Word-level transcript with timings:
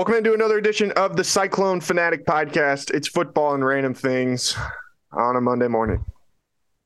Welcome 0.00 0.14
into 0.14 0.32
another 0.32 0.56
edition 0.56 0.92
of 0.92 1.14
the 1.14 1.22
Cyclone 1.22 1.82
Fanatic 1.82 2.24
Podcast. 2.24 2.90
It's 2.90 3.06
football 3.06 3.52
and 3.52 3.62
random 3.62 3.92
things 3.92 4.56
on 5.12 5.36
a 5.36 5.42
Monday 5.42 5.68
morning. 5.68 6.02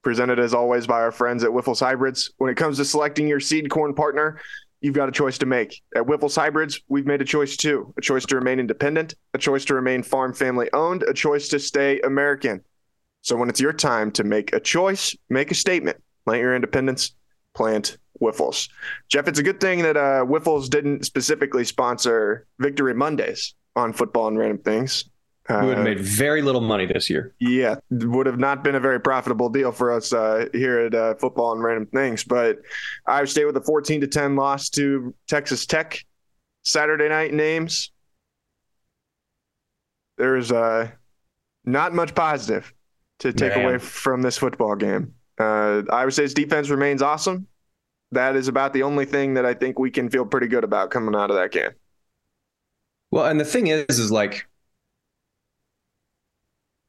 Presented 0.03 0.41
as 0.41 0.53
always 0.53 0.89
by 0.89 1.01
our 1.01 1.13
friends 1.13 1.45
at 1.45 1.51
Wyffels 1.51 1.79
Hybrids. 1.79 2.33
When 2.39 2.51
it 2.51 2.57
comes 2.57 2.79
to 2.79 2.85
selecting 2.85 3.29
your 3.29 3.39
seed 3.39 3.71
corn 3.71 3.95
partner, 3.95 4.41
you've 4.81 4.97
got 4.97 5.09
a 5.09 5.13
choice 5.13 5.39
to 5.39 5.47
make. 5.47 5.81
At 5.95 6.03
Wyffels 6.03 6.35
Hybrids, 6.35 6.81
we've 6.89 7.07
made 7.07 7.23
a 7.23 7.25
choice 7.25 7.57
too 7.57 7.95
a 7.97 8.01
choice 8.01 8.27
to 8.27 8.35
remain 8.35 8.59
independent, 8.59 9.15
a 9.33 9.39
choice 9.39 9.65
to 9.67 9.75
remain 9.75 10.03
farm 10.03 10.35
family 10.35 10.69
owned, 10.73 11.05
a 11.05 11.15
choice 11.15 11.47
to 11.51 11.61
stay 11.61 12.01
American. 12.01 12.65
So 13.23 13.37
when 13.37 13.49
it's 13.49 13.61
your 13.61 13.73
time 13.73 14.11
to 14.11 14.25
make 14.25 14.53
a 14.53 14.59
choice, 14.59 15.15
make 15.31 15.53
a 15.53 15.55
statement. 15.55 16.03
Plant 16.25 16.43
your 16.43 16.57
independence, 16.57 17.15
plant 17.55 17.97
Wyffels. 18.21 18.69
Jeff, 19.09 19.29
it's 19.29 19.39
a 19.39 19.43
good 19.43 19.61
thing 19.61 19.83
that 19.83 19.97
uh, 19.97 20.25
Wyffels 20.25 20.69
didn't 20.69 21.05
specifically 21.05 21.65
sponsor 21.65 22.47
Victory 22.59 22.95
Mondays 22.95 23.55
on 23.77 23.93
football 23.93 24.29
and 24.29 24.39
random 24.39 24.59
things. 24.59 25.11
Uh, 25.49 25.59
we 25.61 25.67
would 25.69 25.77
have 25.77 25.85
made 25.85 26.01
very 26.01 26.41
little 26.41 26.63
money 26.63 26.87
this 26.87 27.11
year. 27.11 27.35
Yeah, 27.39 27.77
would 27.91 28.25
have 28.25 28.39
not 28.39 28.65
been 28.65 28.77
a 28.77 28.81
very 28.81 28.99
profitable 28.99 29.51
deal 29.51 29.73
for 29.73 29.93
us 29.93 30.13
uh, 30.13 30.47
here 30.55 30.79
at 30.81 30.95
uh, 30.95 31.15
Football 31.17 31.53
and 31.53 31.63
Random 31.63 31.87
Things. 31.87 32.25
But 32.25 32.61
Iowa 33.07 33.27
State 33.27 33.45
with 33.45 33.57
a 33.59 33.61
14 33.61 34.01
to 34.01 34.07
10 34.07 34.37
loss 34.37 34.71
to 34.71 35.15
Texas 35.29 35.67
Tech 35.67 36.03
Saturday 36.63 37.11
night 37.11 37.35
names. 37.35 37.93
There's 40.17 40.51
uh, 40.51 40.91
not 41.67 41.93
much 41.93 42.15
positive 42.15 42.73
to 43.19 43.33
take 43.35 43.55
Man. 43.55 43.67
away 43.67 43.79
from 43.79 44.23
this 44.23 44.39
football 44.39 44.77
game. 44.77 45.15
Uh, 45.39 45.83
Iowa 45.91 46.11
State's 46.11 46.35
defense 46.35 46.69
remains 46.71 47.03
awesome 47.03 47.47
that 48.15 48.37
is 48.37 48.49
about 48.49 48.73
the 48.73 48.83
only 48.83 49.05
thing 49.05 49.35
that 49.35 49.45
I 49.45 49.55
think 49.55 49.79
we 49.79 49.91
can 49.91 50.09
feel 50.09 50.25
pretty 50.25 50.49
good 50.49 50.65
about 50.65 50.91
coming 50.91 51.15
out 51.15 51.31
of 51.31 51.37
that 51.37 51.53
game. 51.53 51.71
Well, 53.11 53.27
and 53.27 53.39
the 53.39 53.45
thing 53.45 53.69
is, 53.69 53.99
is 53.99 54.11
like 54.11 54.47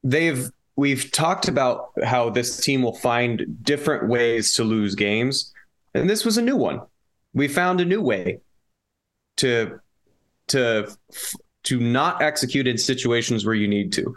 they've 0.04 0.50
we've 0.76 1.12
talked 1.12 1.48
about 1.48 1.92
how 2.04 2.30
this 2.30 2.58
team 2.58 2.82
will 2.82 2.96
find 2.96 3.58
different 3.62 4.08
ways 4.08 4.54
to 4.54 4.64
lose 4.64 4.96
games, 4.96 5.54
and 5.94 6.10
this 6.10 6.26
was 6.26 6.38
a 6.38 6.42
new 6.42 6.56
one. 6.56 6.82
We 7.34 7.48
found 7.48 7.82
a 7.82 7.86
new 7.86 8.02
way 8.02 8.40
to 9.38 9.80
to 10.48 10.96
to 11.66 11.80
not 11.80 12.22
execute 12.22 12.68
in 12.68 12.78
situations 12.78 13.46
where 13.46 13.56
you 13.56 13.68
need 13.68 13.92
to. 13.94 14.16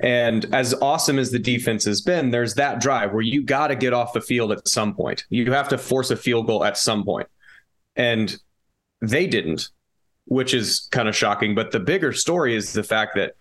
And 0.00 0.44
as 0.54 0.74
awesome 0.74 1.18
as 1.18 1.30
the 1.30 1.38
defense 1.38 1.84
has 1.84 2.00
been, 2.00 2.30
there's 2.30 2.54
that 2.54 2.80
drive 2.80 3.12
where 3.12 3.22
you 3.22 3.42
got 3.42 3.68
to 3.68 3.76
get 3.76 3.92
off 3.92 4.12
the 4.12 4.20
field 4.20 4.52
at 4.52 4.68
some 4.68 4.94
point. 4.94 5.24
You 5.30 5.50
have 5.52 5.68
to 5.68 5.78
force 5.78 6.10
a 6.10 6.16
field 6.16 6.46
goal 6.46 6.64
at 6.64 6.78
some 6.78 7.04
point. 7.04 7.28
And 7.96 8.36
they 9.00 9.26
didn't, 9.26 9.68
which 10.26 10.54
is 10.54 10.88
kind 10.92 11.08
of 11.08 11.16
shocking. 11.16 11.54
But 11.54 11.72
the 11.72 11.80
bigger 11.80 12.12
story 12.12 12.54
is 12.54 12.72
the 12.72 12.82
fact 12.82 13.16
that 13.16 13.34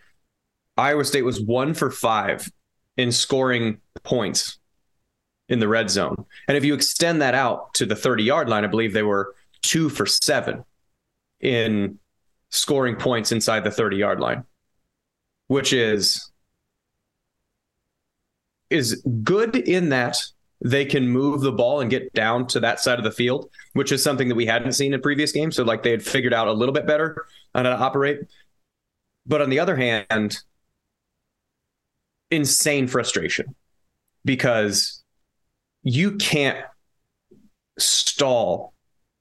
Iowa 0.77 1.05
State 1.05 1.23
was 1.23 1.41
one 1.41 1.73
for 1.73 1.91
five 1.91 2.49
in 2.97 3.11
scoring 3.11 3.79
points 4.03 4.59
in 5.49 5.59
the 5.59 5.67
red 5.67 5.89
zone. 5.89 6.25
And 6.47 6.57
if 6.57 6.63
you 6.63 6.73
extend 6.73 7.21
that 7.21 7.35
out 7.35 7.73
to 7.75 7.85
the 7.85 7.95
30 7.95 8.23
yard 8.23 8.49
line, 8.49 8.63
I 8.63 8.67
believe 8.67 8.93
they 8.93 9.03
were 9.03 9.35
two 9.61 9.89
for 9.89 10.05
seven 10.05 10.63
in 11.39 11.99
scoring 12.51 12.95
points 12.95 13.31
inside 13.31 13.63
the 13.63 13.71
30 13.71 13.97
yard 13.97 14.19
line, 14.19 14.43
which 15.47 15.73
is 15.73 16.31
is 18.69 19.03
good 19.23 19.55
in 19.55 19.89
that 19.89 20.17
they 20.63 20.85
can 20.85 21.09
move 21.09 21.41
the 21.41 21.51
ball 21.51 21.81
and 21.81 21.89
get 21.89 22.13
down 22.13 22.47
to 22.47 22.59
that 22.59 22.79
side 22.79 22.99
of 22.99 23.03
the 23.03 23.11
field, 23.11 23.49
which 23.73 23.91
is 23.91 24.01
something 24.01 24.29
that 24.29 24.35
we 24.35 24.45
hadn't 24.45 24.73
seen 24.73 24.93
in 24.93 25.01
previous 25.01 25.31
games. 25.31 25.55
So 25.55 25.63
like 25.63 25.83
they 25.83 25.91
had 25.91 26.03
figured 26.03 26.33
out 26.33 26.47
a 26.47 26.53
little 26.53 26.73
bit 26.73 26.85
better 26.85 27.25
on 27.55 27.65
how 27.65 27.71
to 27.71 27.77
operate. 27.77 28.19
But 29.25 29.41
on 29.41 29.49
the 29.49 29.59
other 29.59 29.75
hand, 29.75 30.37
insane 32.29 32.87
frustration 32.87 33.55
because 34.23 35.03
you 35.83 36.17
can't 36.17 36.63
stall 37.77 38.73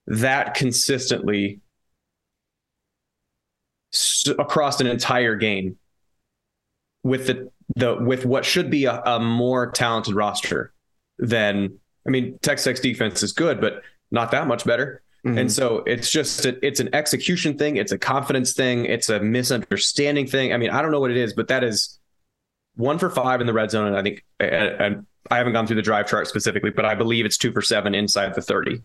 that 0.07 0.55
consistently 0.55 1.61
across 4.29 4.81
an 4.81 4.87
entire 4.87 5.37
game 5.37 5.77
with 7.03 7.27
the 7.27 7.51
the 7.77 7.95
with 7.97 8.27
what 8.27 8.45
should 8.45 8.71
be 8.71 8.85
a, 8.85 9.01
a 9.03 9.21
more 9.21 9.71
talented 9.71 10.15
roster 10.15 10.73
than 11.19 11.79
I 12.07 12.11
mean 12.11 12.39
Texas 12.43 12.65
Tech's 12.65 12.81
defense 12.81 13.23
is 13.23 13.33
good, 13.33 13.61
but 13.61 13.83
not 14.11 14.31
that 14.33 14.47
much 14.47 14.65
better. 14.65 15.03
Mm-hmm. 15.25 15.39
And 15.39 15.53
so 15.53 15.83
it's 15.87 16.11
just 16.11 16.47
a, 16.47 16.67
it's 16.67 16.81
an 16.81 16.95
execution 16.95 17.59
thing, 17.59 17.77
it's 17.77 17.93
a 17.93 17.99
confidence 17.99 18.55
thing, 18.55 18.87
it's 18.87 19.11
a 19.11 19.21
misunderstanding 19.21 20.27
thing. 20.27 20.53
I 20.55 20.57
mean, 20.57 20.71
I 20.71 20.81
don't 20.81 20.91
know 20.91 21.01
what 21.01 21.11
it 21.11 21.19
is, 21.19 21.35
but 21.35 21.49
that 21.49 21.63
is 21.63 21.99
one 22.75 22.99
for 22.99 23.11
five 23.11 23.41
in 23.41 23.47
the 23.47 23.53
red 23.53 23.71
zone, 23.71 23.87
and 23.87 23.97
I 23.97 24.03
think 24.03 24.25
and 24.39 25.07
I 25.31 25.37
haven't 25.37 25.53
gone 25.53 25.67
through 25.67 25.77
the 25.77 25.83
drive 25.83 26.09
chart 26.09 26.27
specifically, 26.27 26.71
but 26.71 26.85
I 26.85 26.95
believe 26.95 27.27
it's 27.27 27.37
two 27.37 27.53
for 27.53 27.61
seven 27.61 27.95
inside 27.95 28.35
the 28.35 28.43
thirty 28.43 28.83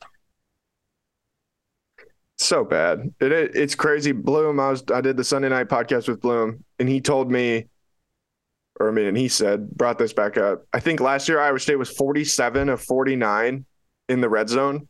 so 2.38 2.64
bad. 2.64 3.14
It, 3.20 3.32
it, 3.32 3.56
it's 3.56 3.76
crazy. 3.76 4.12
Bloom, 4.12 4.60
I 4.60 4.70
was 4.70 4.84
I 4.94 5.02
did 5.02 5.18
the 5.18 5.24
Sunday 5.24 5.50
night 5.50 5.68
podcast 5.68 6.08
with 6.08 6.22
Bloom, 6.22 6.64
and 6.80 6.90
he 6.90 7.02
told 7.02 7.32
me, 7.32 7.68
or 8.80 8.90
I 8.90 8.92
mean, 8.92 9.06
and 9.06 9.18
he 9.18 9.28
said, 9.28 9.72
brought 9.72 9.98
this 9.98 10.14
back 10.14 10.38
up. 10.38 10.66
I 10.74 10.80
think 10.80 11.00
last 11.00 11.30
year 11.30 11.40
Iowa 11.40 11.60
State 11.60 11.78
was 11.78 11.90
47 11.90 12.70
of 12.70 12.82
49 12.82 13.66
in 14.10 14.22
the 14.22 14.30
red 14.30 14.50
zone. 14.50 14.88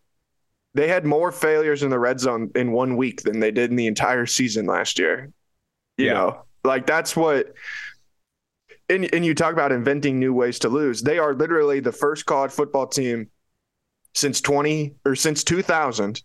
They 0.73 0.87
had 0.87 1.05
more 1.05 1.31
failures 1.31 1.83
in 1.83 1.89
the 1.89 1.99
red 1.99 2.19
zone 2.19 2.51
in 2.55 2.71
one 2.71 2.97
week 2.97 3.21
than 3.21 3.39
they 3.39 3.51
did 3.51 3.69
in 3.69 3.77
the 3.77 3.87
entire 3.87 4.25
season 4.25 4.65
last 4.65 4.99
year. 4.99 5.31
You 5.97 6.07
yeah. 6.07 6.13
know, 6.13 6.41
like 6.63 6.85
that's 6.85 7.15
what. 7.15 7.53
And, 8.87 9.11
and 9.15 9.25
you 9.25 9.33
talk 9.33 9.53
about 9.53 9.71
inventing 9.71 10.19
new 10.19 10.31
ways 10.31 10.59
to 10.59 10.69
lose. 10.69 11.01
They 11.01 11.17
are 11.17 11.33
literally 11.33 11.79
the 11.79 11.91
first 11.91 12.27
college 12.27 12.51
football 12.51 12.85
team 12.85 13.29
since 14.13 14.41
20 14.41 14.93
or 15.05 15.15
since 15.15 15.43
2000 15.43 16.21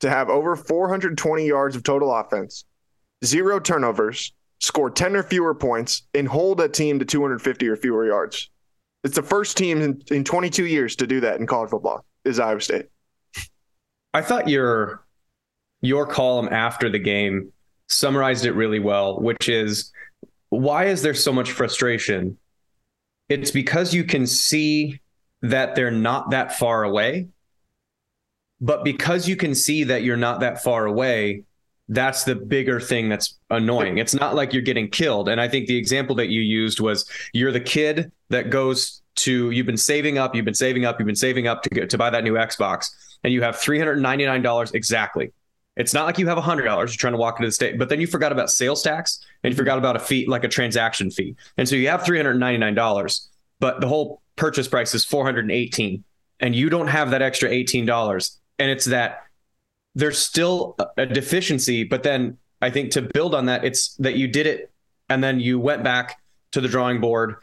to 0.00 0.10
have 0.10 0.28
over 0.28 0.56
420 0.56 1.46
yards 1.46 1.76
of 1.76 1.82
total 1.82 2.14
offense, 2.14 2.64
zero 3.24 3.60
turnovers, 3.60 4.32
score 4.58 4.90
10 4.90 5.16
or 5.16 5.22
fewer 5.22 5.54
points, 5.54 6.02
and 6.14 6.26
hold 6.26 6.60
a 6.60 6.68
team 6.68 6.98
to 6.98 7.04
250 7.04 7.68
or 7.68 7.76
fewer 7.76 8.06
yards. 8.06 8.50
It's 9.04 9.16
the 9.16 9.22
first 9.22 9.56
team 9.56 9.80
in, 9.80 10.02
in 10.10 10.24
22 10.24 10.66
years 10.66 10.96
to 10.96 11.06
do 11.06 11.20
that 11.20 11.40
in 11.40 11.46
college 11.46 11.70
football 11.70 12.04
is 12.24 12.38
Iowa 12.38 12.60
State. 12.60 12.86
I 14.12 14.22
thought 14.22 14.48
your 14.48 15.04
your 15.82 16.06
column 16.06 16.48
after 16.50 16.90
the 16.90 16.98
game 16.98 17.52
summarized 17.88 18.44
it 18.44 18.52
really 18.52 18.80
well, 18.80 19.18
which 19.18 19.48
is 19.48 19.92
why 20.50 20.86
is 20.86 21.00
there 21.02 21.14
so 21.14 21.32
much 21.32 21.52
frustration? 21.52 22.36
It's 23.28 23.50
because 23.50 23.94
you 23.94 24.04
can 24.04 24.26
see 24.26 25.00
that 25.42 25.74
they're 25.74 25.90
not 25.90 26.30
that 26.30 26.58
far 26.58 26.82
away 26.84 27.28
but 28.60 28.84
because 28.84 29.28
you 29.28 29.36
can 29.36 29.54
see 29.54 29.84
that 29.84 30.02
you're 30.02 30.16
not 30.16 30.40
that 30.40 30.62
far 30.62 30.86
away, 30.86 31.44
that's 31.88 32.22
the 32.22 32.36
bigger 32.36 32.78
thing 32.80 33.08
that's 33.08 33.36
annoying. 33.50 33.98
It's 33.98 34.14
not 34.14 34.36
like 34.36 34.52
you're 34.52 34.62
getting 34.62 34.88
killed. 34.88 35.28
And 35.28 35.40
I 35.40 35.48
think 35.48 35.66
the 35.66 35.76
example 35.76 36.14
that 36.16 36.28
you 36.28 36.40
used 36.40 36.78
was 36.78 37.04
you're 37.32 37.50
the 37.50 37.60
kid 37.60 38.12
that 38.28 38.50
goes 38.50 39.02
to 39.16 39.50
you've 39.50 39.66
been 39.66 39.76
saving 39.76 40.16
up, 40.16 40.34
you've 40.34 40.44
been 40.44 40.54
saving 40.54 40.84
up, 40.84 41.00
you've 41.00 41.06
been 41.06 41.16
saving 41.16 41.48
up 41.48 41.62
to 41.64 41.70
get 41.70 41.90
to 41.90 41.98
buy 41.98 42.10
that 42.10 42.22
new 42.22 42.34
Xbox, 42.34 42.90
and 43.24 43.32
you 43.32 43.42
have 43.42 43.56
$399 43.56 44.74
exactly. 44.74 45.32
It's 45.76 45.94
not 45.94 46.04
like 46.04 46.18
you 46.18 46.28
have 46.28 46.38
$100 46.38 46.64
you're 46.64 46.86
trying 46.86 47.12
to 47.14 47.18
walk 47.18 47.38
into 47.38 47.48
the 47.48 47.52
state, 47.52 47.78
but 47.78 47.88
then 47.88 48.00
you 48.00 48.06
forgot 48.06 48.32
about 48.32 48.50
sales 48.50 48.82
tax 48.82 49.24
and 49.42 49.52
you 49.52 49.56
forgot 49.56 49.78
about 49.78 49.96
a 49.96 49.98
fee 49.98 50.26
like 50.26 50.44
a 50.44 50.48
transaction 50.48 51.10
fee. 51.10 51.34
And 51.56 51.68
so 51.68 51.74
you 51.74 51.88
have 51.88 52.02
$399, 52.02 53.28
but 53.60 53.80
the 53.80 53.88
whole 53.88 54.20
purchase 54.36 54.68
price 54.68 54.94
is 54.94 55.04
418 55.04 56.04
and 56.40 56.56
you 56.56 56.70
don't 56.70 56.88
have 56.88 57.10
that 57.10 57.22
extra 57.22 57.48
$18 57.48 58.36
and 58.60 58.70
it's 58.70 58.84
that 58.84 59.24
there's 59.96 60.18
still 60.18 60.76
a 60.96 61.06
deficiency 61.06 61.82
but 61.82 62.04
then 62.04 62.38
i 62.62 62.70
think 62.70 62.92
to 62.92 63.02
build 63.02 63.34
on 63.34 63.46
that 63.46 63.64
it's 63.64 63.94
that 63.96 64.14
you 64.14 64.28
did 64.28 64.46
it 64.46 64.70
and 65.08 65.22
then 65.22 65.40
you 65.40 65.58
went 65.58 65.82
back 65.82 66.20
to 66.52 66.60
the 66.60 66.68
drawing 66.68 67.00
board 67.00 67.36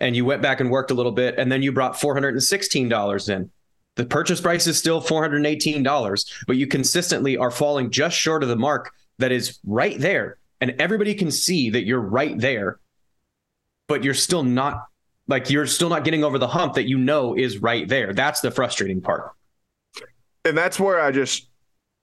and 0.00 0.16
you 0.16 0.24
went 0.24 0.42
back 0.42 0.60
and 0.60 0.70
worked 0.70 0.90
a 0.90 0.94
little 0.94 1.12
bit 1.12 1.38
and 1.38 1.52
then 1.52 1.62
you 1.62 1.72
brought 1.72 1.94
$416 1.94 3.28
in. 3.28 3.50
The 3.96 4.06
purchase 4.06 4.40
price 4.40 4.66
is 4.66 4.78
still 4.78 5.00
$418 5.00 6.44
but 6.46 6.56
you 6.56 6.66
consistently 6.66 7.36
are 7.36 7.50
falling 7.50 7.90
just 7.90 8.16
short 8.16 8.42
of 8.42 8.48
the 8.48 8.56
mark 8.56 8.92
that 9.18 9.30
is 9.30 9.58
right 9.64 9.98
there. 9.98 10.38
And 10.62 10.74
everybody 10.78 11.14
can 11.14 11.30
see 11.30 11.70
that 11.70 11.84
you're 11.84 12.00
right 12.00 12.38
there 12.38 12.80
but 13.86 14.04
you're 14.04 14.14
still 14.14 14.44
not 14.44 14.86
like 15.26 15.50
you're 15.50 15.66
still 15.66 15.88
not 15.88 16.04
getting 16.04 16.24
over 16.24 16.38
the 16.38 16.48
hump 16.48 16.74
that 16.74 16.88
you 16.88 16.96
know 16.96 17.36
is 17.36 17.58
right 17.58 17.86
there. 17.86 18.12
That's 18.12 18.40
the 18.40 18.50
frustrating 18.50 19.00
part 19.00 19.32
and 20.44 20.56
that's 20.56 20.80
where 20.80 21.00
I 21.00 21.10
just, 21.10 21.48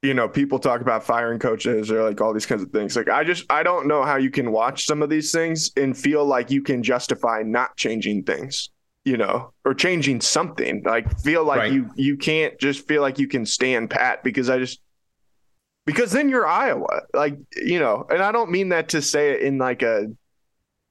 you 0.01 0.13
know, 0.13 0.28
people 0.30 0.60
talk 0.60 0.81
about 0.81 1.04
firing 1.04 1.39
coaches 1.39 1.92
or 1.92 2.04
like 2.04 2.22
all 2.22 2.34
these 2.34 2.45
kinds 2.45 2.62
of 2.62 2.69
things. 2.72 2.95
Like 2.95 3.10
I 3.10 3.24
just 3.24 3.45
I 3.51 3.63
don't 3.63 3.88
know 3.88 4.04
how 4.04 4.18
you 4.18 4.30
can 4.30 4.51
watch 4.51 4.86
some 4.86 5.01
of 5.01 5.10
these 5.10 5.31
things 5.31 5.72
and 5.75 5.98
feel 5.98 6.25
like 6.25 6.51
you 6.51 6.62
can 6.62 6.84
justify 6.84 7.42
not 7.44 7.75
changing 7.78 8.24
things, 8.24 8.69
you 9.06 9.18
know, 9.18 9.54
or 9.66 9.74
changing 9.74 10.22
something. 10.22 10.84
Like 10.86 11.19
feel 11.19 11.44
like 11.44 11.60
right. 11.60 11.72
you 11.72 11.89
you 11.95 12.18
can't 12.18 12.57
just 12.60 12.88
feel 12.88 13.01
like 13.01 13.19
you 13.19 13.28
can 13.28 13.45
stand 13.45 13.89
pat 13.89 14.24
because 14.24 14.50
I 14.50 14.60
just 14.60 14.80
because 15.88 16.12
then 16.12 16.30
you're 16.30 16.45
Iowa. 16.45 17.04
Like, 17.13 17.38
you 17.56 17.80
know, 17.80 18.06
and 18.10 18.22
I 18.22 18.31
don't 18.31 18.51
mean 18.51 18.69
that 18.69 18.89
to 18.89 19.01
say 19.01 19.31
it 19.31 19.42
in 19.42 19.57
like 19.57 19.81
a 19.81 20.07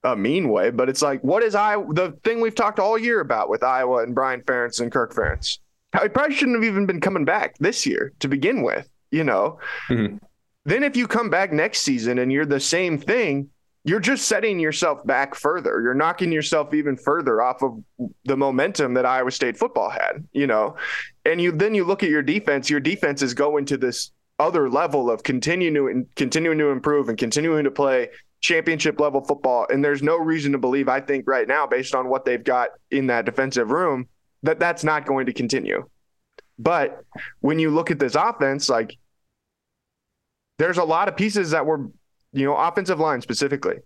a 0.03 0.17
mean 0.17 0.49
way, 0.49 0.71
but 0.71 0.89
it's 0.89 1.03
like, 1.03 1.23
what 1.23 1.43
is 1.43 1.55
I 1.55 1.77
the 1.77 2.19
thing 2.25 2.41
we've 2.41 2.55
talked 2.55 2.79
all 2.81 2.99
year 2.99 3.21
about 3.21 3.49
with 3.49 3.63
Iowa 3.63 4.03
and 4.03 4.15
Brian 4.15 4.41
Ferentz 4.43 4.81
and 4.81 4.91
Kirk 4.91 5.15
Ferentz? 5.15 5.59
He 6.01 6.09
probably 6.09 6.35
shouldn't 6.35 6.57
have 6.57 6.65
even 6.65 6.87
been 6.87 7.01
coming 7.01 7.25
back 7.25 7.57
this 7.59 7.87
year 7.87 8.13
to 8.21 8.29
begin 8.29 8.63
with, 8.63 8.89
you 9.11 9.25
know. 9.25 9.59
Mm-hmm. 9.89 10.17
Then 10.65 10.83
if 10.83 10.97
you 10.97 11.07
come 11.07 11.31
back 11.31 11.53
next 11.53 11.81
season 11.81 12.19
and 12.19 12.33
you're 12.33 12.45
the 12.45 12.61
same 12.61 12.99
thing, 12.99 13.51
you're 13.85 14.01
just 14.01 14.27
setting 14.27 14.59
yourself 14.59 15.07
back 15.07 15.37
further. 15.37 15.81
You're 15.81 15.95
knocking 15.95 16.33
yourself 16.33 16.75
even 16.75 16.97
further 16.97 17.41
off 17.41 17.63
of 17.63 17.83
the 18.25 18.37
momentum 18.37 18.95
that 18.95 19.07
Iowa 19.07 19.31
State 19.31 19.57
football 19.57 19.89
had, 19.89 20.27
you 20.33 20.49
know. 20.49 20.77
And 21.25 21.41
you 21.41 21.53
then 21.53 21.75
you 21.75 21.85
look 21.85 22.03
at 22.03 22.11
your 22.11 22.23
defense, 22.23 22.69
your 22.69 22.81
defense 22.81 23.23
is 23.23 23.33
going 23.33 23.65
to 23.67 23.77
this 23.77 24.11
other 24.41 24.69
level 24.69 25.09
of 25.09 25.23
continuing 25.23 25.75
to 25.75 26.07
continuing 26.17 26.59
to 26.59 26.71
improve 26.71 27.09
and 27.09 27.17
continuing 27.17 27.63
to 27.63 27.71
play 27.71 28.09
championship 28.41 28.99
level 28.99 29.25
football. 29.25 29.67
And 29.71 29.85
there's 29.85 30.03
no 30.03 30.17
reason 30.17 30.51
to 30.53 30.59
believe, 30.59 30.89
I 30.89 31.01
think, 31.01 31.29
right 31.29 31.47
now, 31.47 31.69
based 31.69 31.95
on 31.95 32.09
what 32.09 32.25
they've 32.25 32.43
got 32.43 32.71
in 32.91 33.07
that 33.07 33.25
defensive 33.25 33.71
room, 33.71 34.09
that 34.47 34.59
that's 34.59 34.85
not 34.85 35.07
going 35.07 35.27
to 35.27 35.33
continue. 35.33 35.89
But 36.59 37.05
when 37.41 37.59
you 37.59 37.71
look 37.71 37.91
at 37.91 37.99
this 37.99 38.15
offense, 38.15 38.69
like 38.69 38.97
there's 40.59 40.79
a 40.79 40.85
lot 40.85 41.09
of 41.09 41.17
pieces 41.17 41.51
that 41.51 41.67
were, 41.67 41.91
you 42.33 42.47
know, 42.47 42.57
offensive 42.57 42.99
line 42.99 43.21
specifically. 43.21 43.77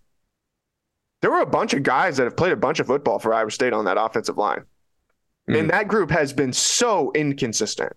There 1.23 1.31
were 1.31 1.41
a 1.41 1.47
bunch 1.47 1.75
of 1.75 1.83
guys 1.83 2.17
that 2.17 2.25
have 2.25 2.37
played 2.37 2.53
a 2.53 2.57
bunch 2.57 2.81
of 2.81 2.87
football 2.87 3.19
for 3.19 3.35
Iowa 3.35 3.51
State 3.51 3.73
on 3.73 3.85
that 3.85 4.01
offensive 4.01 4.39
line. 4.39 4.61
Mm-hmm. 4.61 5.55
And 5.55 5.71
that 5.71 5.89
group 5.89 6.11
has 6.11 6.33
been 6.33 6.53
so 6.53 7.13
inconsistent. 7.15 7.93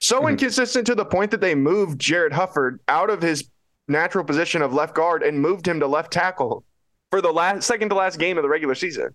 So 0.00 0.20
mm-hmm. 0.20 0.28
inconsistent 0.28 0.86
to 0.86 0.94
the 0.94 1.04
point 1.04 1.30
that 1.32 1.40
they 1.40 1.54
moved 1.54 2.00
Jared 2.00 2.32
Hufford 2.32 2.78
out 2.88 3.10
of 3.10 3.20
his 3.20 3.50
natural 3.88 4.24
position 4.24 4.62
of 4.62 4.72
left 4.72 4.94
guard 4.94 5.22
and 5.22 5.40
moved 5.40 5.66
him 5.66 5.80
to 5.80 5.86
left 5.86 6.12
tackle 6.12 6.64
for 7.10 7.20
the 7.20 7.32
last 7.32 7.66
second 7.66 7.90
to 7.90 7.94
last 7.94 8.18
game 8.18 8.38
of 8.38 8.42
the 8.42 8.48
regular 8.48 8.74
season. 8.74 9.14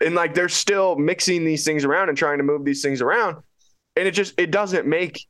And 0.00 0.14
like 0.14 0.34
they're 0.34 0.48
still 0.48 0.96
mixing 0.96 1.44
these 1.44 1.64
things 1.64 1.84
around 1.84 2.08
and 2.08 2.16
trying 2.16 2.38
to 2.38 2.44
move 2.44 2.64
these 2.64 2.82
things 2.82 3.00
around. 3.00 3.36
And 3.96 4.08
it 4.08 4.12
just 4.12 4.38
it 4.38 4.50
doesn't 4.50 4.86
make 4.86 5.26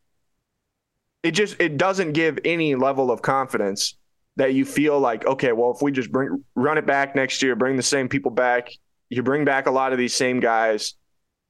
it 1.23 1.33
just 1.33 1.61
it 1.61 1.77
doesn't 1.77 2.13
give 2.13 2.39
any 2.45 2.75
level 2.75 3.11
of 3.11 3.23
confidence 3.23 3.97
that 4.37 4.55
you 4.55 4.65
feel 4.65 4.99
like, 4.99 5.27
okay, 5.27 5.53
well, 5.53 5.73
if 5.73 5.83
we 5.83 5.93
just 5.93 6.11
bring 6.11 6.45
run 6.55 6.79
it 6.79 6.87
back 6.87 7.15
next 7.15 7.43
year, 7.43 7.57
bring 7.57 7.77
the 7.77 7.83
same 7.83 8.09
people 8.09 8.31
back, 8.31 8.71
you 9.09 9.23
bring 9.23 9.45
back 9.45 9.67
a 9.67 9.71
lot 9.71 9.93
of 9.93 9.99
these 9.99 10.15
same 10.15 10.41
guys, 10.41 10.95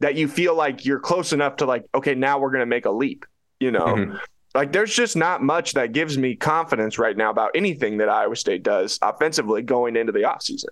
that 0.00 0.14
you 0.16 0.26
feel 0.26 0.54
like 0.54 0.84
you're 0.84 0.98
close 0.98 1.32
enough 1.32 1.56
to 1.56 1.66
like, 1.66 1.84
okay, 1.94 2.14
now 2.14 2.38
we're 2.38 2.50
gonna 2.50 2.66
make 2.66 2.86
a 2.86 2.90
leap, 2.90 3.26
you 3.60 3.70
know. 3.70 3.86
Mm-hmm. 3.86 4.16
Like 4.54 4.72
there's 4.72 4.92
just 4.92 5.16
not 5.16 5.42
much 5.42 5.74
that 5.74 5.92
gives 5.92 6.18
me 6.18 6.34
confidence 6.34 6.98
right 6.98 7.16
now 7.16 7.30
about 7.30 7.52
anything 7.54 7.98
that 7.98 8.08
Iowa 8.08 8.34
State 8.34 8.64
does 8.64 8.98
offensively 9.00 9.62
going 9.62 9.94
into 9.94 10.10
the 10.10 10.20
offseason. 10.20 10.70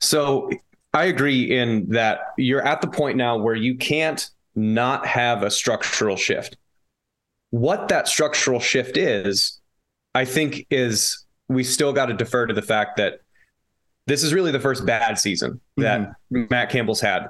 So 0.00 0.50
I 0.94 1.04
agree 1.04 1.56
in 1.56 1.90
that 1.90 2.20
you're 2.36 2.66
at 2.66 2.80
the 2.80 2.88
point 2.88 3.16
now 3.16 3.36
where 3.36 3.54
you 3.54 3.76
can't 3.76 4.28
not 4.54 5.06
have 5.06 5.42
a 5.42 5.50
structural 5.50 6.16
shift. 6.16 6.56
What 7.50 7.88
that 7.88 8.08
structural 8.08 8.60
shift 8.60 8.96
is, 8.96 9.60
I 10.14 10.24
think, 10.24 10.66
is 10.70 11.24
we 11.48 11.64
still 11.64 11.92
got 11.92 12.06
to 12.06 12.14
defer 12.14 12.46
to 12.46 12.54
the 12.54 12.62
fact 12.62 12.96
that 12.96 13.20
this 14.06 14.22
is 14.22 14.32
really 14.32 14.52
the 14.52 14.60
first 14.60 14.86
bad 14.86 15.18
season 15.18 15.60
that 15.76 16.00
mm-hmm. 16.00 16.44
Matt 16.50 16.70
Campbell's 16.70 17.00
had, 17.00 17.28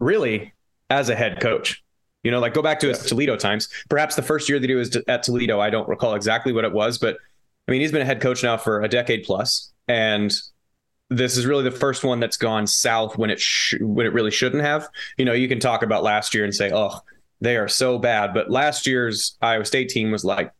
really, 0.00 0.52
as 0.90 1.08
a 1.08 1.14
head 1.14 1.40
coach. 1.40 1.82
You 2.24 2.30
know, 2.30 2.40
like 2.40 2.54
go 2.54 2.62
back 2.62 2.80
to 2.80 2.88
his 2.88 3.04
Toledo 3.04 3.36
times. 3.36 3.68
Perhaps 3.88 4.16
the 4.16 4.22
first 4.22 4.48
year 4.48 4.58
that 4.58 4.68
he 4.68 4.74
was 4.74 4.96
at 5.06 5.22
Toledo, 5.22 5.60
I 5.60 5.70
don't 5.70 5.88
recall 5.88 6.14
exactly 6.14 6.52
what 6.52 6.64
it 6.64 6.72
was, 6.72 6.98
but 6.98 7.18
I 7.68 7.70
mean, 7.70 7.80
he's 7.80 7.92
been 7.92 8.02
a 8.02 8.06
head 8.06 8.20
coach 8.20 8.42
now 8.42 8.56
for 8.56 8.82
a 8.82 8.88
decade 8.88 9.24
plus, 9.24 9.72
and 9.86 10.32
this 11.10 11.36
is 11.36 11.46
really 11.46 11.64
the 11.64 11.70
first 11.70 12.04
one 12.04 12.20
that's 12.20 12.36
gone 12.36 12.66
south 12.66 13.16
when 13.16 13.30
it 13.30 13.40
sh- 13.40 13.74
when 13.80 14.06
it 14.06 14.12
really 14.12 14.30
shouldn't 14.30 14.62
have. 14.62 14.88
You 15.16 15.24
know, 15.24 15.32
you 15.32 15.48
can 15.48 15.60
talk 15.60 15.82
about 15.82 16.02
last 16.02 16.34
year 16.34 16.44
and 16.44 16.54
say, 16.54 16.70
"Oh, 16.72 17.00
they 17.40 17.56
are 17.56 17.68
so 17.68 17.98
bad," 17.98 18.34
but 18.34 18.50
last 18.50 18.86
year's 18.86 19.36
Iowa 19.40 19.64
State 19.64 19.88
team 19.88 20.10
was 20.10 20.24
like 20.24 20.52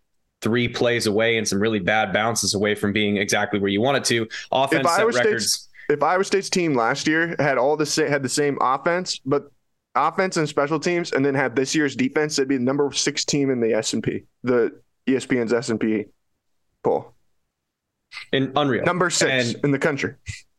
three 0.42 0.68
plays 0.68 1.06
away 1.06 1.38
and 1.38 1.48
some 1.48 1.58
really 1.58 1.80
bad 1.80 2.12
bounces 2.12 2.54
away 2.54 2.74
from 2.74 2.92
being 2.92 3.16
exactly 3.16 3.58
where 3.58 3.70
you 3.70 3.80
want 3.80 3.96
it 3.96 4.04
to. 4.04 4.28
Offense 4.52 4.86
if 4.86 4.86
Iowa 4.86 5.10
records. 5.10 5.52
State's, 5.52 5.68
if 5.88 6.02
Iowa 6.02 6.24
State's 6.24 6.50
team 6.50 6.74
last 6.74 7.08
year 7.08 7.34
had 7.38 7.58
all 7.58 7.76
the 7.76 7.86
sa- 7.86 8.06
had 8.06 8.22
the 8.22 8.28
same 8.28 8.58
offense, 8.60 9.18
but 9.24 9.50
offense 9.96 10.36
and 10.36 10.48
special 10.48 10.78
teams, 10.78 11.12
and 11.12 11.24
then 11.24 11.34
have 11.34 11.56
this 11.56 11.74
year's 11.74 11.96
defense, 11.96 12.38
it'd 12.38 12.48
be 12.48 12.56
the 12.56 12.62
number 12.62 12.92
six 12.92 13.24
team 13.24 13.50
in 13.50 13.60
the 13.60 13.72
S 13.72 13.92
and 13.94 14.02
P, 14.02 14.22
the 14.44 14.78
ESPN's 15.08 15.52
S 15.52 15.70
and 15.70 15.80
P 15.80 16.04
poll. 16.84 17.15
In 18.36 18.52
Unreal, 18.54 18.84
number 18.84 19.10
six 19.10 19.54
and, 19.54 19.64
in 19.64 19.70
the 19.70 19.78
country. 19.78 20.14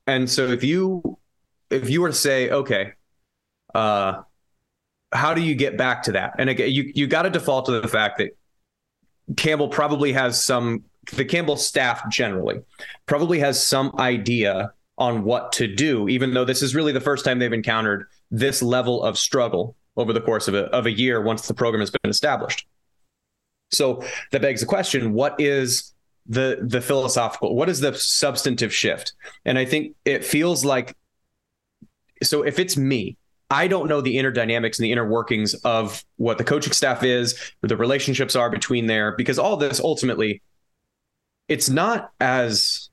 And 0.07 0.29
so, 0.29 0.47
if 0.47 0.63
you 0.63 1.17
if 1.69 1.89
you 1.89 2.01
were 2.01 2.09
to 2.09 2.15
say, 2.15 2.49
okay, 2.49 2.93
uh, 3.75 4.21
how 5.11 5.33
do 5.33 5.41
you 5.41 5.55
get 5.55 5.77
back 5.77 6.03
to 6.03 6.13
that? 6.13 6.35
And 6.39 6.49
again, 6.49 6.71
you 6.71 6.91
you 6.95 7.07
got 7.07 7.23
to 7.23 7.29
default 7.29 7.65
to 7.67 7.79
the 7.79 7.87
fact 7.87 8.17
that 8.17 8.37
Campbell 9.35 9.69
probably 9.69 10.13
has 10.13 10.43
some. 10.43 10.83
The 11.13 11.23
Campbell 11.23 11.55
staff 11.55 12.09
generally 12.09 12.61
probably 13.05 13.39
has 13.39 13.65
some 13.65 13.93
idea 13.97 14.73
on 14.97 15.23
what 15.23 15.51
to 15.53 15.67
do, 15.67 16.09
even 16.09 16.33
though 16.33 16.43
this 16.43 16.61
is 16.61 16.75
really 16.75 16.91
the 16.91 16.99
first 16.99 17.23
time 17.23 17.39
they've 17.39 17.53
encountered 17.53 18.07
this 18.31 18.61
level 18.61 19.03
of 19.03 19.17
struggle 19.17 19.75
over 19.95 20.11
the 20.11 20.21
course 20.21 20.47
of 20.47 20.53
a, 20.53 20.65
of 20.65 20.85
a 20.85 20.91
year 20.91 21.21
once 21.21 21.47
the 21.47 21.53
program 21.53 21.79
has 21.79 21.91
been 21.91 22.09
established. 22.09 22.67
So 23.71 24.03
that 24.31 24.41
begs 24.41 24.61
the 24.61 24.67
question 24.67 25.13
what 25.13 25.39
is 25.39 25.93
the 26.27 26.59
the 26.61 26.81
philosophical 26.81 27.55
what 27.55 27.69
is 27.69 27.79
the 27.79 27.93
substantive 27.93 28.73
shift 28.73 29.13
and 29.45 29.57
i 29.57 29.65
think 29.65 29.95
it 30.05 30.25
feels 30.25 30.65
like 30.65 30.95
so 32.21 32.43
if 32.43 32.59
it's 32.59 32.75
me 32.75 33.17
i 33.49 33.67
don't 33.67 33.87
know 33.87 34.01
the 34.01 34.17
inner 34.17 34.31
dynamics 34.31 34.77
and 34.77 34.85
the 34.85 34.91
inner 34.91 35.07
workings 35.07 35.53
of 35.63 36.03
what 36.17 36.37
the 36.37 36.43
coaching 36.43 36.73
staff 36.73 37.03
is 37.03 37.51
what 37.61 37.69
the 37.69 37.77
relationships 37.77 38.35
are 38.35 38.49
between 38.49 38.87
there 38.87 39.15
because 39.15 39.39
all 39.39 39.55
this 39.55 39.79
ultimately 39.79 40.41
it's 41.47 41.69
not 41.69 42.11
as 42.19 42.89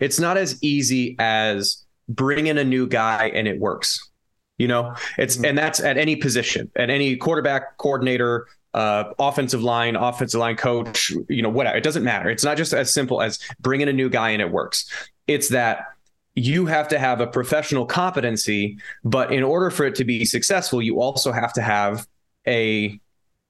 it's 0.00 0.18
not 0.18 0.36
as 0.36 0.62
easy 0.62 1.16
as 1.18 1.84
bring 2.08 2.46
in 2.46 2.58
a 2.58 2.64
new 2.64 2.86
guy 2.86 3.28
and 3.34 3.48
it 3.48 3.58
works. 3.58 4.10
You 4.58 4.68
know, 4.68 4.94
it's 5.18 5.36
mm-hmm. 5.36 5.44
and 5.46 5.58
that's 5.58 5.80
at 5.80 5.98
any 5.98 6.16
position, 6.16 6.70
at 6.76 6.88
any 6.88 7.16
quarterback, 7.16 7.76
coordinator, 7.76 8.46
uh, 8.76 9.14
offensive 9.18 9.62
line, 9.62 9.96
offensive 9.96 10.38
line 10.38 10.54
coach, 10.54 11.10
you 11.30 11.40
know, 11.40 11.48
whatever. 11.48 11.78
It 11.78 11.82
doesn't 11.82 12.04
matter. 12.04 12.28
It's 12.28 12.44
not 12.44 12.58
just 12.58 12.74
as 12.74 12.92
simple 12.92 13.22
as 13.22 13.38
bring 13.58 13.80
in 13.80 13.88
a 13.88 13.92
new 13.92 14.10
guy 14.10 14.30
and 14.30 14.42
it 14.42 14.50
works. 14.50 14.84
It's 15.26 15.48
that 15.48 15.86
you 16.34 16.66
have 16.66 16.86
to 16.88 16.98
have 16.98 17.22
a 17.22 17.26
professional 17.26 17.86
competency, 17.86 18.76
but 19.02 19.32
in 19.32 19.42
order 19.42 19.70
for 19.70 19.86
it 19.86 19.94
to 19.94 20.04
be 20.04 20.26
successful, 20.26 20.82
you 20.82 21.00
also 21.00 21.32
have 21.32 21.54
to 21.54 21.62
have 21.62 22.06
a 22.46 23.00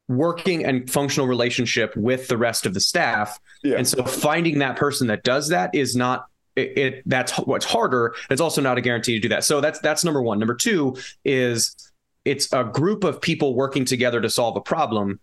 working 0.07 0.65
and 0.65 0.89
functional 0.89 1.27
relationship 1.27 1.97
with 1.97 2.29
the 2.29 2.37
rest 2.37 2.65
of 2.65 2.73
the 2.73 2.81
staff. 2.81 3.37
Yeah. 3.65 3.79
And 3.79 3.89
so 3.89 4.05
finding 4.05 4.61
that 4.61 4.77
person 4.77 5.09
that 5.09 5.25
does 5.25 5.49
that 5.49 5.75
is 5.75 5.97
not 5.97 6.27
it, 6.55 6.79
it, 6.79 7.03
that's 7.05 7.33
what's 7.39 7.67
harder. 7.67 8.15
It's 8.31 8.41
also 8.41 8.63
not 8.63 8.79
a 8.79 8.81
guarantee 8.81 9.15
to 9.15 9.21
do 9.21 9.29
that. 9.31 9.43
So 9.43 9.61
that's 9.61 9.81
that's 9.81 10.05
number 10.05 10.23
one. 10.23 10.39
Number 10.39 10.55
two 10.55 10.97
is 11.25 11.75
it's 12.27 12.53
a 12.53 12.65
group 12.65 13.05
of 13.05 13.21
people 13.21 13.55
working 13.55 13.85
together 13.85 14.21
to 14.21 14.29
solve 14.29 14.57
a 14.57 14.61
problem. 14.61 15.21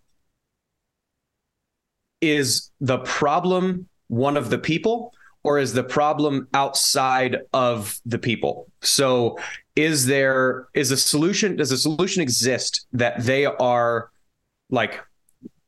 Is 2.20 2.70
the 2.80 2.98
problem 2.98 3.88
one 4.08 4.38
of 4.38 4.48
the 4.48 4.58
people, 4.58 5.12
or 5.42 5.58
is 5.58 5.74
the 5.74 5.84
problem 5.84 6.48
outside 6.54 7.42
of 7.52 8.00
the 8.06 8.18
people? 8.18 8.66
So 8.80 9.38
is 9.76 10.06
there 10.06 10.68
is 10.72 10.90
a 10.90 10.96
solution? 10.96 11.56
Does 11.56 11.70
a 11.70 11.78
solution 11.78 12.22
exist 12.22 12.86
that 12.94 13.22
they 13.22 13.44
are 13.44 14.10
like 14.70 15.00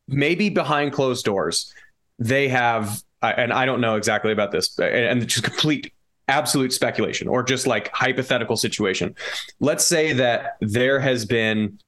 maybe 0.08 0.48
behind 0.48 0.94
closed 0.94 1.26
doors? 1.26 1.72
They 2.18 2.48
have 2.48 3.02
and 3.22 3.52
I 3.52 3.66
don't 3.66 3.80
know 3.80 3.96
exactly 3.96 4.32
about 4.32 4.52
this, 4.52 4.78
and 4.78 5.26
just 5.28 5.44
complete 5.44 5.92
absolute 6.28 6.72
speculation 6.72 7.28
or 7.28 7.42
just 7.42 7.66
like 7.66 7.90
hypothetical 7.92 8.56
situation. 8.56 9.14
Let's 9.60 9.86
say 9.86 10.12
that 10.14 10.56
there 10.60 10.98
has 11.00 11.24
been 11.24 11.78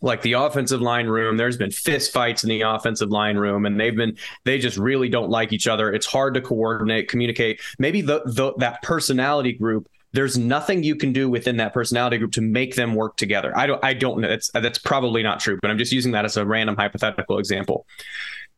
like 0.00 0.22
the 0.22 0.34
offensive 0.34 0.82
line 0.82 1.06
room 1.06 1.38
there's 1.38 1.56
been 1.56 1.70
fist 1.70 2.12
fights 2.12 2.44
in 2.44 2.50
the 2.50 2.60
offensive 2.60 3.10
line 3.10 3.38
room 3.38 3.64
and 3.64 3.80
they've 3.80 3.96
been 3.96 4.16
they 4.44 4.58
just 4.58 4.76
really 4.76 5.08
don't 5.08 5.30
like 5.30 5.52
each 5.52 5.66
other. 5.66 5.92
It's 5.92 6.06
hard 6.06 6.34
to 6.34 6.40
coordinate 6.40 7.08
communicate. 7.08 7.60
Maybe 7.78 8.02
the, 8.02 8.22
the 8.26 8.52
that 8.58 8.82
personality 8.82 9.52
group 9.52 9.88
there's 10.12 10.38
nothing 10.38 10.84
you 10.84 10.94
can 10.94 11.12
do 11.12 11.28
within 11.28 11.56
that 11.56 11.72
personality 11.72 12.18
group 12.18 12.30
to 12.32 12.40
make 12.40 12.76
them 12.76 12.94
work 12.94 13.16
together. 13.16 13.56
I 13.56 13.66
don't 13.66 13.82
i 13.82 13.94
don't 13.94 14.20
know. 14.20 14.28
That's 14.28 14.50
that's 14.52 14.78
probably 14.78 15.22
not 15.22 15.40
true 15.40 15.58
but 15.60 15.70
i'm 15.70 15.78
just 15.78 15.92
using 15.92 16.12
that 16.12 16.24
as 16.24 16.36
a 16.36 16.44
random 16.44 16.76
hypothetical 16.76 17.38
example. 17.38 17.86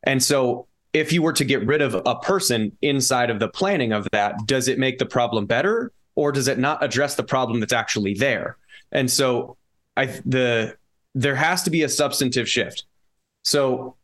And 0.02 0.23
so 0.23 0.66
if 0.96 1.12
you 1.12 1.20
were 1.20 1.32
to 1.34 1.44
get 1.44 1.64
rid 1.66 1.82
of 1.82 1.94
a 2.06 2.16
person 2.16 2.76
inside 2.80 3.28
of 3.28 3.38
the 3.38 3.48
planning 3.48 3.92
of 3.92 4.08
that, 4.12 4.34
does 4.46 4.66
it 4.66 4.78
make 4.78 4.98
the 4.98 5.04
problem 5.04 5.44
better 5.44 5.92
or 6.14 6.32
does 6.32 6.48
it 6.48 6.58
not 6.58 6.82
address 6.82 7.16
the 7.16 7.22
problem 7.22 7.60
that's 7.60 7.72
actually 7.72 8.14
there? 8.14 8.56
And 8.92 9.10
so 9.10 9.58
I 9.96 10.06
the 10.24 10.76
there 11.14 11.34
has 11.34 11.62
to 11.64 11.70
be 11.70 11.82
a 11.82 11.88
substantive 11.88 12.48
shift. 12.48 12.84
So 13.44 13.96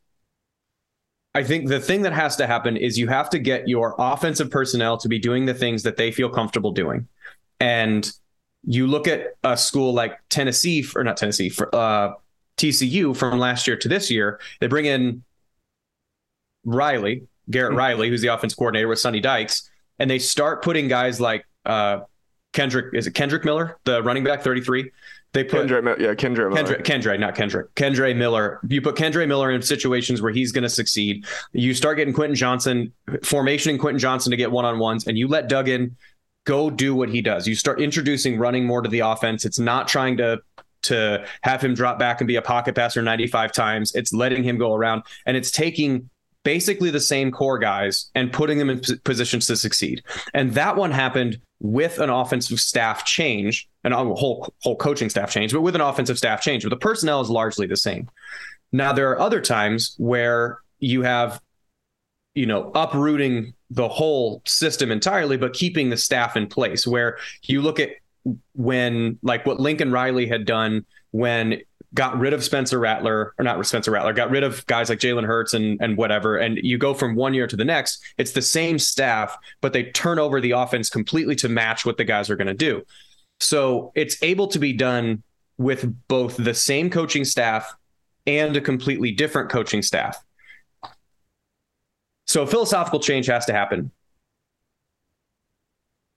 I 1.35 1.43
think 1.45 1.69
the 1.69 1.81
thing 1.81 2.03
that 2.03 2.13
has 2.13 2.37
to 2.37 2.47
happen 2.47 2.77
is 2.77 2.99
you 2.99 3.09
have 3.09 3.31
to 3.31 3.39
get 3.39 3.69
your 3.69 3.95
offensive 3.99 4.51
personnel 4.51 4.99
to 4.99 5.09
be 5.09 5.19
doing 5.19 5.47
the 5.47 5.55
things 5.55 5.83
that 5.85 5.97
they 5.97 6.13
feel 6.13 6.29
comfortable 6.29 6.73
doing. 6.73 7.09
And 7.59 8.11
you 8.65 8.87
look 8.87 9.09
at 9.09 9.37
a 9.43 9.57
school 9.57 9.95
like 9.95 10.19
Tennessee, 10.29 10.85
or 10.95 11.05
not 11.05 11.17
Tennessee, 11.17 11.49
for 11.49 11.75
uh, 11.75 12.13
TCU 12.59 13.17
from 13.17 13.39
last 13.39 13.67
year 13.67 13.77
to 13.79 13.89
this 13.89 14.11
year, 14.11 14.41
they 14.61 14.67
bring 14.67 14.85
in 14.85 15.25
Riley, 16.65 17.27
Garrett 17.51 17.71
mm-hmm. 17.71 17.79
Riley, 17.79 18.09
who's 18.09 18.23
the 18.23 18.29
offense 18.29 18.55
coordinator 18.55 18.89
with 18.89 18.99
Sonny 18.99 19.21
Dykes, 19.21 19.69
and 19.99 20.11
they 20.11 20.19
start 20.19 20.63
putting 20.63 20.89
guys 20.89 21.21
like 21.21 21.45
uh, 21.67 22.01
Kendrick, 22.53 22.95
is 22.95 23.07
it 23.07 23.13
Kendrick 23.13 23.45
Miller, 23.45 23.79
the 23.85 24.03
running 24.03 24.25
back, 24.25 24.43
33? 24.43 24.91
They 25.33 25.45
put 25.45 25.67
Kendre, 25.67 25.99
yeah, 25.99 26.15
Kendre 26.15 26.53
Miller. 26.53 26.79
Kendre, 26.79 26.85
Kendre, 26.85 27.19
not 27.19 27.35
Kendrick. 27.35 27.75
Kendre 27.75 28.15
Miller. 28.15 28.61
You 28.69 28.83
put 28.83 28.97
Kendre 28.97 29.27
Miller 29.27 29.51
in 29.51 29.63
situations 29.63 30.21
where 30.21 30.33
he's 30.33 30.53
going 30.53 30.63
to 30.63 30.69
succeed. 30.69 31.25
You 31.53 31.73
start 31.73 31.97
getting 31.97 32.13
Quentin 32.13 32.37
Johnston 32.37 32.93
formation 33.25 33.71
and 33.71 33.81
Quentin 33.81 33.99
Johnston 33.99 34.31
to 34.31 34.37
get 34.37 34.53
one 34.53 34.67
on 34.67 34.79
ones, 34.79 35.07
and 35.07 35.17
you 35.17 35.29
let 35.29 35.49
Duggan 35.49 35.97
go 36.45 36.69
do 36.69 36.95
what 36.95 37.09
he 37.09 37.23
does. 37.23 37.47
You 37.47 37.55
start 37.55 37.81
introducing 37.81 38.39
running 38.39 38.67
more 38.67 38.83
to 38.83 38.91
the 38.91 39.01
offense. 39.01 39.47
It's 39.47 39.59
not 39.59 39.89
trying 39.89 40.19
to 40.19 40.43
to 40.83 41.25
have 41.43 41.63
him 41.63 41.75
drop 41.75 41.99
back 41.99 42.21
and 42.21 42.27
be 42.27 42.37
a 42.37 42.43
pocket 42.43 42.75
passer 42.75 43.01
95 43.01 43.53
times. 43.53 43.95
It's 43.95 44.13
letting 44.13 44.43
him 44.43 44.59
go 44.59 44.75
around, 44.75 45.05
and 45.25 45.37
it's 45.37 45.51
taking 45.51 46.11
basically 46.45 46.91
the 46.91 47.01
same 47.01 47.31
core 47.31 47.59
guys 47.59 48.11
and 48.15 48.33
putting 48.33 48.59
them 48.59 48.71
in 48.71 48.81
positions 49.05 49.47
to 49.47 49.57
succeed. 49.57 50.03
And 50.35 50.53
that 50.55 50.77
one 50.77 50.91
happened 50.91 51.39
with 51.61 51.99
an 51.99 52.11
offensive 52.11 52.59
staff 52.59 53.05
change, 53.05 53.69
and 53.85 53.95
a 53.95 53.97
whole 53.97 54.53
whole 54.63 54.77
coaching 54.77 55.09
staff 55.09 55.31
change, 55.31 55.53
but 55.53 55.61
with 55.61 55.75
an 55.75 55.81
offensive 55.81 56.19
staff 56.19 56.41
change. 56.41 56.65
But 56.65 56.71
the 56.71 56.77
personnel 56.77 57.21
is 57.21 57.31
largely 57.31 57.67
the 57.67 57.77
same. 57.77 58.11
Now 58.73 58.93
there 58.93 59.11
are 59.11 59.21
other 59.21 59.41
times 59.41 59.95
where 59.99 60.59
you 60.81 61.03
have, 61.03 61.41
you 62.35 62.47
know, 62.47 62.73
uprooting 62.75 63.55
the 63.71 63.89
whole 63.89 64.43
system 64.45 64.91
entirely, 64.91 65.37
but 65.37 65.53
keeping 65.53 65.91
the 65.91 65.97
staff 65.97 66.37
in 66.37 66.49
place. 66.49 66.87
Where 66.87 67.19
you 67.45 67.63
look 67.63 67.79
at 67.79 67.91
when 68.55 69.19
like 69.23 69.47
what 69.47 69.61
Lincoln 69.61 69.93
Riley 69.93 70.27
had 70.27 70.45
done 70.45 70.85
when 71.13 71.61
got 71.95 72.19
rid 72.19 72.33
of 72.33 72.43
Spencer 72.43 72.79
Rattler, 72.79 73.35
or 73.39 73.45
not 73.45 73.65
Spencer 73.67 73.91
Rattler, 73.91 74.13
got 74.13 74.31
rid 74.31 74.43
of 74.43 74.67
guys 74.67 74.89
like 74.89 74.99
Jalen 74.99 75.27
Hurts 75.27 75.55
and 75.55 75.81
and 75.81 75.97
whatever, 75.97 76.37
and 76.37 76.59
you 76.63 76.79
go 76.79 76.95
from 76.95 77.15
one 77.15 77.35
year 77.35 77.47
to 77.47 77.57
the 77.57 77.65
next, 77.65 78.03
it's 78.19 78.33
the 78.33 78.43
same 78.43 78.79
staff, 78.79 79.37
but 79.61 79.73
they 79.73 79.85
turn 79.85 80.19
over 80.19 80.41
the 80.41 80.53
offense 80.53 80.89
completely 80.91 81.37
to 81.37 81.49
match 81.49 81.85
what 81.85 81.97
the 81.97 82.05
guys 82.05 82.31
are 82.31 82.37
going 82.37 82.47
to 82.47 82.55
do. 82.55 82.83
So 83.41 83.93
it's 83.95 84.23
able 84.23 84.49
to 84.49 84.59
be 84.59 84.73
done 84.73 85.23
with 85.59 85.93
both 86.09 86.37
the 86.37 86.55
same 86.55 86.91
coaching 86.91 87.25
staff 87.25 87.75
and 88.27 88.57
a 88.57 88.61
completely 88.61 89.13
different 89.13 89.51
coaching 89.51 89.83
staff. 89.83 90.23
So 92.27 92.43
a 92.43 92.47
philosophical 92.47 93.01
change 93.01 93.27
has 93.27 93.47
to 93.47 93.53
happen. 93.53 93.91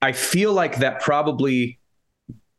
I 0.01 0.11
feel 0.11 0.53
like 0.53 0.77
that 0.77 1.01
probably 1.01 1.79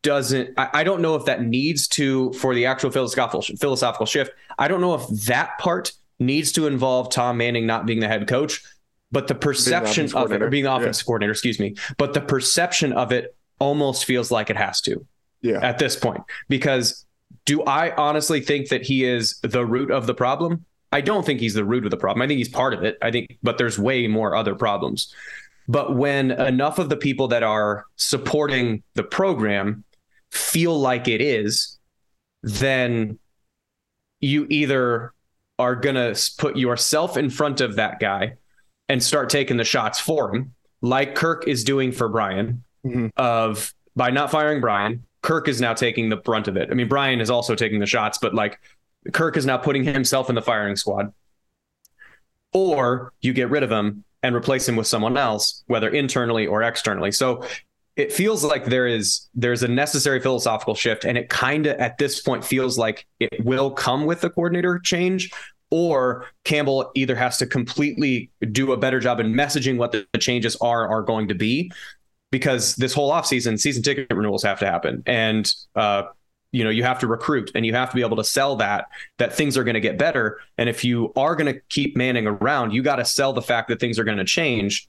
doesn't 0.03 0.51
I, 0.57 0.69
I, 0.75 0.85
don't 0.85 1.01
know 1.01 1.15
if 1.17 1.25
that 1.25 1.43
needs 1.43 1.89
to 1.89 2.33
for 2.35 2.55
the 2.55 2.67
actual 2.67 2.91
philosophical 2.91 3.43
philosophical 3.43 4.07
shift 4.07 4.31
i 4.59 4.69
don't 4.69 4.81
know 4.81 4.95
if 4.95 5.07
that 5.27 5.59
part 5.59 5.93
needs 6.19 6.53
to 6.53 6.67
involve 6.67 7.11
tom 7.11 7.39
manning 7.39 7.67
not 7.67 7.87
being 7.87 8.01
the 8.01 8.09
head 8.09 8.29
coach 8.29 8.63
but 9.11 9.27
the 9.27 9.35
perception 9.35 10.15
of 10.15 10.33
it 10.33 10.43
or 10.43 10.49
being 10.49 10.65
the 10.65 10.73
offensive 10.73 11.03
yeah. 11.03 11.07
coordinator 11.07 11.33
excuse 11.33 11.59
me 11.59 11.75
but 11.99 12.15
the 12.15 12.21
perception 12.21 12.93
of 12.93 13.11
it 13.11 13.35
almost 13.59 14.05
feels 14.05 14.31
like 14.31 14.51
it 14.51 14.57
has 14.57 14.81
to 14.81 15.05
yeah. 15.43 15.59
at 15.61 15.79
this 15.79 15.97
point 15.97 16.23
because 16.49 17.05
do 17.45 17.63
i 17.65 17.95
honestly 17.97 18.41
think 18.41 18.69
that 18.69 18.83
he 18.83 19.05
is 19.05 19.39
the 19.43 19.65
root 19.65 19.91
of 19.91 20.07
the 20.07 20.15
problem? 20.15 20.65
I 20.93 21.01
don't 21.01 21.27
think 21.27 21.41
he's 21.41 21.55
the 21.55 21.65
root 21.65 21.85
of 21.85 21.91
the 21.91 21.97
problem. 21.97 22.23
I 22.23 22.27
think 22.27 22.39
he's 22.39 22.49
part 22.49 22.73
of 22.73 22.83
it. 22.85 22.97
I 23.03 23.11
think 23.11 23.39
but 23.43 23.59
there's 23.59 23.79
way 23.79 24.07
more 24.07 24.35
other 24.35 24.55
problems. 24.55 25.15
But 25.69 25.97
when 25.97 26.31
enough 26.31 26.79
of 26.79 26.89
the 26.89 26.97
people 26.97 27.29
that 27.29 27.43
are 27.43 27.85
supporting 27.97 28.83
the 28.95 29.03
program 29.03 29.85
feel 30.37 30.79
like 30.79 31.09
it 31.09 31.21
is, 31.21 31.79
then 32.43 33.19
you 34.21 34.47
either 34.51 35.13
are 35.59 35.75
going 35.75 35.95
to 35.95 36.31
put 36.39 36.57
yourself 36.57 37.17
in 37.17 37.31
front 37.31 37.61
of 37.61 37.77
that 37.77 37.99
guy 37.99 38.35
and 38.89 39.03
start 39.03 39.31
taking 39.31 39.57
the 39.57 39.65
shots 39.65 39.99
for 39.99 40.35
him, 40.35 40.55
like 40.81 41.15
Kirk 41.15 41.49
is 41.49 41.65
doing 41.65 41.93
for 41.93 42.09
Brian, 42.09 42.63
mm-hmm. 42.85 43.09
of 43.17 43.75
by 43.97 44.11
not 44.11 44.31
firing 44.31 44.61
Brian, 44.61 45.05
Kirk 45.23 45.49
is 45.49 45.61
now 45.61 45.75
taking 45.75 46.09
the 46.09 46.17
brunt 46.17 46.47
of 46.47 46.57
it. 46.57 46.69
I 46.71 46.75
mean, 46.75 46.89
Brian 46.89 47.21
is 47.21 47.31
also 47.31 47.55
taking 47.55 47.81
the 47.81 47.87
shots, 47.87 48.19
but 48.19 48.35
like 48.35 48.61
Kirk 49.13 49.37
is 49.37 49.47
now 49.47 49.57
putting 49.57 49.83
himself 49.83 50.29
in 50.29 50.35
the 50.35 50.43
firing 50.43 50.77
squad. 50.77 51.13
Or 52.53 53.13
you 53.21 53.33
get 53.33 53.51
rid 53.51 53.63
of 53.63 53.73
him 53.73 54.05
and 54.23 54.35
replace 54.35 54.69
him 54.69 54.77
with 54.77 54.87
someone 54.87 55.17
else, 55.17 55.65
whether 55.67 55.89
internally 55.89 56.47
or 56.47 56.63
externally. 56.63 57.13
So 57.13 57.45
it 57.97 58.13
feels 58.13 58.45
like 58.45 58.67
there 58.67 58.87
is 58.87 59.29
there's 59.35 59.63
a 59.63 59.69
necessary 59.69 60.21
philosophical 60.21 60.75
shift 60.75 61.05
and 61.05 61.17
it 61.19 61.29
kind 61.29 61.67
of 61.67 61.77
at 61.79 61.99
this 61.99 62.21
point 62.21 62.45
feels 62.45 62.79
like 62.79 63.07
it 63.19 63.45
will 63.45 63.71
come 63.71 64.05
with 64.05 64.21
the 64.21 64.31
coordinator 64.31 64.79
change 64.79 65.31
or 65.71 66.27
Campbell 66.45 66.93
either 66.95 67.17
has 67.17 67.39
to 67.39 67.47
completely 67.47 68.31
do 68.53 68.73
a 68.73 68.77
better 68.77 69.01
job 69.01 69.19
in 69.19 69.33
messaging 69.33 69.79
what 69.79 69.91
the, 69.91 70.07
changes 70.21 70.57
are 70.57 70.87
are 70.89 71.03
going 71.03 71.27
to 71.29 71.35
be 71.35 71.73
because 72.31 72.77
this 72.77 72.93
whole 72.93 73.11
offseason 73.11 73.59
season 73.59 73.83
ticket 73.83 74.07
renewals 74.11 74.43
have 74.43 74.59
to 74.59 74.67
happen 74.67 75.03
and 75.07 75.53
uh, 75.75 76.05
you 76.53 76.63
know 76.63 76.71
you 76.71 76.83
have 76.83 76.99
to 76.99 77.07
recruit 77.07 77.51
and 77.55 77.65
you 77.65 77.75
have 77.75 77.91
to 77.91 77.97
be 77.97 78.03
able 78.03 78.17
to 78.17 78.25
sell 78.25 78.57
that 78.57 78.87
that 79.19 79.35
things 79.35 79.57
are 79.57 79.65
going 79.65 79.75
to 79.75 79.81
get 79.81 79.99
better 79.99 80.39
and 80.59 80.69
if 80.69 80.85
you 80.85 81.13
are 81.17 81.35
going 81.35 81.53
to 81.53 81.61
keep 81.69 81.97
manning 81.97 82.27
around 82.27 82.73
you 82.73 82.83
got 82.83 82.97
to 82.97 83.05
sell 83.05 83.33
the 83.33 83.43
fact 83.43 83.69
that 83.69 83.81
things 83.81 83.99
are 83.99 84.05
going 84.05 84.19
to 84.19 84.25
change 84.25 84.89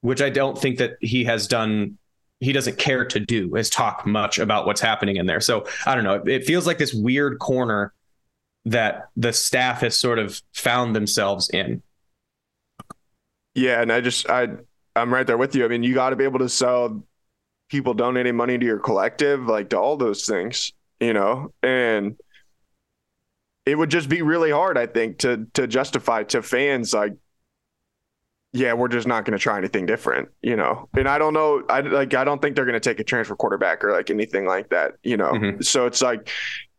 which 0.00 0.22
I 0.22 0.30
don't 0.30 0.56
think 0.56 0.78
that 0.78 0.96
he 1.00 1.24
has 1.24 1.48
done 1.48 1.98
he 2.40 2.52
doesn't 2.52 2.78
care 2.78 3.04
to 3.04 3.20
do 3.20 3.56
is 3.56 3.68
talk 3.68 4.06
much 4.06 4.38
about 4.38 4.66
what's 4.66 4.80
happening 4.80 5.16
in 5.16 5.26
there. 5.26 5.40
So 5.40 5.66
I 5.86 5.94
don't 5.94 6.04
know. 6.04 6.22
It 6.26 6.44
feels 6.44 6.66
like 6.66 6.78
this 6.78 6.94
weird 6.94 7.38
corner 7.38 7.92
that 8.66 9.08
the 9.16 9.32
staff 9.32 9.80
has 9.80 9.96
sort 9.96 10.18
of 10.18 10.40
found 10.52 10.94
themselves 10.94 11.50
in. 11.50 11.82
Yeah, 13.54 13.82
and 13.82 13.92
I 13.92 14.00
just 14.00 14.28
I 14.30 14.48
I'm 14.94 15.12
right 15.12 15.26
there 15.26 15.38
with 15.38 15.54
you. 15.54 15.64
I 15.64 15.68
mean, 15.68 15.82
you 15.82 15.94
got 15.94 16.10
to 16.10 16.16
be 16.16 16.24
able 16.24 16.38
to 16.40 16.48
sell 16.48 17.02
people 17.68 17.94
donating 17.94 18.36
money 18.36 18.56
to 18.56 18.64
your 18.64 18.78
collective, 18.78 19.46
like 19.46 19.70
to 19.70 19.78
all 19.78 19.96
those 19.96 20.26
things, 20.26 20.72
you 21.00 21.12
know, 21.12 21.52
and 21.62 22.16
it 23.66 23.76
would 23.76 23.90
just 23.90 24.08
be 24.08 24.22
really 24.22 24.50
hard, 24.50 24.78
I 24.78 24.86
think, 24.86 25.18
to 25.18 25.46
to 25.54 25.66
justify 25.66 26.22
to 26.24 26.42
fans 26.42 26.94
like 26.94 27.14
yeah, 28.52 28.72
we're 28.72 28.88
just 28.88 29.06
not 29.06 29.24
going 29.24 29.36
to 29.36 29.42
try 29.42 29.58
anything 29.58 29.86
different, 29.86 30.30
you 30.40 30.56
know. 30.56 30.88
And 30.96 31.08
I 31.08 31.18
don't 31.18 31.34
know, 31.34 31.62
I 31.68 31.80
like 31.80 32.14
I 32.14 32.24
don't 32.24 32.40
think 32.40 32.56
they're 32.56 32.64
going 32.64 32.80
to 32.80 32.80
take 32.80 32.98
a 32.98 33.04
transfer 33.04 33.36
quarterback 33.36 33.84
or 33.84 33.92
like 33.92 34.10
anything 34.10 34.46
like 34.46 34.70
that, 34.70 34.94
you 35.02 35.16
know. 35.16 35.32
Mm-hmm. 35.32 35.62
So 35.62 35.86
it's 35.86 36.00
like 36.00 36.30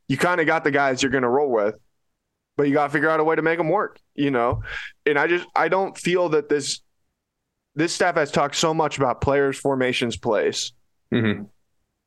you 0.08 0.18
kind 0.18 0.42
of 0.42 0.48
got 0.48 0.64
the 0.64 0.72
guys 0.72 1.04
you're 1.04 1.12
going 1.12 1.24
to 1.24 1.30
roll 1.30 1.52
with, 1.52 1.76
but 2.58 2.68
you 2.68 2.74
got 2.74 2.88
to 2.88 2.90
figure 2.90 3.10
out 3.10 3.20
a 3.20 3.24
way 3.24 3.36
to 3.36 3.42
make 3.44 3.60
them 3.60 3.70
work, 3.70 4.00
you 4.16 4.32
know. 4.32 4.64
And 5.06 5.20
I 5.20 5.28
just 5.28 5.48
I 5.56 5.68
don't 5.68 5.96
feel 5.96 6.30
that 6.30 6.50
this 6.50 6.82
this 7.76 7.94
staff 7.94 8.16
has 8.16 8.32
talked 8.32 8.56
so 8.56 8.74
much 8.74 8.98
about 8.98 9.22
players, 9.22 9.58
formations, 9.58 10.18
plays. 10.18 10.74
Mm-hmm. 11.14 11.44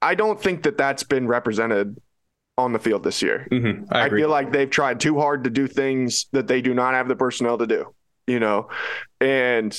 I 0.03 0.17
don't 0.17 0.41
think 0.41 0.65
that 0.65 0.77
that's 0.77 1.05
been 1.05 1.29
represented 1.29 2.01
on 2.59 2.73
the 2.73 2.81
field 2.81 3.05
this 3.05 3.23
year. 3.23 3.47
Mm-hmm. 3.51 3.85
I, 3.95 4.07
I 4.07 4.11
feel 4.11 4.29
like 4.29 4.51
they've 4.51 4.69
tried 4.69 4.99
too 4.99 5.21
hard 5.21 5.45
to 5.45 5.51
do 5.51 5.69
things 5.69 6.27
that 6.33 6.49
they 6.49 6.61
do 6.61 6.75
not 6.75 6.95
have 6.95 7.07
the 7.07 7.17
personnel 7.17 7.59
to 7.59 7.67
do 7.67 7.95
you 8.27 8.41
know, 8.41 8.69
and 9.21 9.77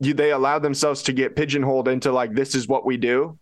you, 0.00 0.14
they 0.14 0.30
allowed 0.30 0.60
themselves 0.60 1.02
to 1.04 1.12
get 1.12 1.36
pigeonholed 1.36 1.88
into 1.88 2.12
like, 2.12 2.34
this 2.34 2.54
is 2.54 2.68
what 2.68 2.84
we 2.84 2.96
do 2.96 3.38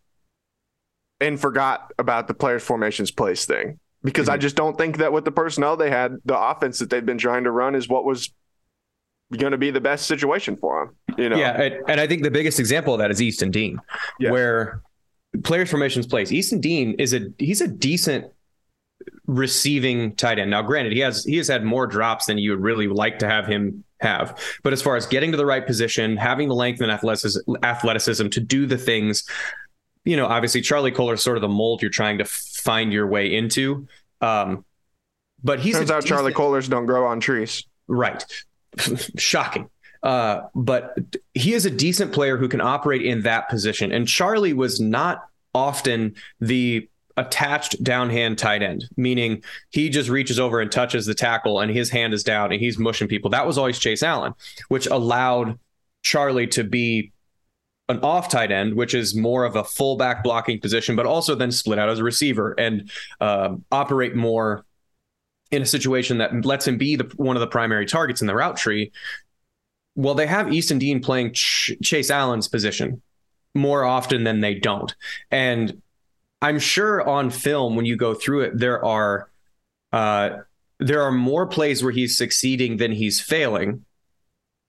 and 1.20 1.40
forgot 1.40 1.92
about 1.98 2.28
the 2.28 2.34
players 2.34 2.62
formations 2.62 3.10
place 3.10 3.46
thing 3.46 3.78
because 4.02 4.26
mm-hmm. 4.26 4.34
I 4.34 4.38
just 4.38 4.56
don't 4.56 4.76
think 4.76 4.98
that 4.98 5.12
with 5.12 5.24
the 5.24 5.32
personnel 5.32 5.76
they 5.76 5.90
had, 5.90 6.16
the 6.24 6.38
offense 6.38 6.78
that 6.78 6.90
they've 6.90 7.04
been 7.04 7.18
trying 7.18 7.44
to 7.44 7.50
run 7.50 7.74
is 7.74 7.88
what 7.88 8.04
was 8.04 8.30
going 9.36 9.52
to 9.52 9.58
be 9.58 9.70
the 9.70 9.80
best 9.80 10.06
situation 10.06 10.56
for 10.56 10.86
them. 11.08 11.18
You 11.18 11.28
know? 11.30 11.36
Yeah, 11.36 11.70
and 11.88 12.00
I 12.00 12.06
think 12.06 12.22
the 12.22 12.30
biggest 12.30 12.60
example 12.60 12.94
of 12.94 12.98
that 12.98 13.10
is 13.10 13.22
Easton 13.22 13.50
Dean, 13.50 13.80
yeah. 14.20 14.30
where 14.30 14.82
players 15.42 15.70
formations 15.70 16.06
place. 16.06 16.30
Easton 16.30 16.60
Dean 16.60 16.94
is 16.98 17.14
a 17.14 17.32
he's 17.38 17.60
a 17.60 17.68
decent 17.68 18.26
receiving 19.26 20.14
tight 20.16 20.38
end. 20.38 20.50
Now, 20.50 20.62
granted, 20.62 20.92
he 20.92 21.00
has 21.00 21.24
he 21.24 21.36
has 21.38 21.48
had 21.48 21.64
more 21.64 21.86
drops 21.86 22.26
than 22.26 22.38
you 22.38 22.50
would 22.50 22.60
really 22.60 22.88
like 22.88 23.20
to 23.20 23.28
have 23.28 23.46
him 23.46 23.84
have. 24.04 24.38
But 24.62 24.72
as 24.72 24.80
far 24.80 24.96
as 24.96 25.06
getting 25.06 25.32
to 25.32 25.36
the 25.36 25.46
right 25.46 25.66
position, 25.66 26.16
having 26.16 26.48
the 26.48 26.54
length 26.54 26.80
and 26.80 26.90
athleticism, 26.90 27.40
athleticism 27.62 28.28
to 28.28 28.40
do 28.40 28.66
the 28.66 28.78
things, 28.78 29.28
you 30.04 30.16
know, 30.16 30.26
obviously 30.26 30.60
Charlie 30.60 30.92
Kolar 30.92 31.14
is 31.14 31.22
sort 31.22 31.36
of 31.36 31.40
the 31.40 31.48
mold 31.48 31.82
you're 31.82 31.90
trying 31.90 32.18
to 32.18 32.24
find 32.24 32.92
your 32.92 33.06
way 33.06 33.34
into. 33.34 33.88
Um, 34.20 34.64
but 35.42 35.60
he's 35.60 35.76
turns 35.76 35.90
a, 35.90 35.94
out 35.94 36.04
Charlie 36.04 36.32
Kolars 36.32 36.68
don't 36.68 36.86
grow 36.86 37.06
on 37.06 37.20
trees. 37.20 37.64
Right. 37.86 38.24
Shocking. 39.18 39.68
Uh, 40.02 40.48
but 40.54 40.98
he 41.32 41.54
is 41.54 41.64
a 41.64 41.70
decent 41.70 42.12
player 42.12 42.36
who 42.36 42.48
can 42.48 42.60
operate 42.60 43.02
in 43.02 43.22
that 43.22 43.48
position. 43.48 43.90
And 43.90 44.06
Charlie 44.06 44.52
was 44.52 44.80
not 44.80 45.26
often 45.54 46.14
the 46.40 46.88
attached 47.16 47.82
downhand 47.82 48.36
tight 48.36 48.62
end, 48.62 48.84
meaning 48.96 49.42
he 49.70 49.88
just 49.88 50.08
reaches 50.08 50.40
over 50.40 50.60
and 50.60 50.70
touches 50.70 51.06
the 51.06 51.14
tackle 51.14 51.60
and 51.60 51.70
his 51.70 51.90
hand 51.90 52.12
is 52.12 52.24
down 52.24 52.52
and 52.52 52.60
he's 52.60 52.78
mushing 52.78 53.08
people. 53.08 53.30
That 53.30 53.46
was 53.46 53.58
always 53.58 53.78
Chase 53.78 54.02
Allen, 54.02 54.34
which 54.68 54.86
allowed 54.86 55.58
Charlie 56.02 56.48
to 56.48 56.64
be 56.64 57.12
an 57.88 58.00
off 58.00 58.28
tight 58.28 58.50
end, 58.50 58.74
which 58.74 58.94
is 58.94 59.14
more 59.14 59.44
of 59.44 59.56
a 59.56 59.64
fullback 59.64 60.24
blocking 60.24 60.58
position, 60.58 60.96
but 60.96 61.06
also 61.06 61.34
then 61.34 61.52
split 61.52 61.78
out 61.78 61.88
as 61.88 61.98
a 61.98 62.04
receiver 62.04 62.54
and 62.58 62.90
uh, 63.20 63.54
operate 63.70 64.16
more 64.16 64.64
in 65.50 65.62
a 65.62 65.66
situation 65.66 66.18
that 66.18 66.44
lets 66.44 66.66
him 66.66 66.78
be 66.78 66.96
the, 66.96 67.12
one 67.16 67.36
of 67.36 67.40
the 67.40 67.46
primary 67.46 67.86
targets 67.86 68.20
in 68.20 68.26
the 68.26 68.34
route 68.34 68.56
tree. 68.56 68.90
Well, 69.94 70.14
they 70.14 70.26
have 70.26 70.52
Easton 70.52 70.78
Dean 70.78 71.00
playing 71.00 71.34
Ch- 71.34 71.72
Chase 71.82 72.10
Allen's 72.10 72.48
position 72.48 73.02
more 73.54 73.84
often 73.84 74.24
than 74.24 74.40
they 74.40 74.54
don't. 74.54 74.94
And 75.30 75.80
I'm 76.44 76.58
sure 76.58 77.00
on 77.00 77.30
film, 77.30 77.74
when 77.74 77.86
you 77.86 77.96
go 77.96 78.12
through 78.12 78.42
it, 78.42 78.58
there 78.58 78.84
are 78.84 79.30
uh, 79.94 80.40
there 80.78 81.00
are 81.00 81.10
more 81.10 81.46
plays 81.46 81.82
where 81.82 81.90
he's 81.90 82.18
succeeding 82.18 82.76
than 82.76 82.92
he's 82.92 83.18
failing. 83.18 83.86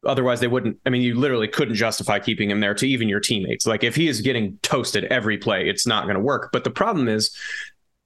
Otherwise, 0.05 0.39
they 0.39 0.47
wouldn't. 0.47 0.77
I 0.85 0.89
mean, 0.89 1.01
you 1.01 1.15
literally 1.15 1.49
couldn't 1.49 1.75
justify 1.75 2.19
keeping 2.19 2.49
him 2.49 2.61
there 2.61 2.75
to 2.75 2.87
even 2.87 3.09
your 3.09 3.19
teammates. 3.19 3.67
Like 3.67 3.83
if 3.83 3.93
he 3.93 4.07
is 4.07 4.21
getting 4.21 4.57
toasted 4.61 5.03
every 5.05 5.37
play, 5.37 5.67
it's 5.67 5.85
not 5.85 6.05
going 6.05 6.15
to 6.15 6.21
work. 6.21 6.49
But 6.53 6.63
the 6.63 6.69
problem 6.69 7.09
is, 7.09 7.35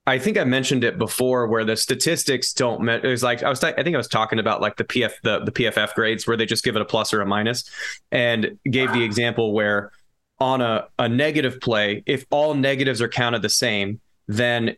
I 0.07 0.17
think 0.17 0.39
I 0.39 0.45
mentioned 0.45 0.83
it 0.83 0.97
before, 0.97 1.45
where 1.45 1.63
the 1.63 1.77
statistics 1.77 2.53
don't. 2.53 2.81
Me- 2.81 2.93
it 2.95 3.03
was 3.03 3.21
like 3.21 3.43
I 3.43 3.49
was. 3.49 3.63
I 3.63 3.83
think 3.83 3.93
I 3.93 3.97
was 3.97 4.07
talking 4.07 4.39
about 4.39 4.61
like 4.61 4.77
the 4.77 4.83
PF 4.83 5.11
the 5.21 5.41
the 5.41 5.51
PFF 5.51 5.93
grades 5.93 6.25
where 6.25 6.37
they 6.37 6.47
just 6.47 6.63
give 6.63 6.75
it 6.75 6.81
a 6.81 6.85
plus 6.85 7.13
or 7.13 7.21
a 7.21 7.25
minus, 7.27 7.69
and 8.11 8.57
gave 8.63 8.91
the 8.93 9.03
example 9.03 9.53
where 9.53 9.91
on 10.39 10.61
a, 10.61 10.87
a 10.97 11.09
negative 11.09 11.59
play, 11.59 12.03
if 12.05 12.25
all 12.29 12.53
negatives 12.53 13.01
are 13.01 13.09
counted 13.09 13.41
the 13.41 13.49
same, 13.49 13.99
then 14.27 14.75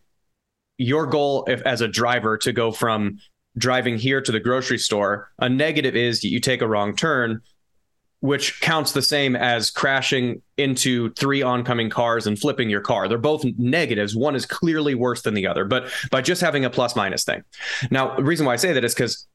your 0.77 1.05
goal 1.05 1.45
if, 1.47 1.61
as 1.61 1.81
a 1.81 1.87
driver 1.87 2.37
to 2.39 2.51
go 2.51 2.71
from 2.71 3.19
driving 3.57 3.97
here 3.97 4.21
to 4.21 4.31
the 4.31 4.39
grocery 4.39 4.77
store, 4.77 5.29
a 5.39 5.49
negative 5.49 5.95
is 5.95 6.23
you 6.23 6.39
take 6.39 6.61
a 6.61 6.67
wrong 6.67 6.95
turn, 6.95 7.41
which 8.21 8.61
counts 8.61 8.91
the 8.91 9.01
same 9.01 9.35
as 9.35 9.69
crashing 9.69 10.41
into 10.57 11.11
three 11.13 11.41
oncoming 11.41 11.89
cars 11.89 12.25
and 12.27 12.39
flipping 12.39 12.69
your 12.69 12.81
car. 12.81 13.07
They're 13.07 13.17
both 13.17 13.43
negatives. 13.57 14.15
One 14.15 14.35
is 14.35 14.45
clearly 14.45 14.95
worse 14.95 15.21
than 15.21 15.33
the 15.33 15.47
other, 15.47 15.65
but 15.65 15.91
by 16.11 16.21
just 16.21 16.41
having 16.41 16.65
a 16.65 16.69
plus 16.69 16.95
minus 16.95 17.23
thing. 17.23 17.43
Now, 17.89 18.15
the 18.15 18.23
reason 18.23 18.45
why 18.45 18.53
I 18.53 18.57
say 18.57 18.73
that 18.73 18.83
is 18.83 18.93
because 18.93 19.27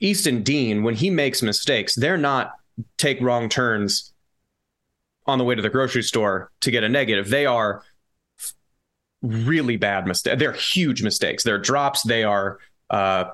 Easton 0.00 0.42
Dean, 0.42 0.82
when 0.82 0.94
he 0.94 1.10
makes 1.10 1.42
mistakes, 1.42 1.94
they're 1.94 2.18
not 2.18 2.52
take 2.98 3.20
wrong 3.20 3.48
turns 3.48 4.13
on 5.26 5.38
the 5.38 5.44
way 5.44 5.54
to 5.54 5.62
the 5.62 5.70
grocery 5.70 6.02
store 6.02 6.50
to 6.60 6.70
get 6.70 6.84
a 6.84 6.88
negative. 6.88 7.30
They 7.30 7.46
are 7.46 7.82
really 9.22 9.76
bad 9.76 10.06
mistakes. 10.06 10.38
They're 10.38 10.52
huge 10.52 11.02
mistakes. 11.02 11.42
They're 11.42 11.58
drops. 11.58 12.02
They 12.02 12.24
are. 12.24 12.58
Uh, 12.90 13.24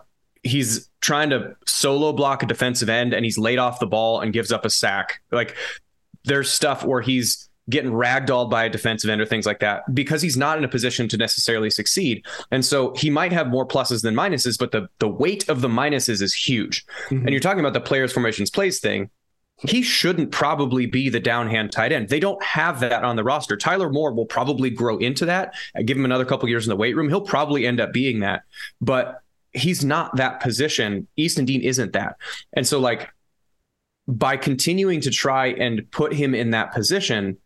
he's 0.42 0.88
trying 1.00 1.30
to 1.30 1.56
solo 1.66 2.12
block 2.12 2.42
a 2.42 2.46
defensive 2.46 2.88
end, 2.88 3.12
and 3.12 3.24
he's 3.24 3.38
laid 3.38 3.58
off 3.58 3.80
the 3.80 3.86
ball 3.86 4.20
and 4.20 4.32
gives 4.32 4.52
up 4.52 4.64
a 4.64 4.70
sack. 4.70 5.20
Like 5.30 5.56
there's 6.24 6.50
stuff 6.50 6.84
where 6.84 7.00
he's 7.00 7.48
getting 7.68 7.92
ragdolled 7.92 8.50
by 8.50 8.64
a 8.64 8.68
defensive 8.68 9.08
end 9.08 9.20
or 9.20 9.26
things 9.26 9.46
like 9.46 9.60
that 9.60 9.82
because 9.94 10.20
he's 10.20 10.36
not 10.36 10.58
in 10.58 10.64
a 10.64 10.68
position 10.68 11.08
to 11.08 11.16
necessarily 11.16 11.70
succeed. 11.70 12.24
And 12.50 12.64
so 12.64 12.92
he 12.96 13.10
might 13.10 13.32
have 13.32 13.46
more 13.46 13.66
pluses 13.66 14.02
than 14.02 14.14
minuses, 14.14 14.58
but 14.58 14.72
the 14.72 14.88
the 14.98 15.08
weight 15.08 15.48
of 15.48 15.60
the 15.60 15.68
minuses 15.68 16.20
is 16.22 16.34
huge. 16.34 16.84
Mm-hmm. 17.06 17.18
And 17.18 17.30
you're 17.30 17.40
talking 17.40 17.60
about 17.60 17.74
the 17.74 17.80
players 17.80 18.12
formations 18.12 18.50
plays 18.50 18.80
thing 18.80 19.10
he 19.68 19.82
shouldn't 19.82 20.32
probably 20.32 20.86
be 20.86 21.08
the 21.08 21.20
downhand 21.20 21.70
tight 21.70 21.92
end. 21.92 22.08
They 22.08 22.20
don't 22.20 22.42
have 22.42 22.80
that 22.80 23.04
on 23.04 23.16
the 23.16 23.24
roster. 23.24 23.56
Tyler 23.56 23.90
Moore 23.90 24.12
will 24.12 24.26
probably 24.26 24.70
grow 24.70 24.96
into 24.98 25.26
that. 25.26 25.54
Give 25.84 25.96
him 25.96 26.04
another 26.04 26.24
couple 26.24 26.48
years 26.48 26.66
in 26.66 26.70
the 26.70 26.76
weight 26.76 26.96
room. 26.96 27.08
He'll 27.08 27.20
probably 27.20 27.66
end 27.66 27.80
up 27.80 27.92
being 27.92 28.20
that, 28.20 28.42
but 28.80 29.22
he's 29.52 29.84
not 29.84 30.16
that 30.16 30.40
position. 30.40 31.06
Easton 31.16 31.44
Dean 31.44 31.62
isn't 31.62 31.92
that. 31.92 32.16
And 32.54 32.66
so, 32.66 32.80
like, 32.80 33.10
by 34.08 34.36
continuing 34.36 35.00
to 35.02 35.10
try 35.10 35.48
and 35.48 35.88
put 35.90 36.12
him 36.12 36.34
in 36.34 36.50
that 36.50 36.72
position, 36.72 37.36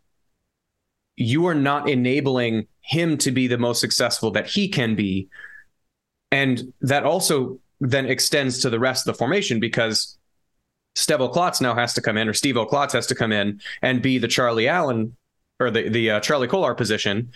you 1.17 1.47
are 1.47 1.55
not 1.55 1.89
enabling 1.89 2.67
him 2.81 3.17
to 3.17 3.31
be 3.31 3.47
the 3.47 3.57
most 3.57 3.81
successful 3.81 4.31
that 4.31 4.47
he 4.47 4.67
can 4.67 4.95
be. 4.95 5.27
And 6.31 6.73
that 6.81 7.03
also 7.03 7.59
then 7.79 8.05
extends 8.05 8.59
to 8.59 8.69
the 8.69 8.79
rest 8.79 9.07
of 9.07 9.13
the 9.13 9.17
formation 9.17 9.59
because 9.59 10.17
Stevo 10.95 11.31
Klotz 11.31 11.61
now 11.61 11.75
has 11.75 11.93
to 11.93 12.01
come 12.01 12.17
in, 12.17 12.27
or 12.27 12.33
Steve 12.33 12.55
Klotz 12.69 12.93
has 12.93 13.07
to 13.07 13.15
come 13.15 13.31
in 13.31 13.61
and 13.81 14.01
be 14.01 14.17
the 14.17 14.27
Charlie 14.27 14.67
Allen 14.67 15.15
or 15.59 15.69
the 15.69 15.89
the 15.89 16.11
uh, 16.11 16.19
Charlie 16.19 16.47
Kolar 16.47 16.73
position 16.73 17.31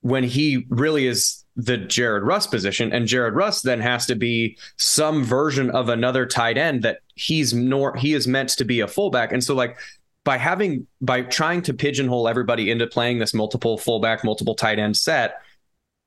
when 0.00 0.22
he 0.22 0.66
really 0.68 1.06
is 1.06 1.44
the 1.56 1.76
Jared 1.76 2.22
Russ 2.22 2.46
position, 2.46 2.92
and 2.92 3.06
Jared 3.06 3.34
Russ 3.34 3.62
then 3.62 3.80
has 3.80 4.06
to 4.06 4.14
be 4.14 4.56
some 4.76 5.24
version 5.24 5.70
of 5.70 5.88
another 5.88 6.24
tight 6.24 6.56
end 6.56 6.82
that 6.82 7.00
he's 7.16 7.52
nor 7.52 7.96
he 7.96 8.14
is 8.14 8.28
meant 8.28 8.50
to 8.50 8.64
be 8.64 8.80
a 8.80 8.86
fullback, 8.86 9.32
and 9.32 9.42
so 9.42 9.54
like 9.54 9.76
by 10.24 10.36
having 10.36 10.86
by 11.00 11.22
trying 11.22 11.62
to 11.62 11.74
pigeonhole 11.74 12.28
everybody 12.28 12.70
into 12.70 12.86
playing 12.86 13.18
this 13.18 13.32
multiple 13.32 13.78
fullback, 13.78 14.22
multiple 14.22 14.54
tight 14.54 14.78
end 14.78 14.96
set, 14.96 15.40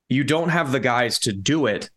you 0.07 0.23
don't 0.23 0.49
have 0.49 0.71
the 0.71 0.79
guys 0.79 1.17
to 1.19 1.33
do 1.33 1.65
it 1.65 1.89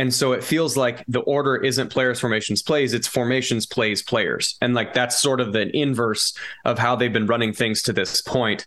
and 0.00 0.14
so 0.14 0.32
it 0.32 0.42
feels 0.42 0.78
like 0.78 1.04
the 1.08 1.20
order 1.20 1.56
isn't 1.56 1.90
players, 1.90 2.18
formations, 2.18 2.62
plays, 2.62 2.94
it's 2.94 3.06
formations, 3.06 3.66
plays, 3.66 4.02
players. 4.02 4.56
And 4.62 4.72
like 4.72 4.94
that's 4.94 5.20
sort 5.20 5.42
of 5.42 5.52
the 5.52 5.68
inverse 5.76 6.32
of 6.64 6.78
how 6.78 6.96
they've 6.96 7.12
been 7.12 7.26
running 7.26 7.52
things 7.52 7.82
to 7.82 7.92
this 7.92 8.22
point. 8.22 8.66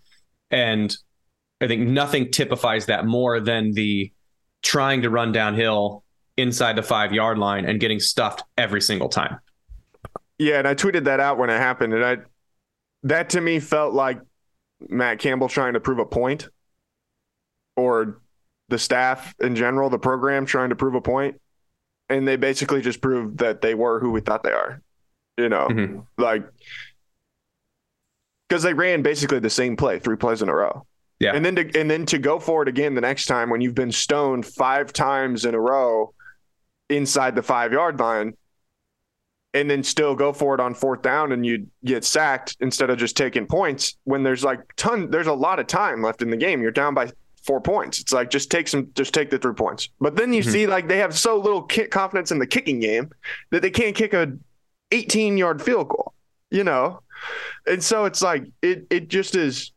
And 0.52 0.96
I 1.60 1.66
think 1.66 1.88
nothing 1.88 2.30
typifies 2.30 2.86
that 2.86 3.08
more 3.08 3.40
than 3.40 3.72
the 3.72 4.14
trying 4.62 5.02
to 5.02 5.10
run 5.10 5.32
downhill 5.32 6.04
inside 6.38 6.76
the 6.76 6.84
five 6.84 7.12
yard 7.12 7.40
line 7.40 7.66
and 7.66 7.80
getting 7.80 8.00
stuffed 8.00 8.44
every 8.56 8.80
single 8.80 9.10
time. 9.10 9.40
Yeah, 10.38 10.60
and 10.60 10.68
I 10.68 10.76
tweeted 10.76 11.06
that 11.06 11.20
out 11.20 11.40
when 11.40 11.50
it 11.50 11.58
happened. 11.58 11.96
And 11.96 12.06
I 12.06 12.18
that 13.02 13.32
to 13.32 13.42
me 13.42 13.60
felt 13.60 13.96
like 13.96 14.22
Matt 14.88 15.18
Campbell 15.18 15.50
trying 15.50 15.74
to 15.74 15.80
prove 15.80 15.98
a 15.98 16.06
point 16.06 16.48
or 17.76 18.22
the 18.74 18.80
staff 18.80 19.36
in 19.40 19.56
general, 19.56 19.92
the 19.92 20.00
program 20.00 20.48
trying 20.48 20.70
to 20.70 20.76
prove 20.76 20.96
a 20.96 21.02
point, 21.02 21.40
and 22.10 22.28
they 22.28 22.36
basically 22.36 22.82
just 22.82 23.02
proved 23.02 23.38
that 23.38 23.62
they 23.62 23.76
were 23.76 24.00
who 24.00 24.12
we 24.12 24.20
thought 24.20 24.44
they 24.44 24.52
are. 24.52 24.82
You 25.38 25.48
know, 25.48 25.68
mm-hmm. 25.70 26.00
like 26.18 26.44
because 28.50 28.64
they 28.64 28.74
ran 28.74 29.04
basically 29.04 29.40
the 29.40 29.50
same 29.50 29.78
play 29.78 30.00
three 30.00 30.18
plays 30.18 30.42
in 30.42 30.50
a 30.50 30.56
row. 30.56 30.86
Yeah, 31.20 31.36
and 31.36 31.46
then 31.46 31.56
to 31.56 31.80
and 31.80 31.90
then 31.90 32.08
to 32.08 32.18
go 32.18 32.40
for 32.40 32.64
it 32.64 32.68
again 32.68 32.96
the 32.96 33.02
next 33.02 33.28
time 33.28 33.52
when 33.52 33.62
you've 33.62 33.76
been 33.76 33.92
stoned 33.92 34.46
five 34.46 34.92
times 34.92 35.46
in 35.46 35.54
a 35.54 35.60
row 35.60 36.14
inside 36.90 37.36
the 37.36 37.44
five 37.44 37.72
yard 37.72 38.00
line, 38.00 38.34
and 39.54 39.70
then 39.70 39.84
still 39.84 40.16
go 40.16 40.34
for 40.34 40.56
it 40.56 40.60
on 40.60 40.74
fourth 40.74 41.04
down 41.04 41.32
and 41.32 41.46
you 41.46 41.68
get 41.86 42.04
sacked 42.04 42.58
instead 42.60 42.90
of 42.90 42.98
just 42.98 43.16
taking 43.16 43.46
points 43.46 43.98
when 44.04 44.24
there's 44.24 44.44
like 44.44 44.62
ton 44.78 45.12
there's 45.12 45.28
a 45.28 45.34
lot 45.34 45.60
of 45.60 45.68
time 45.68 46.02
left 46.02 46.24
in 46.24 46.32
the 46.32 46.38
game. 46.38 46.62
You're 46.62 46.72
down 46.72 46.96
by 46.96 47.12
four 47.44 47.62
points. 47.62 48.00
It's 48.00 48.14
like 48.14 48.30
just 48.30 48.50
take 48.50 48.68
some, 48.68 48.90
just 48.96 49.14
take 49.14 49.30
the 49.30 49.38
three 49.38 49.54
points. 49.54 49.90
But 50.00 50.16
then 50.16 50.34
you 50.34 50.42
mm-hmm. 50.42 50.52
see 50.52 50.68
like 50.68 50.88
they 50.88 50.98
have 50.98 51.18
so 51.18 51.38
little 51.38 51.62
kick 51.62 51.92
confidence 51.92 52.32
in 52.32 52.40
the 52.40 52.48
kicking 52.48 52.80
game 52.80 53.12
that 53.52 53.62
they 53.62 53.72
can't 53.72 53.96
kick 53.96 54.14
a 54.14 54.34
18 54.92 55.38
yard 55.38 55.62
field 55.62 55.90
goal. 55.90 56.14
You 56.50 56.64
know, 56.64 57.02
and 57.66 57.84
so 57.84 58.06
it's 58.06 58.22
like 58.22 58.46
it 58.62 58.86
it 58.90 59.08
just 59.08 59.36
is. 59.36 59.72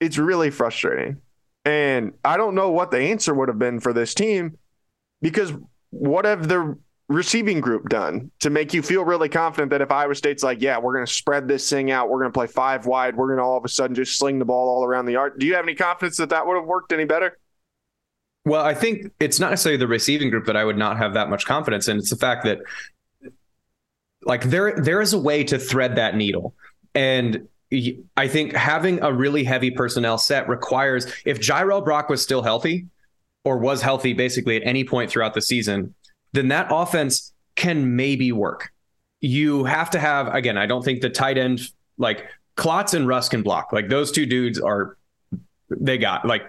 It's 0.00 0.18
really 0.18 0.50
frustrating, 0.50 1.18
and 1.64 2.14
I 2.24 2.36
don't 2.36 2.54
know 2.54 2.70
what 2.70 2.90
the 2.90 2.98
answer 2.98 3.34
would 3.34 3.48
have 3.48 3.58
been 3.58 3.78
for 3.78 3.92
this 3.92 4.14
team 4.14 4.58
because 5.20 5.52
what 5.90 6.24
have 6.24 6.48
the 6.48 6.76
receiving 7.12 7.60
group 7.60 7.88
done 7.88 8.30
to 8.40 8.50
make 8.50 8.74
you 8.74 8.82
feel 8.82 9.04
really 9.04 9.28
confident 9.28 9.70
that 9.70 9.80
if 9.80 9.90
Iowa 9.90 10.14
State's 10.14 10.42
like, 10.42 10.60
yeah, 10.60 10.78
we're 10.78 10.94
going 10.94 11.06
to 11.06 11.12
spread 11.12 11.46
this 11.46 11.68
thing 11.68 11.90
out, 11.90 12.08
we're 12.08 12.20
going 12.20 12.32
to 12.32 12.36
play 12.36 12.46
five 12.46 12.86
wide, 12.86 13.16
we're 13.16 13.28
going 13.28 13.38
to 13.38 13.44
all 13.44 13.56
of 13.56 13.64
a 13.64 13.68
sudden 13.68 13.94
just 13.94 14.18
sling 14.18 14.38
the 14.38 14.44
ball 14.44 14.68
all 14.68 14.84
around 14.84 15.06
the 15.06 15.12
yard? 15.12 15.38
Do 15.38 15.46
you 15.46 15.54
have 15.54 15.64
any 15.64 15.74
confidence 15.74 16.16
that 16.16 16.30
that 16.30 16.46
would 16.46 16.56
have 16.56 16.64
worked 16.64 16.92
any 16.92 17.04
better? 17.04 17.38
Well, 18.44 18.64
I 18.64 18.74
think 18.74 19.12
it's 19.20 19.38
not 19.38 19.50
necessarily 19.50 19.76
the 19.76 19.86
receiving 19.86 20.30
group 20.30 20.46
that 20.46 20.56
I 20.56 20.64
would 20.64 20.78
not 20.78 20.96
have 20.96 21.14
that 21.14 21.30
much 21.30 21.46
confidence 21.46 21.86
in. 21.86 21.98
It's 21.98 22.10
the 22.10 22.16
fact 22.16 22.44
that, 22.44 22.58
like, 24.24 24.42
there 24.44 24.74
there 24.76 25.00
is 25.00 25.12
a 25.12 25.18
way 25.18 25.44
to 25.44 25.58
thread 25.58 25.96
that 25.96 26.16
needle, 26.16 26.54
and 26.94 27.46
I 28.16 28.26
think 28.28 28.52
having 28.54 29.00
a 29.02 29.12
really 29.12 29.44
heavy 29.44 29.70
personnel 29.70 30.18
set 30.18 30.48
requires 30.48 31.06
if 31.24 31.40
Jirehl 31.40 31.84
Brock 31.84 32.08
was 32.08 32.20
still 32.20 32.42
healthy, 32.42 32.86
or 33.44 33.58
was 33.58 33.80
healthy 33.80 34.12
basically 34.12 34.56
at 34.56 34.62
any 34.64 34.84
point 34.84 35.10
throughout 35.10 35.34
the 35.34 35.42
season, 35.42 35.94
then 36.32 36.48
that 36.48 36.68
offense 36.70 37.32
can 37.56 37.96
maybe 37.96 38.32
work. 38.32 38.72
You 39.20 39.64
have 39.64 39.90
to 39.90 39.98
have, 39.98 40.34
again, 40.34 40.58
I 40.58 40.66
don't 40.66 40.84
think 40.84 41.00
the 41.00 41.10
tight 41.10 41.38
end, 41.38 41.60
like 41.98 42.26
Klotz 42.56 42.94
and 42.94 43.06
Russ 43.06 43.28
can 43.28 43.42
block. 43.42 43.72
Like 43.72 43.88
those 43.88 44.10
two 44.10 44.26
dudes 44.26 44.58
are, 44.58 44.96
they 45.70 45.98
got 45.98 46.26
like 46.26 46.42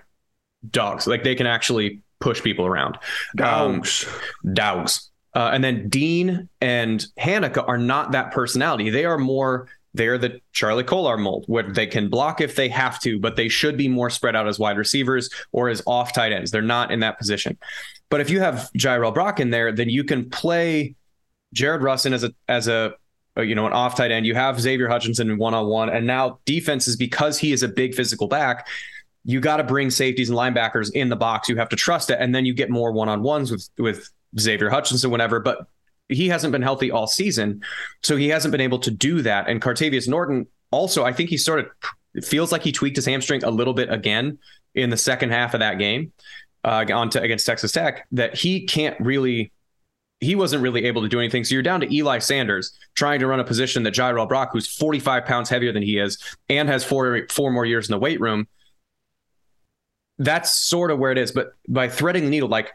dogs. 0.69 1.05
Like 1.07 1.23
they 1.23 1.35
can 1.35 1.47
actually 1.47 2.01
push 2.19 2.41
people 2.41 2.65
around. 2.65 2.97
Dogs. 3.35 4.05
Um, 4.43 4.53
dogs. 4.53 5.09
Uh, 5.35 5.51
and 5.53 5.63
then 5.63 5.89
Dean 5.89 6.49
and 6.61 7.05
Hanika 7.19 7.67
are 7.67 7.77
not 7.77 8.11
that 8.11 8.31
personality. 8.31 8.89
They 8.89 9.05
are 9.05 9.17
more 9.17 9.67
they're 9.93 10.17
the 10.17 10.41
Charlie 10.53 10.83
Kolar 10.83 11.17
mold, 11.17 11.45
where 11.47 11.63
they 11.63 11.85
can 11.85 12.09
block 12.09 12.41
if 12.41 12.55
they 12.55 12.67
have 12.69 12.99
to, 13.01 13.19
but 13.19 13.35
they 13.35 13.47
should 13.47 13.77
be 13.77 13.87
more 13.87 14.09
spread 14.09 14.35
out 14.35 14.47
as 14.47 14.57
wide 14.57 14.77
receivers 14.77 15.29
or 15.51 15.69
as 15.69 15.83
off 15.85 16.13
tight 16.13 16.31
ends. 16.31 16.51
They're 16.51 16.61
not 16.61 16.91
in 16.91 17.01
that 17.01 17.19
position. 17.19 17.57
But 18.13 18.21
if 18.21 18.29
you 18.29 18.41
have 18.41 18.69
Jirehl 18.77 19.11
Brock 19.11 19.39
in 19.39 19.49
there, 19.49 19.71
then 19.71 19.89
you 19.89 20.03
can 20.03 20.29
play 20.29 20.93
Jared 21.51 21.81
Russin 21.81 22.11
as 22.11 22.23
a 22.23 22.31
as 22.47 22.67
a, 22.67 22.93
you 23.37 23.55
know 23.55 23.65
an 23.65 23.73
off 23.73 23.95
tight 23.95 24.11
end. 24.11 24.27
You 24.27 24.35
have 24.35 24.61
Xavier 24.61 24.87
Hutchinson 24.87 25.31
in 25.31 25.39
one 25.39 25.55
on 25.55 25.65
one, 25.65 25.89
and 25.89 26.05
now 26.05 26.37
defenses 26.45 26.95
because 26.95 27.39
he 27.39 27.53
is 27.53 27.63
a 27.63 27.67
big 27.67 27.95
physical 27.95 28.27
back. 28.27 28.67
You 29.25 29.39
got 29.39 29.57
to 29.57 29.63
bring 29.63 29.89
safeties 29.89 30.29
and 30.29 30.37
linebackers 30.37 30.91
in 30.93 31.09
the 31.09 31.15
box. 31.15 31.49
You 31.49 31.55
have 31.55 31.69
to 31.69 31.75
trust 31.75 32.11
it, 32.11 32.19
and 32.19 32.35
then 32.35 32.45
you 32.45 32.53
get 32.53 32.69
more 32.69 32.91
one 32.91 33.09
on 33.09 33.23
ones 33.23 33.49
with 33.49 33.67
with 33.79 34.07
Xavier 34.39 34.69
Hutchinson, 34.69 35.09
whatever. 35.09 35.39
But 35.39 35.65
he 36.07 36.27
hasn't 36.27 36.51
been 36.51 36.61
healthy 36.61 36.91
all 36.91 37.07
season, 37.07 37.63
so 38.03 38.15
he 38.15 38.27
hasn't 38.27 38.51
been 38.51 38.61
able 38.61 38.77
to 38.77 38.91
do 38.91 39.23
that. 39.23 39.49
And 39.49 39.59
Cartevious 39.59 40.07
Norton 40.07 40.45
also, 40.69 41.03
I 41.03 41.13
think 41.13 41.31
he 41.31 41.37
sort 41.37 41.61
of 41.61 42.23
feels 42.23 42.51
like 42.51 42.61
he 42.61 42.71
tweaked 42.71 42.97
his 42.97 43.07
hamstring 43.07 43.43
a 43.43 43.49
little 43.49 43.73
bit 43.73 43.91
again 43.91 44.37
in 44.75 44.91
the 44.91 44.97
second 44.97 45.31
half 45.31 45.55
of 45.55 45.61
that 45.61 45.79
game 45.79 46.11
uh, 46.63 46.85
on 46.93 47.09
to, 47.11 47.21
against 47.21 47.45
Texas 47.45 47.71
Tech. 47.71 48.07
That 48.11 48.35
he 48.35 48.65
can't 48.65 48.99
really, 48.99 49.51
he 50.19 50.35
wasn't 50.35 50.63
really 50.63 50.85
able 50.85 51.01
to 51.01 51.07
do 51.07 51.19
anything. 51.19 51.43
So 51.43 51.55
you're 51.55 51.63
down 51.63 51.81
to 51.81 51.93
Eli 51.93 52.19
Sanders 52.19 52.77
trying 52.95 53.19
to 53.19 53.27
run 53.27 53.39
a 53.39 53.43
position 53.43 53.83
that 53.83 53.93
Jirehl 53.93 54.27
Brock, 54.27 54.49
who's 54.53 54.67
45 54.67 55.25
pounds 55.25 55.49
heavier 55.49 55.71
than 55.71 55.83
he 55.83 55.97
is 55.97 56.17
and 56.49 56.69
has 56.69 56.83
four 56.83 57.27
four 57.29 57.51
more 57.51 57.65
years 57.65 57.87
in 57.87 57.91
the 57.91 57.99
weight 57.99 58.19
room. 58.19 58.47
That's 60.19 60.53
sort 60.53 60.91
of 60.91 60.99
where 60.99 61.11
it 61.11 61.17
is. 61.17 61.31
But 61.31 61.53
by 61.67 61.89
threading 61.89 62.23
the 62.23 62.29
needle, 62.29 62.49
like 62.49 62.71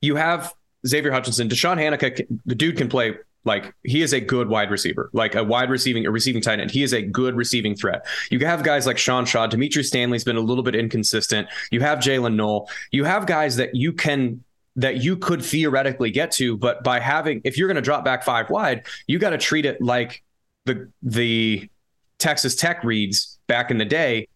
you 0.00 0.16
have 0.16 0.54
Xavier 0.86 1.12
Hutchinson, 1.12 1.48
Deshaun 1.48 1.76
Hanika, 1.76 2.26
the 2.46 2.54
dude 2.54 2.76
can 2.76 2.88
play 2.88 3.16
like 3.44 3.74
he 3.82 4.02
is 4.02 4.12
a 4.12 4.20
good 4.20 4.48
wide 4.48 4.70
receiver, 4.70 5.10
like 5.12 5.34
a 5.34 5.42
wide 5.42 5.70
receiving, 5.70 6.06
a 6.06 6.10
receiving 6.10 6.42
tight 6.42 6.60
end. 6.60 6.70
He 6.70 6.82
is 6.82 6.92
a 6.92 7.02
good 7.02 7.34
receiving 7.34 7.74
threat. 7.74 8.06
You 8.30 8.38
have 8.40 8.62
guys 8.62 8.86
like 8.86 8.98
Sean 8.98 9.24
Shaw, 9.24 9.46
Dimitri 9.46 9.82
Stanley's 9.82 10.24
been 10.24 10.36
a 10.36 10.40
little 10.40 10.62
bit 10.62 10.74
inconsistent. 10.74 11.48
You 11.70 11.80
have 11.80 11.98
Jaylin 11.98 12.34
Noel. 12.34 12.68
You 12.90 13.04
have 13.04 13.26
guys 13.26 13.56
that 13.56 13.74
you 13.74 13.92
can 13.92 14.42
that 14.76 15.02
you 15.02 15.16
could 15.16 15.44
theoretically 15.44 16.10
get 16.10 16.30
to, 16.32 16.56
but 16.56 16.82
by 16.82 16.98
having 16.98 17.40
if 17.44 17.58
you're 17.58 17.68
going 17.68 17.76
to 17.76 17.82
drop 17.82 18.04
back 18.04 18.22
five 18.22 18.48
wide, 18.48 18.86
you 19.06 19.18
got 19.18 19.30
to 19.30 19.38
treat 19.38 19.66
it 19.66 19.80
like 19.82 20.22
the 20.64 20.90
the 21.02 21.68
Texas 22.18 22.54
Tech 22.54 22.84
reads 22.84 23.38
back 23.48 23.70
in 23.70 23.78
the 23.78 23.84
day 23.84 24.28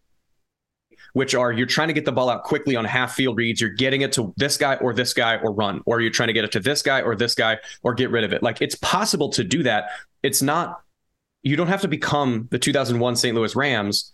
which 1.17 1.35
are 1.35 1.51
you're 1.51 1.65
trying 1.65 1.89
to 1.89 1.95
get 1.95 2.05
the 2.05 2.13
ball 2.13 2.29
out 2.29 2.45
quickly 2.45 2.77
on 2.77 2.85
half 2.85 3.15
field 3.15 3.39
reads. 3.39 3.59
You're 3.59 3.71
getting 3.71 4.03
it 4.03 4.13
to 4.13 4.35
this 4.37 4.59
guy 4.59 4.75
or 4.75 4.93
this 4.93 5.15
guy 5.15 5.39
or 5.39 5.51
run, 5.51 5.81
or 5.87 6.03
you're 6.03 6.11
trying 6.11 6.27
to 6.27 6.35
get 6.35 6.45
it 6.45 6.53
to 6.53 6.61
this 6.61 6.83
guy 6.83 7.01
or 7.01 7.17
this 7.17 7.35
guy 7.35 7.57
or 7.83 7.95
get 7.95 8.11
rid 8.11 8.23
of 8.23 8.35
it. 8.35 8.43
Like 8.43 8.61
it's 8.61 8.75
possible 8.75 9.31
to 9.31 9.43
do 9.43 9.63
that. 9.63 9.89
It's 10.23 10.43
not, 10.43 10.83
you 11.43 11.57
don't 11.57 11.69
have 11.69 11.81
to 11.81 11.89
become 11.89 12.49
the 12.51 12.59
2001 12.59 13.17
St. 13.17 13.35
Louis 13.35 13.57
Rams 13.57 14.13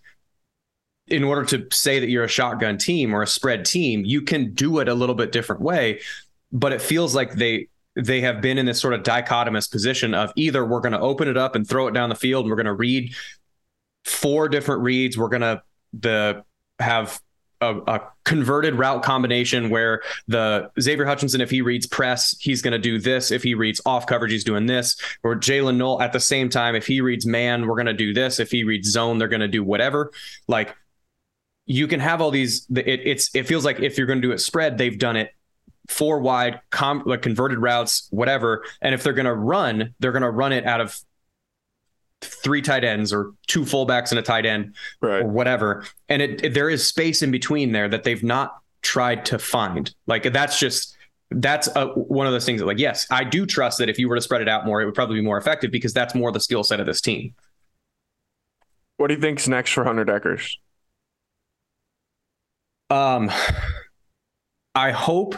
in 1.08 1.24
order 1.24 1.44
to 1.46 1.66
say 1.72 1.98
that 1.98 2.08
you're 2.08 2.22
a 2.22 2.28
shotgun 2.28 2.78
team 2.78 3.12
or 3.12 3.22
a 3.22 3.26
spread 3.26 3.64
team. 3.64 4.04
You 4.04 4.22
can 4.22 4.54
do 4.54 4.78
it 4.78 4.88
a 4.88 4.94
little 4.94 5.16
bit 5.16 5.32
different 5.32 5.60
way, 5.60 6.02
but 6.52 6.72
it 6.72 6.80
feels 6.80 7.16
like 7.16 7.32
they, 7.32 7.66
they 7.96 8.20
have 8.20 8.40
been 8.40 8.58
in 8.58 8.66
this 8.66 8.80
sort 8.80 8.94
of 8.94 9.02
dichotomous 9.02 9.68
position 9.68 10.14
of 10.14 10.32
either 10.36 10.64
we're 10.64 10.78
going 10.78 10.92
to 10.92 11.00
open 11.00 11.26
it 11.26 11.36
up 11.36 11.56
and 11.56 11.68
throw 11.68 11.88
it 11.88 11.94
down 11.94 12.10
the 12.10 12.14
field 12.14 12.44
and 12.44 12.50
we're 12.50 12.62
going 12.62 12.66
to 12.66 12.72
read 12.72 13.12
four 14.04 14.48
different 14.48 14.82
reads. 14.82 15.18
We're 15.18 15.26
going 15.26 15.42
to, 15.42 15.64
the 15.94 16.44
have 16.82 17.20
a, 17.62 17.76
a, 17.86 18.00
converted 18.24 18.74
route 18.74 19.02
combination 19.02 19.68
where 19.68 20.02
the 20.28 20.70
Xavier 20.80 21.04
Hutchinson, 21.04 21.40
if 21.40 21.50
he 21.50 21.60
reads 21.60 21.86
press, 21.86 22.36
he's 22.40 22.62
going 22.62 22.72
to 22.72 22.78
do 22.78 22.98
this. 22.98 23.30
If 23.30 23.42
he 23.42 23.54
reads 23.54 23.80
off 23.84 24.06
coverage, 24.06 24.30
he's 24.30 24.44
doing 24.44 24.66
this. 24.66 24.96
Or 25.24 25.34
Jaylin 25.34 25.76
Noel 25.76 26.00
at 26.00 26.12
the 26.12 26.20
same 26.20 26.48
time, 26.48 26.74
if 26.74 26.86
he 26.86 27.00
reads 27.00 27.26
man, 27.26 27.66
we're 27.66 27.74
going 27.74 27.86
to 27.86 27.92
do 27.92 28.14
this. 28.14 28.38
If 28.38 28.50
he 28.50 28.64
reads 28.64 28.88
zone, 28.88 29.18
they're 29.18 29.28
going 29.28 29.40
to 29.40 29.48
do 29.48 29.64
whatever. 29.64 30.12
Like 30.46 30.76
you 31.66 31.88
can 31.88 32.00
have 32.00 32.20
all 32.20 32.30
these. 32.30 32.66
It, 32.70 33.00
it's 33.04 33.34
it 33.34 33.46
feels 33.46 33.64
like 33.64 33.80
if 33.80 33.98
you're 33.98 34.06
going 34.06 34.20
to 34.20 34.26
do 34.26 34.32
it 34.32 34.38
spread, 34.38 34.78
they've 34.78 34.98
done 34.98 35.16
it 35.16 35.32
four 35.88 36.20
wide, 36.20 36.60
com, 36.70 37.02
like 37.06 37.22
converted 37.22 37.58
routes, 37.58 38.08
whatever. 38.10 38.64
And 38.80 38.94
if 38.94 39.02
they're 39.02 39.12
going 39.12 39.26
to 39.26 39.34
run, 39.34 39.94
they're 39.98 40.12
going 40.12 40.22
to 40.22 40.30
run 40.30 40.52
it 40.52 40.64
out 40.64 40.80
of 40.80 40.98
three 42.24 42.62
tight 42.62 42.84
ends 42.84 43.12
or 43.12 43.32
two 43.46 43.62
fullbacks 43.62 44.10
and 44.10 44.18
a 44.18 44.22
tight 44.22 44.46
end 44.46 44.74
right. 45.00 45.22
or 45.22 45.28
whatever. 45.28 45.84
And 46.08 46.22
it, 46.22 46.44
it, 46.44 46.54
there 46.54 46.70
is 46.70 46.86
space 46.86 47.22
in 47.22 47.30
between 47.30 47.72
there 47.72 47.88
that 47.88 48.04
they've 48.04 48.22
not 48.22 48.58
tried 48.82 49.24
to 49.26 49.38
find. 49.38 49.94
Like 50.06 50.32
that's 50.32 50.58
just 50.58 50.96
that's 51.30 51.68
a, 51.76 51.86
one 51.86 52.26
of 52.26 52.32
those 52.32 52.44
things 52.44 52.60
that 52.60 52.66
like 52.66 52.78
yes, 52.78 53.06
I 53.10 53.24
do 53.24 53.46
trust 53.46 53.78
that 53.78 53.88
if 53.88 53.98
you 53.98 54.08
were 54.08 54.16
to 54.16 54.20
spread 54.20 54.42
it 54.42 54.48
out 54.48 54.66
more, 54.66 54.82
it 54.82 54.84
would 54.84 54.94
probably 54.94 55.16
be 55.16 55.22
more 55.22 55.38
effective 55.38 55.70
because 55.70 55.92
that's 55.92 56.14
more 56.14 56.30
the 56.32 56.40
skill 56.40 56.64
set 56.64 56.80
of 56.80 56.86
this 56.86 57.00
team. 57.00 57.34
What 58.96 59.08
do 59.08 59.14
you 59.14 59.20
think's 59.20 59.48
next 59.48 59.72
for 59.72 59.84
Hunter 59.84 60.04
Dekkers? 60.04 60.56
Um, 62.90 63.30
I 64.74 64.90
hope 64.90 65.34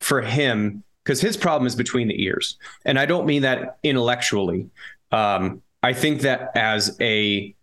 for 0.00 0.20
him 0.20 0.84
because 1.02 1.20
his 1.20 1.36
problem 1.36 1.66
is 1.66 1.74
between 1.74 2.08
the 2.08 2.22
ears, 2.22 2.56
and 2.84 2.98
I 2.98 3.06
don't 3.06 3.26
mean 3.26 3.42
that 3.42 3.78
intellectually. 3.82 4.68
Um, 5.10 5.62
I 5.82 5.92
think 5.92 6.22
that 6.22 6.50
as 6.54 6.96
a 7.00 7.54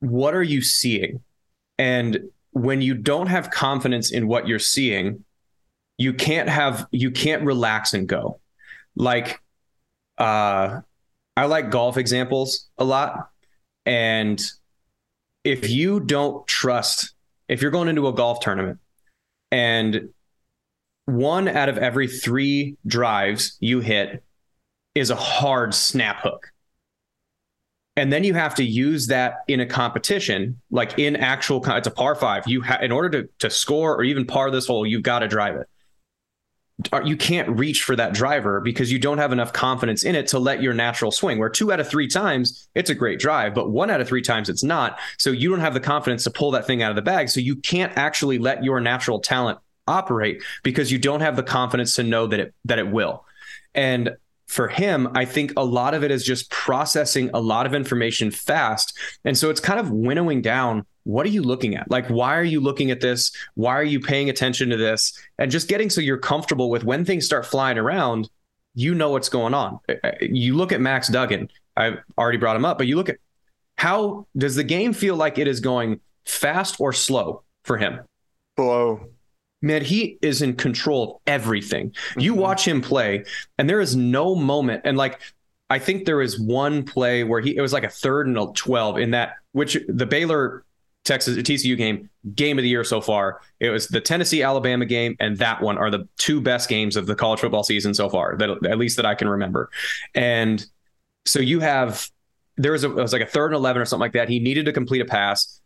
what 0.00 0.34
are 0.34 0.42
you 0.42 0.62
seeing? 0.62 1.20
And 1.78 2.30
when 2.52 2.80
you 2.80 2.94
don't 2.94 3.26
have 3.26 3.50
confidence 3.50 4.10
in 4.10 4.26
what 4.28 4.48
you're 4.48 4.58
seeing, 4.58 5.24
you 5.96 6.12
can't 6.14 6.48
have 6.48 6.86
you 6.90 7.10
can't 7.10 7.42
relax 7.42 7.92
and 7.92 8.08
go. 8.08 8.40
Like 8.96 9.40
uh 10.16 10.80
I 11.36 11.44
like 11.44 11.70
golf 11.70 11.96
examples 11.96 12.68
a 12.78 12.84
lot. 12.84 13.30
And 13.86 14.44
if 15.44 15.70
you 15.70 16.00
don't 16.00 16.46
trust, 16.46 17.14
if 17.48 17.62
you're 17.62 17.70
going 17.70 17.88
into 17.88 18.08
a 18.08 18.12
golf 18.12 18.40
tournament 18.40 18.80
and 19.50 20.10
one 21.06 21.48
out 21.48 21.68
of 21.68 21.78
every 21.78 22.06
three 22.06 22.76
drives 22.86 23.56
you 23.60 23.80
hit 23.80 24.22
is 24.98 25.10
a 25.10 25.16
hard 25.16 25.74
snap 25.74 26.20
hook. 26.20 26.52
And 27.96 28.12
then 28.12 28.22
you 28.22 28.34
have 28.34 28.54
to 28.56 28.64
use 28.64 29.08
that 29.08 29.38
in 29.48 29.58
a 29.60 29.66
competition, 29.66 30.60
like 30.70 30.98
in 30.98 31.16
actual, 31.16 31.64
it's 31.66 31.88
a 31.88 31.90
par 31.90 32.14
five. 32.14 32.46
You 32.46 32.60
have, 32.60 32.82
in 32.82 32.92
order 32.92 33.22
to, 33.22 33.28
to 33.40 33.50
score 33.50 33.96
or 33.96 34.04
even 34.04 34.24
par 34.24 34.50
this 34.50 34.68
hole, 34.68 34.86
you've 34.86 35.02
got 35.02 35.20
to 35.20 35.28
drive 35.28 35.56
it. 35.56 35.66
You 37.04 37.16
can't 37.16 37.48
reach 37.58 37.82
for 37.82 37.96
that 37.96 38.14
driver 38.14 38.60
because 38.60 38.92
you 38.92 39.00
don't 39.00 39.18
have 39.18 39.32
enough 39.32 39.52
confidence 39.52 40.04
in 40.04 40.14
it 40.14 40.28
to 40.28 40.38
let 40.38 40.62
your 40.62 40.74
natural 40.74 41.10
swing. 41.10 41.40
Where 41.40 41.48
two 41.48 41.72
out 41.72 41.80
of 41.80 41.88
three 41.88 42.06
times, 42.06 42.68
it's 42.76 42.88
a 42.88 42.94
great 42.94 43.18
drive, 43.18 43.52
but 43.52 43.70
one 43.70 43.90
out 43.90 44.00
of 44.00 44.06
three 44.06 44.22
times, 44.22 44.48
it's 44.48 44.62
not. 44.62 45.00
So 45.18 45.32
you 45.32 45.50
don't 45.50 45.58
have 45.58 45.74
the 45.74 45.80
confidence 45.80 46.22
to 46.22 46.30
pull 46.30 46.52
that 46.52 46.68
thing 46.68 46.84
out 46.84 46.90
of 46.90 46.96
the 46.96 47.02
bag. 47.02 47.30
So 47.30 47.40
you 47.40 47.56
can't 47.56 47.96
actually 47.96 48.38
let 48.38 48.62
your 48.62 48.78
natural 48.78 49.18
talent 49.18 49.58
operate 49.88 50.44
because 50.62 50.92
you 50.92 50.98
don't 50.98 51.20
have 51.20 51.34
the 51.34 51.42
confidence 51.42 51.96
to 51.96 52.04
know 52.04 52.28
that 52.28 52.38
it 52.38 52.54
that 52.66 52.78
it 52.78 52.88
will. 52.88 53.24
And 53.74 54.10
for 54.48 54.66
him, 54.66 55.08
I 55.14 55.24
think 55.24 55.52
a 55.56 55.64
lot 55.64 55.94
of 55.94 56.02
it 56.02 56.10
is 56.10 56.24
just 56.24 56.50
processing 56.50 57.30
a 57.34 57.40
lot 57.40 57.66
of 57.66 57.74
information 57.74 58.30
fast. 58.30 58.98
And 59.24 59.36
so 59.36 59.50
it's 59.50 59.60
kind 59.60 59.78
of 59.78 59.90
winnowing 59.90 60.42
down 60.42 60.84
what 61.04 61.24
are 61.24 61.30
you 61.30 61.42
looking 61.42 61.74
at? 61.74 61.90
Like, 61.90 62.06
why 62.08 62.36
are 62.36 62.44
you 62.44 62.60
looking 62.60 62.90
at 62.90 63.00
this? 63.00 63.32
Why 63.54 63.74
are 63.74 63.84
you 63.84 63.98
paying 63.98 64.28
attention 64.28 64.68
to 64.70 64.76
this? 64.76 65.18
And 65.38 65.50
just 65.50 65.68
getting 65.68 65.88
so 65.88 66.02
you're 66.02 66.18
comfortable 66.18 66.68
with 66.68 66.84
when 66.84 67.04
things 67.04 67.24
start 67.24 67.46
flying 67.46 67.78
around, 67.78 68.28
you 68.74 68.94
know 68.94 69.10
what's 69.10 69.30
going 69.30 69.54
on. 69.54 69.78
You 70.20 70.54
look 70.54 70.70
at 70.70 70.82
Max 70.82 71.08
Duggan, 71.08 71.48
I've 71.76 71.98
already 72.18 72.36
brought 72.36 72.56
him 72.56 72.66
up, 72.66 72.76
but 72.76 72.86
you 72.86 72.96
look 72.96 73.08
at 73.08 73.16
how 73.76 74.26
does 74.36 74.54
the 74.54 74.64
game 74.64 74.92
feel 74.92 75.16
like 75.16 75.38
it 75.38 75.48
is 75.48 75.60
going 75.60 76.00
fast 76.26 76.78
or 76.78 76.92
slow 76.92 77.42
for 77.64 77.78
him? 77.78 78.00
Slow 78.56 79.08
man, 79.62 79.82
he 79.82 80.18
is 80.22 80.42
in 80.42 80.54
control 80.54 81.02
of 81.02 81.20
everything. 81.26 81.90
Mm-hmm. 81.90 82.20
You 82.20 82.34
watch 82.34 82.66
him 82.66 82.80
play, 82.80 83.24
and 83.58 83.68
there 83.68 83.80
is 83.80 83.96
no 83.96 84.34
moment. 84.34 84.82
And 84.84 84.96
like, 84.96 85.20
I 85.70 85.78
think 85.78 86.04
there 86.06 86.22
is 86.22 86.38
one 86.38 86.84
play 86.84 87.24
where 87.24 87.40
he 87.40 87.56
it 87.56 87.60
was 87.60 87.72
like 87.72 87.84
a 87.84 87.88
third 87.88 88.26
and 88.26 88.38
a 88.38 88.46
twelve 88.54 88.98
in 88.98 89.10
that 89.12 89.34
which 89.52 89.76
the 89.88 90.06
Baylor 90.06 90.64
Texas 91.04 91.36
TCU 91.38 91.76
game 91.76 92.10
game 92.34 92.58
of 92.58 92.62
the 92.62 92.68
year 92.68 92.84
so 92.84 93.00
far. 93.00 93.40
It 93.60 93.70
was 93.70 93.88
the 93.88 94.00
Tennessee 94.00 94.42
Alabama 94.42 94.84
game 94.84 95.16
and 95.20 95.36
that 95.38 95.62
one 95.62 95.78
are 95.78 95.90
the 95.90 96.06
two 96.18 96.40
best 96.40 96.68
games 96.68 96.96
of 96.96 97.06
the 97.06 97.14
college 97.14 97.40
football 97.40 97.64
season 97.64 97.94
so 97.94 98.08
far 98.08 98.36
that 98.36 98.50
at 98.66 98.78
least 98.78 98.96
that 98.96 99.06
I 99.06 99.14
can 99.14 99.28
remember. 99.28 99.70
And 100.14 100.64
so 101.24 101.40
you 101.40 101.60
have 101.60 102.10
there 102.56 102.72
was 102.72 102.84
a 102.84 102.90
it 102.90 103.02
was 103.02 103.12
like 103.12 103.22
a 103.22 103.26
third 103.26 103.46
and 103.46 103.54
11 103.54 103.80
or 103.80 103.84
something 103.84 104.00
like 104.00 104.12
that. 104.12 104.28
He 104.28 104.38
needed 104.38 104.66
to 104.66 104.72
complete 104.72 105.00
a 105.00 105.06
pass. 105.06 105.60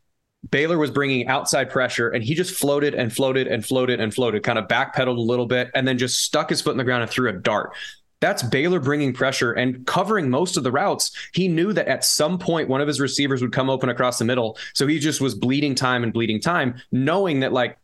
Baylor 0.50 0.78
was 0.78 0.90
bringing 0.90 1.28
outside 1.28 1.70
pressure 1.70 2.09
and 2.09 2.22
he 2.22 2.35
just 2.35 2.55
floated 2.55 2.94
and 2.94 3.12
floated 3.12 3.46
and 3.46 3.64
floated 3.64 4.00
and 4.00 4.12
floated, 4.12 4.42
kind 4.42 4.59
of 4.59 4.66
backpedaled 4.66 5.16
a 5.16 5.20
little 5.20 5.46
bit 5.46 5.70
and 5.74 5.87
then 5.87 5.98
just 5.98 6.20
stuck 6.20 6.50
his 6.50 6.61
foot 6.61 6.72
in 6.72 6.78
the 6.78 6.85
ground 6.85 7.02
and 7.02 7.11
threw 7.11 7.28
a 7.28 7.33
dart. 7.33 7.74
That's 8.20 8.42
Baylor 8.42 8.78
bringing 8.78 9.12
pressure 9.12 9.52
and 9.52 9.85
covering 9.87 10.31
most 10.31 10.57
of 10.57 10.62
the 10.62 10.70
routes. 10.70 11.11
He 11.33 11.48
knew 11.48 11.72
that 11.72 11.88
at 11.88 12.05
some 12.05 12.38
point 12.38 12.68
one 12.68 12.81
of 12.81 12.87
his 12.87 13.00
receivers 13.00 13.42
would 13.42 13.52
come 13.52 13.68
open 13.68 13.88
across 13.88 14.18
the 14.18 14.24
middle. 14.24 14.57
So 14.74 14.87
he 14.87 14.98
just 14.98 15.20
was 15.20 15.35
bleeding 15.35 15.74
time 15.74 16.05
and 16.05 16.12
bleeding 16.12 16.40
time, 16.40 16.76
knowing 16.92 17.40
that 17.40 17.52
like 17.52 17.78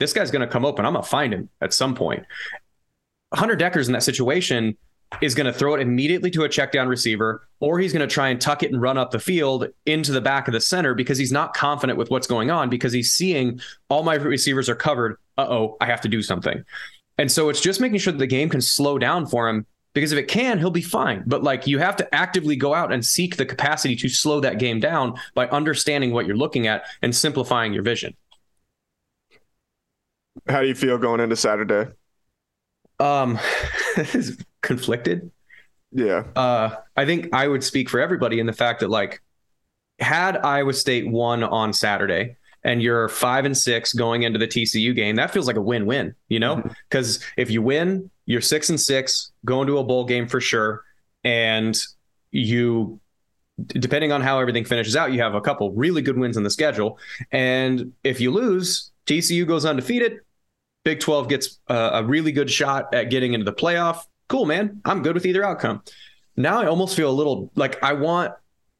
this 0.00 0.12
guy's 0.12 0.30
going 0.30 0.40
to 0.40 0.52
come 0.52 0.64
open. 0.64 0.84
I'm 0.84 0.94
going 0.94 1.04
to 1.04 1.08
find 1.08 1.32
him 1.32 1.48
at 1.60 1.72
some 1.72 1.94
point. 1.94 2.24
Hunter 3.32 3.56
Dekkers 3.56 3.86
in 3.86 3.92
that 3.92 4.02
situation, 4.02 4.76
is 5.20 5.34
going 5.34 5.46
to 5.46 5.52
throw 5.52 5.74
it 5.74 5.80
immediately 5.80 6.30
to 6.30 6.44
a 6.44 6.48
check 6.48 6.72
down 6.72 6.88
receiver, 6.88 7.46
or 7.58 7.78
he's 7.78 7.92
going 7.92 8.06
to 8.06 8.12
try 8.12 8.28
and 8.28 8.40
tuck 8.40 8.62
it 8.62 8.72
and 8.72 8.80
run 8.80 8.96
up 8.96 9.10
the 9.10 9.18
field 9.18 9.66
into 9.86 10.12
the 10.12 10.20
back 10.20 10.48
of 10.48 10.52
the 10.52 10.60
center 10.60 10.94
because 10.94 11.18
he's 11.18 11.32
not 11.32 11.54
confident 11.54 11.98
with 11.98 12.10
what's 12.10 12.26
going 12.26 12.50
on 12.50 12.70
because 12.70 12.92
he's 12.92 13.12
seeing 13.12 13.60
all 13.88 14.02
my 14.02 14.14
receivers 14.14 14.68
are 14.68 14.76
covered. 14.76 15.16
Uh 15.36 15.46
oh, 15.48 15.76
I 15.80 15.86
have 15.86 16.00
to 16.02 16.08
do 16.08 16.22
something. 16.22 16.64
And 17.18 17.30
so 17.30 17.48
it's 17.48 17.60
just 17.60 17.80
making 17.80 17.98
sure 17.98 18.12
that 18.12 18.18
the 18.18 18.26
game 18.26 18.48
can 18.48 18.60
slow 18.60 18.98
down 18.98 19.26
for 19.26 19.48
him 19.48 19.66
because 19.92 20.12
if 20.12 20.18
it 20.18 20.28
can, 20.28 20.58
he'll 20.58 20.70
be 20.70 20.80
fine. 20.80 21.24
But 21.26 21.42
like 21.42 21.66
you 21.66 21.78
have 21.78 21.96
to 21.96 22.14
actively 22.14 22.56
go 22.56 22.72
out 22.74 22.92
and 22.92 23.04
seek 23.04 23.36
the 23.36 23.44
capacity 23.44 23.96
to 23.96 24.08
slow 24.08 24.40
that 24.40 24.58
game 24.58 24.80
down 24.80 25.14
by 25.34 25.48
understanding 25.48 26.12
what 26.12 26.26
you're 26.26 26.36
looking 26.36 26.66
at 26.66 26.84
and 27.02 27.14
simplifying 27.14 27.72
your 27.72 27.82
vision. 27.82 28.16
How 30.48 30.62
do 30.62 30.68
you 30.68 30.74
feel 30.74 30.96
going 30.96 31.20
into 31.20 31.36
Saturday? 31.36 31.90
Um, 32.98 33.38
conflicted. 34.62 35.30
Yeah. 35.92 36.24
Uh, 36.36 36.76
I 36.96 37.04
think 37.04 37.28
I 37.32 37.48
would 37.48 37.64
speak 37.64 37.88
for 37.88 38.00
everybody 38.00 38.40
in 38.40 38.46
the 38.46 38.52
fact 38.52 38.80
that 38.80 38.90
like, 38.90 39.22
had 39.98 40.38
Iowa 40.38 40.72
State 40.72 41.08
won 41.08 41.42
on 41.42 41.72
Saturday 41.72 42.36
and 42.62 42.82
you're 42.82 43.08
five 43.08 43.44
and 43.44 43.56
six 43.56 43.92
going 43.92 44.22
into 44.22 44.38
the 44.38 44.46
TCU 44.46 44.94
game, 44.94 45.16
that 45.16 45.30
feels 45.30 45.46
like 45.46 45.56
a 45.56 45.60
win-win. 45.60 46.14
You 46.28 46.40
know, 46.40 46.62
because 46.88 47.18
mm-hmm. 47.18 47.40
if 47.40 47.50
you 47.50 47.62
win, 47.62 48.10
you're 48.26 48.40
six 48.40 48.70
and 48.70 48.80
six, 48.80 49.32
going 49.44 49.66
to 49.66 49.78
a 49.78 49.84
bowl 49.84 50.04
game 50.04 50.26
for 50.26 50.40
sure, 50.40 50.84
and 51.24 51.78
you 52.30 53.00
depending 53.66 54.12
on 54.12 54.20
how 54.20 54.38
everything 54.38 54.64
finishes 54.64 54.96
out, 54.96 55.12
you 55.12 55.20
have 55.20 55.34
a 55.34 55.40
couple 55.40 55.70
really 55.72 56.02
good 56.02 56.18
wins 56.18 56.36
in 56.36 56.42
the 56.42 56.50
schedule. 56.50 56.98
And 57.30 57.92
if 58.04 58.20
you 58.20 58.30
lose, 58.30 58.90
TCU 59.06 59.46
goes 59.46 59.64
undefeated. 59.64 60.20
Big 60.84 61.00
12 61.00 61.28
gets 61.28 61.58
a, 61.68 61.74
a 61.74 62.04
really 62.04 62.32
good 62.32 62.50
shot 62.50 62.94
at 62.94 63.10
getting 63.10 63.34
into 63.34 63.44
the 63.44 63.52
playoff. 63.52 64.04
Cool, 64.30 64.46
man. 64.46 64.80
I'm 64.84 65.02
good 65.02 65.14
with 65.14 65.26
either 65.26 65.44
outcome. 65.44 65.82
Now 66.36 66.60
I 66.60 66.66
almost 66.66 66.96
feel 66.96 67.10
a 67.10 67.12
little 67.12 67.50
like 67.56 67.82
I 67.82 67.94
want. 67.94 68.32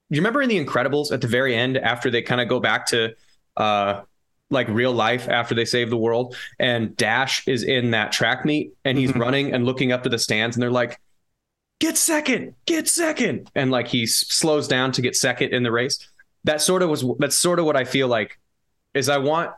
You 0.08 0.20
remember 0.20 0.40
in 0.40 0.48
The 0.48 0.64
Incredibles 0.64 1.10
at 1.10 1.20
the 1.20 1.26
very 1.26 1.56
end 1.56 1.76
after 1.76 2.08
they 2.08 2.22
kind 2.22 2.40
of 2.40 2.48
go 2.48 2.60
back 2.60 2.86
to 2.86 3.14
uh, 3.56 4.02
like 4.48 4.68
real 4.68 4.92
life 4.92 5.28
after 5.28 5.56
they 5.56 5.64
save 5.64 5.90
the 5.90 5.96
world, 5.96 6.36
and 6.60 6.96
Dash 6.96 7.46
is 7.48 7.64
in 7.64 7.90
that 7.90 8.12
track 8.12 8.44
meet 8.44 8.74
and 8.84 8.96
he's 8.96 9.10
mm-hmm. 9.10 9.20
running 9.20 9.52
and 9.52 9.64
looking 9.64 9.90
up 9.90 10.04
to 10.04 10.08
the 10.08 10.20
stands, 10.20 10.54
and 10.54 10.62
they're 10.62 10.70
like, 10.70 11.00
"Get 11.80 11.98
second, 11.98 12.54
get 12.64 12.86
second. 12.86 13.50
and 13.56 13.72
like 13.72 13.88
he 13.88 14.06
slows 14.06 14.68
down 14.68 14.92
to 14.92 15.02
get 15.02 15.16
second 15.16 15.52
in 15.52 15.64
the 15.64 15.72
race. 15.72 15.98
That 16.44 16.62
sort 16.62 16.82
of 16.82 16.88
was. 16.88 17.04
That's 17.18 17.36
sort 17.36 17.58
of 17.58 17.64
what 17.64 17.76
I 17.76 17.84
feel 17.84 18.06
like. 18.06 18.38
Is 18.94 19.08
I 19.08 19.18
want 19.18 19.50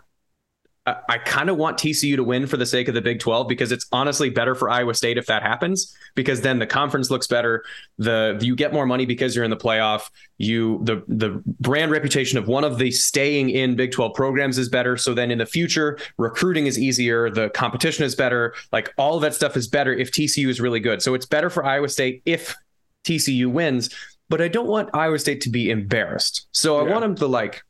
I, 0.84 1.18
kind 1.18 1.48
of 1.48 1.56
want 1.56 1.78
TCU 1.78 2.16
to 2.16 2.24
win 2.24 2.48
for 2.48 2.56
the 2.56 2.66
sake 2.66 2.88
of 2.88 2.94
the 2.94 3.00
Big 3.00 3.20
12 3.20 3.46
because 3.46 3.70
it's 3.70 3.86
honestly 3.92 4.30
better 4.30 4.56
for 4.56 4.68
Iowa 4.68 4.94
State 4.94 5.16
if 5.16 5.26
that 5.26 5.42
happens 5.42 5.96
because 6.16 6.40
then 6.40 6.58
the 6.58 6.66
conference 6.66 7.08
looks 7.08 7.28
better. 7.28 7.64
The 7.98 8.36
you 8.40 8.56
get 8.56 8.72
more 8.72 8.84
money 8.84 9.06
because 9.06 9.36
you're 9.36 9.44
in 9.44 9.50
the 9.50 9.56
playoff. 9.56 10.10
You 10.38 10.80
the 10.82 11.04
the 11.06 11.40
brand 11.60 11.92
reputation 11.92 12.36
of 12.36 12.48
one 12.48 12.64
of 12.64 12.78
the 12.78 12.90
staying 12.90 13.50
in 13.50 13.76
Big 13.76 13.92
12 13.92 14.12
programs 14.14 14.58
is 14.58 14.68
better. 14.68 14.96
So 14.96 15.14
then 15.14 15.30
in 15.30 15.38
the 15.38 15.46
future, 15.46 15.98
recruiting 16.18 16.66
is 16.66 16.80
easier, 16.80 17.30
the 17.30 17.50
competition 17.50 18.04
is 18.04 18.16
better. 18.16 18.52
Like 18.72 18.92
all 18.98 19.14
of 19.14 19.22
that 19.22 19.34
stuff 19.34 19.56
is 19.56 19.68
better 19.68 19.94
if 19.94 20.10
TCU 20.10 20.48
is 20.48 20.60
really 20.60 20.80
good. 20.80 21.00
So 21.00 21.14
it's 21.14 21.26
better 21.26 21.48
for 21.48 21.64
Iowa 21.64 21.88
State 21.90 22.22
if 22.26 22.56
TCU 23.04 23.46
wins, 23.46 23.90
but 24.28 24.40
I 24.40 24.48
don't 24.48 24.66
want 24.66 24.90
Iowa 24.94 25.20
State 25.20 25.42
to 25.42 25.50
be 25.50 25.70
embarrassed. 25.70 26.48
So 26.50 26.78
I 26.78 26.82
want 26.82 27.02
them 27.02 27.14
to 27.16 27.28
like 27.28 27.62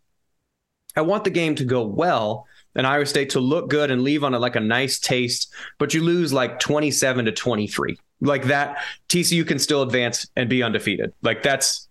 I 0.96 1.02
want 1.02 1.24
the 1.24 1.30
game 1.30 1.54
to 1.56 1.64
go 1.64 1.84
well 1.84 2.46
and 2.74 2.86
Iowa 2.86 3.06
State 3.06 3.30
to 3.30 3.40
look 3.40 3.68
good 3.68 3.90
and 3.90 4.02
leave 4.02 4.24
on 4.24 4.34
a, 4.34 4.38
like 4.38 4.56
a 4.56 4.60
nice 4.60 4.98
taste, 4.98 5.52
but 5.78 5.94
you 5.94 6.02
lose 6.02 6.32
like 6.32 6.58
27 6.60 7.26
to 7.26 7.32
23. 7.32 7.98
Like 8.20 8.44
that, 8.44 8.78
TCU 9.08 9.46
can 9.46 9.58
still 9.58 9.82
advance 9.82 10.26
and 10.36 10.48
be 10.48 10.62
undefeated. 10.62 11.12
Like 11.22 11.42
that's, 11.42 11.88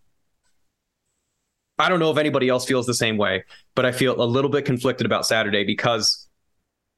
I 1.77 1.89
don't 1.89 1.99
know 1.99 2.11
if 2.11 2.17
anybody 2.17 2.47
else 2.47 2.65
feels 2.65 2.85
the 2.85 2.93
same 2.93 3.17
way, 3.17 3.43
but 3.75 3.85
I 3.85 3.91
feel 3.91 4.21
a 4.21 4.25
little 4.25 4.49
bit 4.49 4.65
conflicted 4.65 5.05
about 5.05 5.25
Saturday 5.25 5.63
because, 5.63 6.27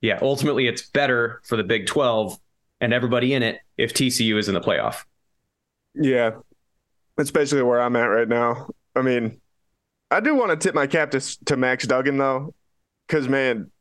yeah, 0.02 0.19
ultimately 0.22 0.67
it's 0.67 0.89
better 0.89 1.41
for 1.46 1.58
the 1.58 1.63
Big 1.63 1.88
12 1.88 2.38
and 2.80 2.93
everybody 2.93 3.34
in 3.34 3.43
it 3.43 3.60
if 3.78 3.93
TCU 3.93 4.38
is 4.38 4.48
in 4.48 4.54
the 4.54 4.62
playoff. 4.62 5.04
Yeah, 5.96 6.32
that's 7.17 7.32
basically 7.32 7.63
where 7.63 7.82
I'm 7.82 7.96
at 7.96 8.06
right 8.06 8.28
now. 8.28 8.69
I 8.96 9.02
mean, 9.02 9.39
I 10.12 10.19
do 10.19 10.36
want 10.36 10.52
to 10.52 10.58
tip 10.58 10.76
my 10.76 10.86
cap 10.86 11.12
to, 11.12 11.46
to 11.46 11.58
Max 11.58 11.88
Duggan 11.88 12.17
though, 12.17 12.54
because 13.08 13.28
man, 13.28 13.72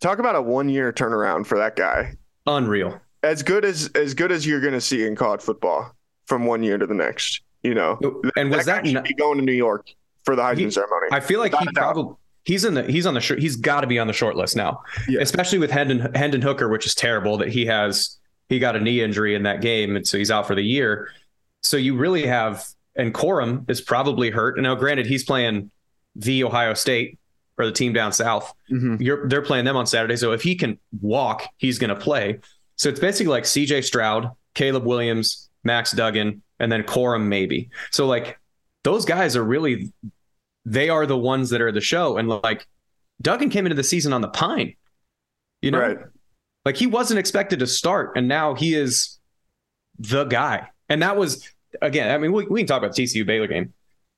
Talk 0.00 0.18
about 0.18 0.36
a 0.36 0.42
one 0.42 0.68
year 0.68 0.92
turnaround 0.92 1.46
for 1.46 1.58
that 1.58 1.76
guy. 1.76 2.14
Unreal. 2.46 3.00
As 3.22 3.42
good 3.42 3.64
as 3.64 3.90
as 3.94 4.14
good 4.14 4.30
as 4.30 4.46
you're 4.46 4.60
going 4.60 4.74
to 4.74 4.80
see 4.80 5.06
in 5.06 5.16
college 5.16 5.40
football 5.40 5.94
from 6.26 6.46
one 6.46 6.62
year 6.62 6.78
to 6.78 6.86
the 6.86 6.94
next. 6.94 7.42
You 7.62 7.74
know, 7.74 7.98
and 8.36 8.50
was 8.50 8.66
that, 8.66 8.84
that 8.84 8.92
not, 8.92 9.04
be 9.04 9.14
going 9.14 9.38
to 9.38 9.44
New 9.44 9.54
York 9.54 9.88
for 10.24 10.36
the 10.36 10.42
Heisman 10.42 10.58
he, 10.58 10.70
ceremony? 10.70 11.08
I 11.12 11.20
feel 11.20 11.40
like 11.40 11.54
he 11.56 11.66
probably 11.74 12.14
he's 12.44 12.66
in 12.66 12.74
the 12.74 12.82
he's 12.82 13.06
on 13.06 13.14
the 13.14 13.22
short 13.22 13.40
he's 13.40 13.56
got 13.56 13.80
to 13.80 13.86
be 13.86 13.98
on 13.98 14.06
the 14.06 14.12
short 14.12 14.36
list 14.36 14.54
now, 14.54 14.82
yeah. 15.08 15.20
especially 15.22 15.58
with 15.58 15.70
Hendon 15.70 16.14
Hendon 16.14 16.42
Hooker, 16.42 16.68
which 16.68 16.84
is 16.84 16.94
terrible 16.94 17.38
that 17.38 17.48
he 17.48 17.64
has 17.64 18.18
he 18.50 18.58
got 18.58 18.76
a 18.76 18.80
knee 18.80 19.00
injury 19.00 19.34
in 19.34 19.44
that 19.44 19.62
game 19.62 19.96
and 19.96 20.06
so 20.06 20.18
he's 20.18 20.30
out 20.30 20.46
for 20.46 20.54
the 20.54 20.62
year. 20.62 21.08
So 21.62 21.78
you 21.78 21.96
really 21.96 22.26
have 22.26 22.66
and 22.96 23.12
Corum 23.12 23.68
is 23.68 23.80
probably 23.80 24.30
hurt. 24.30 24.56
And 24.56 24.64
now, 24.64 24.74
granted, 24.74 25.06
he's 25.06 25.24
playing 25.24 25.70
the 26.14 26.44
Ohio 26.44 26.74
State, 26.74 27.18
or 27.58 27.66
the 27.66 27.72
team 27.72 27.92
down 27.92 28.12
south. 28.12 28.52
Mm-hmm. 28.70 29.02
You're 29.02 29.28
they're 29.28 29.42
playing 29.42 29.64
them 29.64 29.76
on 29.76 29.86
Saturday. 29.86 30.16
So 30.16 30.32
if 30.32 30.42
he 30.42 30.54
can 30.54 30.78
walk, 31.00 31.46
he's 31.56 31.78
going 31.78 31.90
to 31.90 31.96
play. 31.96 32.40
So 32.76 32.88
it's 32.88 33.00
basically 33.00 33.30
like 33.30 33.44
C.J. 33.44 33.82
Stroud, 33.82 34.30
Caleb 34.54 34.84
Williams, 34.84 35.48
Max 35.62 35.92
Duggan, 35.92 36.42
and 36.58 36.70
then 36.70 36.82
Corum 36.82 37.24
maybe. 37.26 37.70
So 37.90 38.06
like 38.06 38.38
those 38.82 39.04
guys 39.04 39.36
are 39.36 39.44
really 39.44 39.92
they 40.64 40.88
are 40.88 41.06
the 41.06 41.16
ones 41.16 41.50
that 41.50 41.60
are 41.60 41.72
the 41.72 41.80
show. 41.80 42.16
And 42.16 42.28
like 42.28 42.66
Duggan 43.22 43.50
came 43.50 43.66
into 43.66 43.76
the 43.76 43.84
season 43.84 44.12
on 44.12 44.20
the 44.20 44.28
pine. 44.28 44.74
You 45.62 45.70
know, 45.70 45.80
right. 45.80 45.98
like 46.64 46.76
he 46.76 46.86
wasn't 46.86 47.18
expected 47.18 47.60
to 47.60 47.66
start, 47.66 48.16
and 48.16 48.28
now 48.28 48.54
he 48.54 48.74
is 48.74 49.18
the 49.98 50.24
guy. 50.24 50.68
And 50.88 51.00
that 51.02 51.16
was 51.16 51.48
again, 51.80 52.10
I 52.10 52.18
mean, 52.18 52.32
we, 52.32 52.46
we 52.46 52.60
can 52.60 52.66
talk 52.66 52.78
about 52.82 52.94
the 52.94 53.02
TCU 53.02 53.24
Baylor 53.24 53.46
game. 53.46 53.72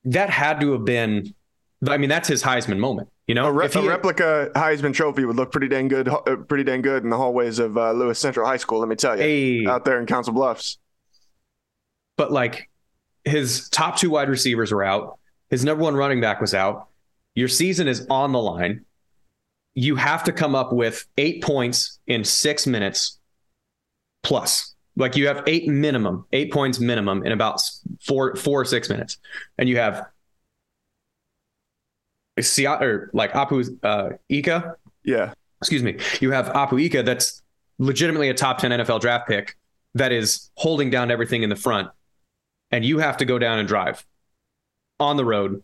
That 0.05 0.31
had 0.31 0.61
to 0.61 0.73
have 0.73 0.85
been 0.85 1.35
I 1.87 1.99
mean, 1.99 2.09
that's 2.09 2.29
his 2.29 2.43
Heisman 2.43 2.79
moment. 2.79 3.09
You 3.27 3.35
know, 3.35 3.47
a, 3.47 3.53
re- 3.53 3.69
a 3.75 3.83
replica 3.83 4.53
Heisman 4.55 4.95
Trophy 4.95 5.25
would 5.25 5.35
look 5.35 5.51
pretty 5.51 5.67
dang 5.67 5.89
good, 5.89 6.09
uh, 6.09 6.21
pretty 6.49 6.63
dang 6.63 6.81
good 6.81 7.03
in 7.03 7.11
the 7.11 7.17
hallways 7.17 7.59
of 7.59 7.77
uh, 7.77 7.91
Lewis 7.91 8.21
Central 8.21 8.47
High 8.47 8.57
School. 8.57 8.79
Let 8.79 8.89
me 8.89 8.95
tell 8.95 9.17
you, 9.17 9.23
hey, 9.23 9.67
out 9.67 9.85
there 9.85 9.99
in 9.99 10.07
Council 10.07 10.33
Bluffs. 10.33 10.79
But 12.17 12.31
like, 12.31 12.71
his 13.25 13.69
top 13.69 13.97
two 13.97 14.11
wide 14.11 14.29
receivers 14.29 14.71
are 14.71 14.85
out. 14.85 15.19
His 15.51 15.65
number 15.65 15.83
one 15.83 15.97
running 15.97 16.21
back 16.21 16.41
was 16.41 16.55
out. 16.55 16.89
Your 17.35 17.49
season 17.49 17.89
is 17.89 18.07
on 18.09 18.31
the 18.31 18.39
line. 18.39 18.85
You 19.75 19.97
have 19.97 20.25
to 20.25 20.33
come 20.33 20.55
up 20.55 20.73
with 20.73 21.05
eight 21.19 21.43
points 21.43 21.99
in 22.07 22.25
six 22.25 22.67
minutes 22.67 23.19
plus. 24.23 24.75
Like 24.95 25.17
you 25.17 25.27
have 25.27 25.43
eight 25.47 25.69
minimum, 25.69 26.27
eight 26.33 26.53
points 26.53 26.79
minimum 26.81 27.27
in 27.27 27.33
about 27.33 27.61
four, 28.01 28.37
four 28.37 28.61
or 28.61 28.65
six 28.65 28.89
minutes, 28.89 29.19
and 29.59 29.69
you 29.69 29.77
have 29.77 30.07
Siat 32.43 32.81
or 32.81 33.11
like 33.13 33.33
Apu 33.33 33.79
uh, 33.83 34.11
Ika. 34.29 34.77
Yeah. 35.05 35.33
Excuse 35.61 35.83
me. 35.83 35.99
You 36.21 36.33
have 36.33 36.47
Apu 36.49 36.83
Ika 36.83 37.03
that's 37.03 37.43
legitimately 37.79 38.29
a 38.29 38.35
top 38.35 38.59
10 38.59 38.71
NFL 38.73 39.01
draft 39.01 39.29
pick 39.29 39.57
that 39.95 40.13
is 40.13 40.51
holding 40.55 40.91
down 40.91 41.11
everything 41.11 41.43
in 41.43 41.49
the 41.49 41.57
front. 41.57 41.89
And 42.71 42.85
you 42.85 42.99
have 42.99 43.17
to 43.19 43.25
go 43.25 43.39
down 43.39 43.59
and 43.59 43.67
drive 43.67 44.05
on 45.01 45.17
the 45.17 45.25
road 45.25 45.63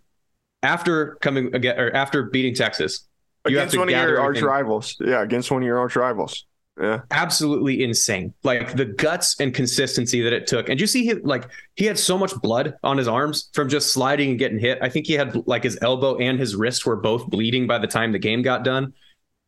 after 0.62 1.16
coming 1.16 1.54
again 1.54 1.78
or 1.78 1.94
after 1.94 2.24
beating 2.24 2.54
Texas. 2.54 3.06
Against 3.44 3.76
one 3.76 3.88
of 3.88 3.94
your 3.94 4.20
arch 4.20 4.40
rivals. 4.40 4.96
Yeah, 5.00 5.22
against 5.22 5.50
one 5.50 5.62
of 5.62 5.66
your 5.66 5.78
arch 5.78 5.96
rivals. 5.96 6.46
Yeah. 6.80 7.00
Absolutely 7.10 7.82
insane. 7.82 8.32
Like 8.42 8.76
the 8.76 8.86
guts 8.86 9.38
and 9.38 9.52
consistency 9.52 10.22
that 10.22 10.32
it 10.32 10.46
took. 10.46 10.68
And 10.68 10.80
you 10.80 10.86
see 10.86 11.04
him 11.04 11.20
like 11.22 11.48
he 11.76 11.84
had 11.84 11.98
so 11.98 12.16
much 12.16 12.34
blood 12.40 12.74
on 12.82 12.96
his 12.96 13.06
arms 13.06 13.50
from 13.52 13.68
just 13.68 13.92
sliding 13.92 14.30
and 14.30 14.38
getting 14.38 14.58
hit. 14.58 14.78
I 14.80 14.88
think 14.88 15.06
he 15.06 15.12
had 15.12 15.46
like 15.46 15.64
his 15.64 15.78
elbow 15.82 16.16
and 16.16 16.38
his 16.38 16.56
wrist 16.56 16.86
were 16.86 16.96
both 16.96 17.26
bleeding 17.28 17.66
by 17.66 17.78
the 17.78 17.86
time 17.86 18.12
the 18.12 18.18
game 18.18 18.40
got 18.42 18.64
done. 18.64 18.94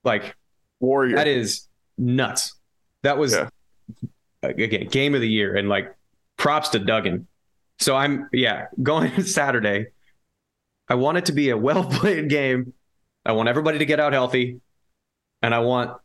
Like 0.05 0.37
warrior. 0.81 1.17
That 1.17 1.27
is 1.27 1.67
nuts. 1.97 2.57
That 3.03 3.17
was 3.17 3.33
yeah. 3.33 3.49
again 4.43 4.89
game 4.89 5.15
of 5.15 5.23
the 5.23 5.29
year 5.29 5.57
and 5.57 5.69
like 5.69 5.95
props 6.37 6.71
to 6.71 6.79
Duggan. 6.79 7.27
So 7.79 7.97
I'm 7.97 8.29
yeah, 8.33 8.67
going 8.83 9.23
Saturday. 9.23 9.87
I 10.89 10.97
want 10.97 11.17
it 11.17 11.27
to 11.27 11.33
be 11.33 11.49
a 11.51 11.57
well 11.57 11.85
played 11.85 12.29
game. 12.29 12.75
I 13.25 13.33
want 13.33 13.49
everybody 13.49 13.79
to 13.79 13.87
get 13.87 13.99
out 13.99 14.13
healthy. 14.13 14.61
And 15.41 15.55
I 15.55 15.61
want 15.61 15.99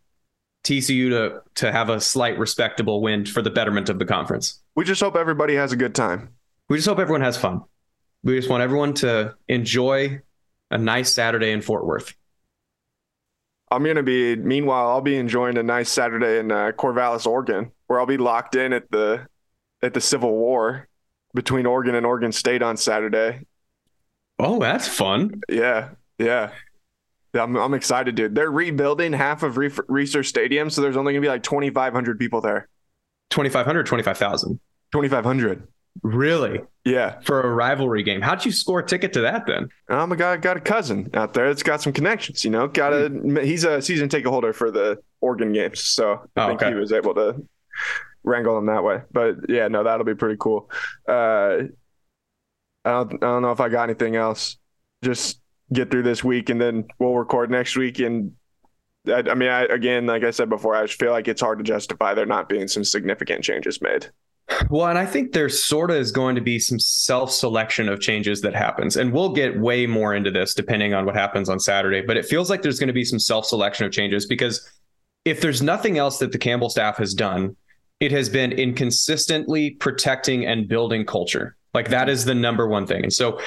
TCU 0.64 1.10
to 1.10 1.42
to 1.56 1.72
have 1.72 1.90
a 1.90 2.00
slight 2.02 2.38
respectable 2.38 3.02
win 3.02 3.26
for 3.26 3.42
the 3.42 3.50
betterment 3.50 3.90
of 3.90 4.00
the 4.00 4.06
conference. 4.06 4.60
We 4.76 4.86
just 4.86 5.02
hope 5.02 5.16
everybody 5.16 5.56
has 5.56 5.72
a 5.72 5.76
good 5.76 5.96
time. 5.96 6.30
We 6.68 6.78
just 6.78 6.88
hope 6.88 7.00
everyone 7.00 7.22
has 7.22 7.38
fun. 7.38 7.62
We 8.24 8.36
just 8.36 8.50
want 8.50 8.62
everyone 8.62 8.94
to 8.96 9.36
enjoy 9.48 10.22
a 10.70 10.78
nice 10.78 11.12
Saturday 11.12 11.52
in 11.52 11.62
Fort 11.62 11.86
Worth. 11.86 12.14
I'm 13.72 13.84
gonna 13.84 14.04
be. 14.04 14.36
Meanwhile, 14.36 14.90
I'll 14.90 15.02
be 15.02 15.18
enjoying 15.18 15.58
a 15.58 15.64
nice 15.64 15.90
Saturday 15.90 16.40
in 16.40 16.52
uh, 16.52 16.72
Corvallis, 16.78 17.26
Oregon, 17.26 17.72
where 17.88 18.00
I'll 18.00 18.06
be 18.06 18.18
locked 18.18 18.56
in 18.56 18.74
at 18.74 18.90
the 18.92 19.28
at 19.82 19.94
the 19.94 20.02
Civil 20.02 20.32
War 20.32 20.88
between 21.34 21.66
Oregon 21.66 21.96
and 21.96 22.06
Oregon 22.06 22.32
State 22.32 22.62
on 22.62 22.78
Saturday. 22.78 23.46
Oh, 24.40 24.60
that's 24.60 24.88
fun. 24.88 25.42
Yeah, 25.50 25.90
yeah. 26.18 26.52
I'm, 27.34 27.56
I'm 27.56 27.74
excited, 27.74 28.16
dude. 28.16 28.36
They're 28.36 28.52
rebuilding 28.52 29.14
half 29.14 29.44
of 29.44 29.56
Reser 29.56 30.26
Stadium, 30.26 30.70
so 30.70 30.82
there's 30.82 30.98
only 30.98 31.14
gonna 31.14 31.22
be 31.22 31.28
like 31.28 31.44
2,500 31.44 32.20
people 32.20 32.42
there. 32.42 32.68
2,500, 33.30 33.86
25,000. 33.86 34.60
2,500. 34.92 35.68
Really? 36.02 36.62
Yeah. 36.86 37.20
For 37.22 37.42
a 37.42 37.50
rivalry 37.50 38.04
game. 38.04 38.22
How'd 38.22 38.46
you 38.46 38.52
score 38.52 38.80
a 38.80 38.86
ticket 38.86 39.14
to 39.14 39.22
that 39.22 39.46
then? 39.46 39.70
I'm 39.90 40.12
a 40.12 40.16
guy 40.16 40.38
got 40.38 40.58
a 40.58 40.62
cousin 40.62 41.10
out 41.14 41.34
there 41.34 41.48
that's 41.48 41.64
got 41.64 41.82
some 41.82 41.94
connections, 41.94 42.44
you 42.46 42.52
know. 42.52 42.68
Got 42.68 42.94
a 42.94 43.10
mm. 43.10 43.44
he's 43.44 43.64
a 43.64 43.82
season 43.82 44.10
ticket 44.10 44.30
holder 44.30 44.54
for 44.54 44.72
the 44.72 45.00
Oregon 45.22 45.52
games. 45.54 45.82
So 45.82 46.22
I 46.36 46.44
oh, 46.44 46.48
think 46.48 46.62
okay. 46.62 46.72
he 46.72 46.80
was 46.80 46.92
able 46.92 47.16
to 47.16 47.46
wrangle 48.24 48.56
them 48.56 48.68
that 48.68 48.84
way. 48.84 49.02
But 49.12 49.50
yeah, 49.50 49.68
no, 49.68 49.84
that'll 49.84 50.06
be 50.06 50.16
pretty 50.16 50.38
cool. 50.40 50.70
Uh 51.08 51.64
I 52.86 52.92
don't 52.92 53.14
I 53.16 53.28
don't 53.28 53.42
know 53.42 53.52
if 53.52 53.60
I 53.60 53.70
got 53.70 53.84
anything 53.84 54.16
else. 54.16 54.58
Just 55.04 55.42
get 55.74 55.92
through 55.92 56.04
this 56.04 56.24
week 56.24 56.50
and 56.50 56.60
then 56.60 56.86
we'll 56.98 57.14
record 57.14 57.52
next 57.52 57.76
week 57.76 58.00
and 58.00 58.34
I, 59.08 59.24
I 59.30 59.34
mean, 59.34 59.50
I, 59.50 59.64
again, 59.64 60.06
like 60.06 60.24
I 60.24 60.32
said 60.32 60.50
before, 60.50 60.76
I 60.76 60.86
just 60.86 61.00
feel 61.00 61.12
like 61.12 61.28
it's 61.28 61.42
hard 61.42 61.60
to 61.60 61.64
justify 61.64 62.14
there 62.14 62.26
not 62.26 62.50
being 62.50 62.68
some 62.68 62.84
significant 62.84 63.44
changes 63.44 63.82
made. 63.82 64.10
Well, 64.70 64.88
and 64.88 64.98
I 64.98 65.06
think 65.06 65.32
there 65.32 65.48
sort 65.48 65.92
of 65.92 65.98
is 65.98 66.12
going 66.12 66.36
to 66.36 66.42
be 66.42 66.60
some 66.60 66.80
self 66.80 67.32
selection 67.32 67.88
of 67.88 68.00
changes 68.00 68.42
that 68.42 68.56
happens. 68.56 68.98
And 68.98 69.14
we'll 69.14 69.30
get 69.30 69.60
way 69.60 69.86
more 69.86 70.16
into 70.16 70.32
this 70.32 70.54
depending 70.54 70.94
on 70.94 71.06
what 71.06 71.16
happens 71.16 71.50
on 71.50 71.60
Saturday. 71.60 72.02
But 72.02 72.18
it 72.18 72.26
feels 72.26 72.50
like 72.50 72.62
there's 72.62 72.80
going 72.80 72.88
to 72.88 72.94
be 72.94 73.06
some 73.06 73.20
self 73.20 73.46
selection 73.46 73.86
of 73.86 73.92
changes 73.92 74.26
because 74.26 74.68
if 75.24 75.40
there's 75.40 75.62
nothing 75.62 75.98
else 75.98 76.18
that 76.20 76.32
the 76.32 76.38
Campbell 76.38 76.70
staff 76.70 76.98
has 76.98 77.14
done, 77.14 77.56
it 78.00 78.12
has 78.12 78.28
been 78.28 78.52
inconsistently 78.52 79.72
protecting 79.72 80.46
and 80.46 80.68
building 80.68 81.06
culture. 81.06 81.56
Like 81.74 81.90
that 81.90 82.10
is 82.10 82.26
the 82.26 82.34
number 82.34 82.68
one 82.68 82.88
thing. 82.88 83.04
And 83.04 83.14
so 83.14 83.40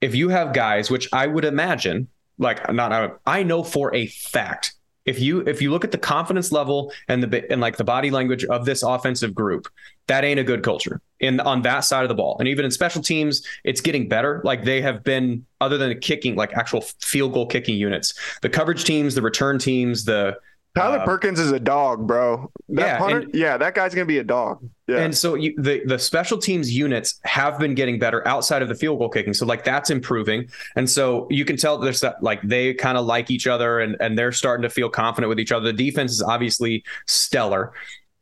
if 0.00 0.14
you 0.14 0.28
have 0.28 0.52
guys, 0.52 0.90
which 0.90 1.08
I 1.12 1.26
would 1.26 1.44
imagine, 1.44 2.08
like 2.38 2.72
not 2.72 3.20
I 3.26 3.42
know 3.42 3.62
for 3.62 3.94
a 3.94 4.06
fact 4.06 4.76
if 5.06 5.20
you 5.20 5.40
if 5.40 5.62
you 5.62 5.70
look 5.70 5.84
at 5.84 5.92
the 5.92 5.98
confidence 5.98 6.52
level 6.52 6.92
and 7.08 7.22
the 7.22 7.50
and 7.50 7.60
like 7.60 7.76
the 7.76 7.84
body 7.84 8.10
language 8.10 8.44
of 8.44 8.64
this 8.64 8.82
offensive 8.82 9.34
group, 9.34 9.68
that 10.08 10.24
ain't 10.24 10.40
a 10.40 10.44
good 10.44 10.62
culture 10.62 11.00
in 11.20 11.40
on 11.40 11.62
that 11.62 11.80
side 11.80 12.02
of 12.02 12.08
the 12.08 12.14
ball. 12.14 12.36
And 12.38 12.48
even 12.48 12.64
in 12.64 12.70
special 12.70 13.02
teams, 13.02 13.46
it's 13.64 13.80
getting 13.80 14.08
better. 14.08 14.42
Like 14.44 14.64
they 14.64 14.82
have 14.82 15.04
been, 15.04 15.46
other 15.60 15.78
than 15.78 15.88
the 15.90 15.94
kicking, 15.94 16.34
like 16.34 16.52
actual 16.54 16.82
field 17.00 17.32
goal 17.32 17.46
kicking 17.46 17.76
units, 17.76 18.14
the 18.42 18.48
coverage 18.48 18.84
teams, 18.84 19.14
the 19.14 19.22
return 19.22 19.58
teams, 19.58 20.04
the 20.04 20.36
Tyler 20.76 20.98
uh, 20.98 21.04
Perkins 21.06 21.40
is 21.40 21.52
a 21.52 21.58
dog, 21.58 22.06
bro. 22.06 22.50
That 22.68 22.86
yeah, 22.86 22.98
punter, 22.98 23.18
and, 23.20 23.34
yeah, 23.34 23.56
that 23.56 23.74
guy's 23.74 23.94
gonna 23.94 24.04
be 24.04 24.18
a 24.18 24.24
dog. 24.24 24.68
Yeah. 24.86 24.98
And 24.98 25.16
so 25.16 25.34
you, 25.34 25.54
the 25.56 25.82
the 25.86 25.98
special 25.98 26.36
teams 26.36 26.70
units 26.70 27.18
have 27.24 27.58
been 27.58 27.74
getting 27.74 27.98
better 27.98 28.26
outside 28.28 28.60
of 28.60 28.68
the 28.68 28.74
field 28.74 28.98
goal 28.98 29.08
kicking. 29.08 29.32
So 29.32 29.46
like 29.46 29.64
that's 29.64 29.88
improving. 29.88 30.50
And 30.76 30.88
so 30.88 31.26
you 31.30 31.46
can 31.46 31.56
tell 31.56 31.78
there's 31.78 32.00
that 32.00 32.22
like 32.22 32.42
they 32.42 32.74
kind 32.74 32.98
of 32.98 33.06
like 33.06 33.30
each 33.30 33.46
other 33.46 33.80
and 33.80 33.96
and 34.00 34.18
they're 34.18 34.32
starting 34.32 34.62
to 34.62 34.70
feel 34.70 34.90
confident 34.90 35.30
with 35.30 35.40
each 35.40 35.50
other. 35.50 35.72
The 35.72 35.72
defense 35.72 36.12
is 36.12 36.22
obviously 36.22 36.84
stellar. 37.06 37.72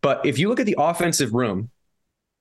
But 0.00 0.24
if 0.24 0.38
you 0.38 0.48
look 0.48 0.60
at 0.60 0.66
the 0.66 0.76
offensive 0.78 1.34
room, 1.34 1.70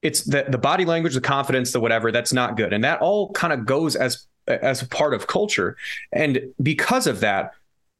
it's 0.03 0.23
the 0.23 0.45
the 0.47 0.59
body 0.59 0.85
language, 0.85 1.15
the 1.15 1.21
confidence, 1.21 1.71
the 1.71 1.79
whatever, 1.79 2.11
that's 2.11 2.33
not 2.33 2.55
good. 2.55 2.71
And 2.71 2.83
that 2.83 3.01
all 3.01 3.31
kind 3.31 3.51
of 3.51 3.65
goes 3.65 3.95
as 3.95 4.27
as 4.47 4.83
a 4.83 4.87
part 4.87 5.15
of 5.15 5.25
culture. 5.25 5.75
And 6.11 6.53
because 6.61 7.07
of 7.07 7.21
that, 7.21 7.53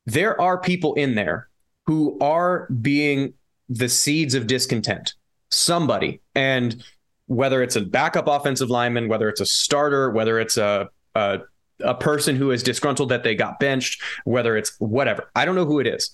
there 0.06 0.40
are 0.40 0.60
people 0.60 0.94
in 0.94 1.16
there 1.16 1.50
who 1.86 2.18
are 2.20 2.68
being 2.82 3.34
the 3.70 3.90
seeds 3.90 4.36
of 4.36 4.48
discontent. 4.48 5.14
Somebody, 5.52 6.22
and 6.34 6.84
whether 7.28 7.62
it's 7.62 7.76
a 7.76 7.82
backup 7.82 8.28
offensive 8.28 8.70
lineman, 8.70 9.08
whether 9.08 9.30
it's 9.30 9.42
a 9.42 9.46
starter, 9.46 10.10
whether 10.10 10.40
it's 10.40 10.58
a, 10.58 10.90
a 11.16 11.42
a 11.84 11.94
person 11.94 12.36
who 12.36 12.52
is 12.52 12.64
disgruntled 12.64 13.10
that 13.10 13.24
they 13.24 13.36
got 13.36 13.60
benched, 13.60 14.02
whether 14.24 14.56
it's 14.58 14.76
whatever. 14.80 15.30
I 15.36 15.46
don't 15.46 15.56
know 15.56 15.66
who 15.66 15.80
it 15.80 15.88
is. 15.88 16.12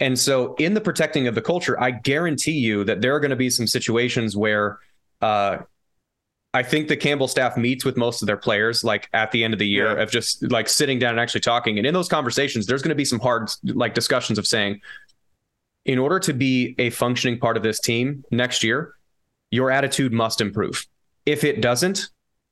And 0.00 0.18
so, 0.18 0.54
in 0.54 0.74
the 0.74 0.80
protecting 0.80 1.26
of 1.26 1.34
the 1.34 1.42
culture, 1.42 1.80
I 1.80 1.92
guarantee 1.92 2.58
you 2.58 2.84
that 2.84 3.00
there 3.00 3.14
are 3.14 3.20
going 3.20 3.30
to 3.30 3.36
be 3.36 3.50
some 3.50 3.66
situations 3.66 4.36
where 4.36 4.78
uh, 5.20 5.58
I 6.54 6.62
think 6.62 6.88
the 6.88 6.96
Campbell 6.96 7.28
staff 7.28 7.56
meets 7.56 7.84
with 7.84 7.96
most 7.96 8.20
of 8.20 8.26
their 8.26 8.36
players 8.36 8.84
like 8.84 9.08
at 9.12 9.30
the 9.30 9.44
end 9.44 9.54
of 9.54 9.58
the 9.58 9.66
year 9.66 9.96
yeah. 9.96 10.02
of 10.02 10.10
just 10.10 10.50
like 10.50 10.68
sitting 10.68 10.98
down 10.98 11.10
and 11.10 11.20
actually 11.20 11.40
talking. 11.40 11.78
And 11.78 11.86
in 11.86 11.94
those 11.94 12.08
conversations, 12.08 12.66
there's 12.66 12.82
going 12.82 12.90
to 12.90 12.94
be 12.96 13.04
some 13.04 13.20
hard 13.20 13.50
like 13.64 13.94
discussions 13.94 14.38
of 14.38 14.46
saying, 14.46 14.80
in 15.84 15.98
order 15.98 16.18
to 16.20 16.32
be 16.32 16.74
a 16.78 16.90
functioning 16.90 17.38
part 17.38 17.56
of 17.56 17.62
this 17.62 17.80
team 17.80 18.24
next 18.30 18.62
year, 18.62 18.94
your 19.50 19.70
attitude 19.70 20.12
must 20.12 20.40
improve. 20.40 20.86
If 21.26 21.44
it 21.44 21.60
doesn't, 21.60 22.08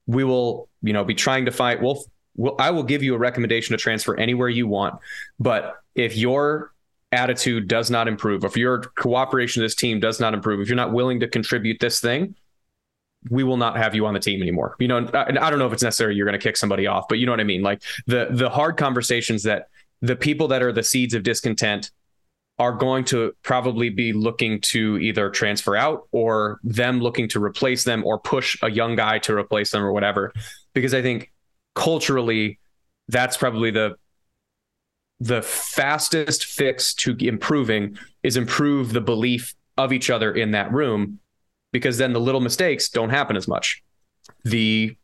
we 0.07 0.25
will, 0.25 0.69
you 0.83 0.93
know, 0.93 1.05
be 1.05 1.15
trying 1.15 1.45
to 1.47 1.53
fight. 1.53 1.81
We'll, 1.81 2.05
we'll 2.37 2.57
I 2.59 2.71
will 2.71 2.83
give 2.83 3.03
you 3.03 3.15
a 3.15 3.19
recommendation 3.19 3.73
to 3.73 3.79
transfer 3.79 4.17
anywhere 4.17 4.49
you 4.49 4.67
want. 4.67 5.01
But 5.39 5.77
if 5.95 6.17
your 6.17 6.73
attitude 7.13 7.69
does 7.69 7.91
not 7.91 8.09
improve, 8.09 8.45
if 8.45 8.57
your 8.57 8.81
cooperation 8.81 9.63
of 9.63 9.65
this 9.65 9.75
team 9.75 10.01
does 10.01 10.21
not 10.21 10.35
improve, 10.35 10.61
if 10.61 10.69
you're 10.69 10.77
not 10.77 10.93
willing 10.93 11.21
to 11.21 11.29
contribute 11.29 11.81
this 11.81 12.01
thing, 12.01 12.35
we 13.29 13.45
will 13.45 13.57
not 13.57 13.77
have 13.77 13.95
you 13.95 14.07
on 14.07 14.15
the 14.15 14.21
team 14.21 14.41
anymore. 14.41 14.77
You 14.79 14.89
know, 14.89 15.11
I, 15.13 15.27
I 15.29 15.51
don't 15.51 15.59
know 15.59 15.67
if 15.67 15.73
it's 15.73 15.83
necessary 15.83 16.15
you're 16.15 16.27
going 16.27 16.39
to 16.39 16.43
kick 16.43 16.57
somebody 16.57 16.87
off, 16.87 17.07
but 17.09 17.19
you 17.19 17.27
know 17.27 17.33
what 17.33 17.41
I 17.41 17.45
mean. 17.45 17.63
Like 17.63 17.83
the 18.07 18.29
the 18.31 18.49
hard 18.49 18.77
conversations 18.77 19.43
that 19.45 19.69
the 20.01 20.17
people 20.17 20.49
that 20.49 20.63
are 20.63 20.73
the 20.73 20.83
seeds 20.83 21.15
of 21.15 21.23
discontent 21.23 21.91
are 22.61 22.73
going 22.73 23.03
to 23.07 23.35
probably 23.43 23.89
be 23.89 24.13
looking 24.13 24.61
to 24.61 24.99
either 24.99 25.31
transfer 25.31 25.75
out 25.75 26.07
or 26.13 26.61
them 26.63 27.01
looking 27.01 27.27
to 27.27 27.43
replace 27.43 27.85
them 27.85 28.05
or 28.05 28.19
push 28.19 28.55
a 28.63 28.71
young 28.71 28.95
guy 28.95 29.19
to 29.19 29.35
replace 29.35 29.71
them 29.71 29.83
or 29.83 29.93
whatever. 29.93 30.31
Because 30.75 30.93
I 30.93 31.01
think 31.01 31.33
culturally, 31.75 32.59
that's 33.09 33.39
probably 33.39 33.71
the 33.71 33.97
the 35.21 35.41
fastest 35.41 36.45
fix 36.45 36.93
to 36.95 37.17
improving 37.21 37.97
is 38.23 38.37
improve 38.37 38.93
the 38.93 39.01
belief 39.01 39.55
of 39.79 39.91
each 39.91 40.11
other 40.11 40.31
in 40.31 40.51
that 40.51 40.71
room 40.71 41.19
because 41.73 41.97
then 41.97 42.13
the 42.13 42.21
little 42.21 42.41
mistakes 42.41 42.91
don't 42.91 43.11
happen 43.11 43.37
as 43.37 43.49
much 43.49 43.83
the 44.45 44.97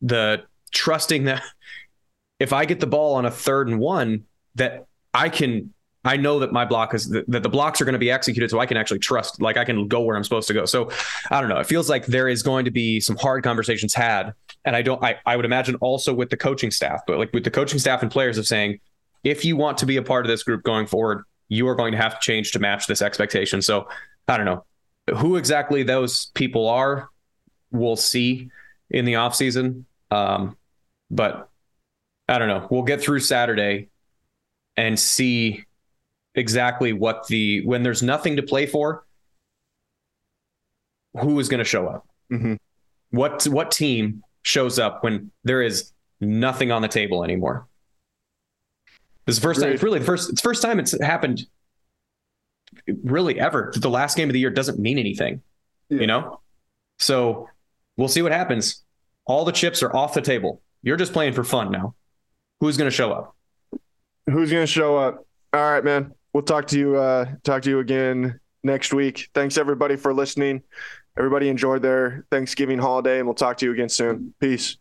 the 0.00 0.42
trusting 0.72 1.24
that 1.24 1.42
if 2.38 2.52
i 2.52 2.64
get 2.64 2.80
the 2.80 2.86
ball 2.86 3.14
on 3.14 3.26
a 3.26 3.30
third 3.30 3.68
and 3.68 3.78
one 3.78 4.24
that 4.54 4.86
i 5.12 5.28
can 5.28 5.72
I 6.08 6.16
know 6.16 6.38
that 6.38 6.52
my 6.52 6.64
block 6.64 6.94
is 6.94 7.10
that 7.10 7.42
the 7.42 7.48
blocks 7.50 7.82
are 7.82 7.84
going 7.84 7.92
to 7.92 7.98
be 7.98 8.10
executed, 8.10 8.48
so 8.48 8.58
I 8.58 8.64
can 8.64 8.78
actually 8.78 9.00
trust, 9.00 9.42
like 9.42 9.58
I 9.58 9.64
can 9.64 9.86
go 9.88 10.00
where 10.00 10.16
I'm 10.16 10.24
supposed 10.24 10.48
to 10.48 10.54
go. 10.54 10.64
So 10.64 10.90
I 11.30 11.38
don't 11.38 11.50
know. 11.50 11.58
It 11.58 11.66
feels 11.66 11.90
like 11.90 12.06
there 12.06 12.28
is 12.28 12.42
going 12.42 12.64
to 12.64 12.70
be 12.70 12.98
some 12.98 13.16
hard 13.16 13.44
conversations 13.44 13.92
had, 13.92 14.32
and 14.64 14.74
I 14.74 14.80
don't. 14.80 15.04
I, 15.04 15.18
I 15.26 15.36
would 15.36 15.44
imagine 15.44 15.74
also 15.76 16.14
with 16.14 16.30
the 16.30 16.36
coaching 16.38 16.70
staff, 16.70 17.02
but 17.06 17.18
like 17.18 17.30
with 17.34 17.44
the 17.44 17.50
coaching 17.50 17.78
staff 17.78 18.00
and 18.00 18.10
players 18.10 18.38
of 18.38 18.46
saying, 18.46 18.80
if 19.22 19.44
you 19.44 19.54
want 19.54 19.76
to 19.78 19.86
be 19.86 19.98
a 19.98 20.02
part 20.02 20.24
of 20.24 20.30
this 20.30 20.42
group 20.42 20.62
going 20.62 20.86
forward, 20.86 21.24
you 21.48 21.68
are 21.68 21.74
going 21.74 21.92
to 21.92 21.98
have 21.98 22.18
to 22.18 22.20
change 22.24 22.52
to 22.52 22.58
match 22.58 22.86
this 22.86 23.02
expectation. 23.02 23.60
So 23.60 23.86
I 24.26 24.38
don't 24.38 24.46
know 24.46 24.64
who 25.14 25.36
exactly 25.36 25.82
those 25.82 26.30
people 26.32 26.68
are. 26.68 27.10
We'll 27.70 27.96
see 27.96 28.50
in 28.90 29.04
the 29.04 29.16
off 29.16 29.34
season, 29.34 29.84
um, 30.10 30.56
but 31.10 31.50
I 32.26 32.38
don't 32.38 32.48
know. 32.48 32.66
We'll 32.70 32.82
get 32.82 33.02
through 33.02 33.20
Saturday 33.20 33.90
and 34.74 34.98
see 34.98 35.66
exactly 36.38 36.92
what 36.92 37.26
the 37.26 37.64
when 37.66 37.82
there's 37.82 38.02
nothing 38.02 38.36
to 38.36 38.42
play 38.42 38.64
for, 38.66 39.04
who 41.20 41.38
is 41.40 41.48
going 41.48 41.58
to 41.58 41.64
show 41.64 41.86
up? 41.86 42.06
Mm-hmm. 42.32 42.54
What 43.10 43.44
what 43.44 43.70
team 43.70 44.22
shows 44.42 44.78
up 44.78 45.02
when 45.02 45.30
there 45.44 45.60
is 45.60 45.92
nothing 46.20 46.70
on 46.70 46.82
the 46.82 46.88
table 46.88 47.24
anymore? 47.24 47.66
This 49.26 49.36
is 49.36 49.40
the 49.40 49.46
first 49.46 49.60
time. 49.60 49.72
It's 49.72 49.82
really 49.82 49.98
the 49.98 50.04
first. 50.04 50.30
It's 50.30 50.40
first 50.40 50.62
time 50.62 50.78
it's 50.78 50.98
happened. 51.02 51.46
Really, 53.02 53.38
ever. 53.40 53.72
The 53.74 53.90
last 53.90 54.16
game 54.16 54.28
of 54.28 54.32
the 54.32 54.40
year 54.40 54.50
doesn't 54.50 54.78
mean 54.78 54.98
anything. 54.98 55.42
Yeah. 55.88 56.00
You 56.00 56.06
know, 56.06 56.40
so 56.98 57.48
we'll 57.96 58.08
see 58.08 58.22
what 58.22 58.32
happens. 58.32 58.84
All 59.26 59.44
the 59.44 59.52
chips 59.52 59.82
are 59.82 59.94
off 59.94 60.14
the 60.14 60.22
table. 60.22 60.62
You're 60.82 60.96
just 60.96 61.12
playing 61.12 61.32
for 61.32 61.44
fun 61.44 61.72
now. 61.72 61.94
Who's 62.60 62.76
going 62.76 62.90
to 62.90 62.94
show 62.94 63.12
up? 63.12 63.34
Who's 64.26 64.50
going 64.50 64.62
to 64.62 64.72
show 64.72 64.96
up? 64.96 65.26
All 65.52 65.60
right, 65.60 65.82
man 65.82 66.14
we'll 66.38 66.44
talk 66.44 66.68
to 66.68 66.78
you 66.78 66.96
uh, 66.96 67.24
talk 67.42 67.62
to 67.62 67.68
you 67.68 67.80
again 67.80 68.38
next 68.62 68.94
week. 68.94 69.28
Thanks 69.34 69.58
everybody 69.58 69.96
for 69.96 70.14
listening. 70.14 70.62
Everybody 71.16 71.48
enjoyed 71.48 71.82
their 71.82 72.26
Thanksgiving 72.30 72.78
holiday, 72.78 73.18
and 73.18 73.26
we'll 73.26 73.34
talk 73.34 73.56
to 73.56 73.66
you 73.66 73.72
again 73.72 73.88
soon. 73.88 74.34
Peace. 74.38 74.76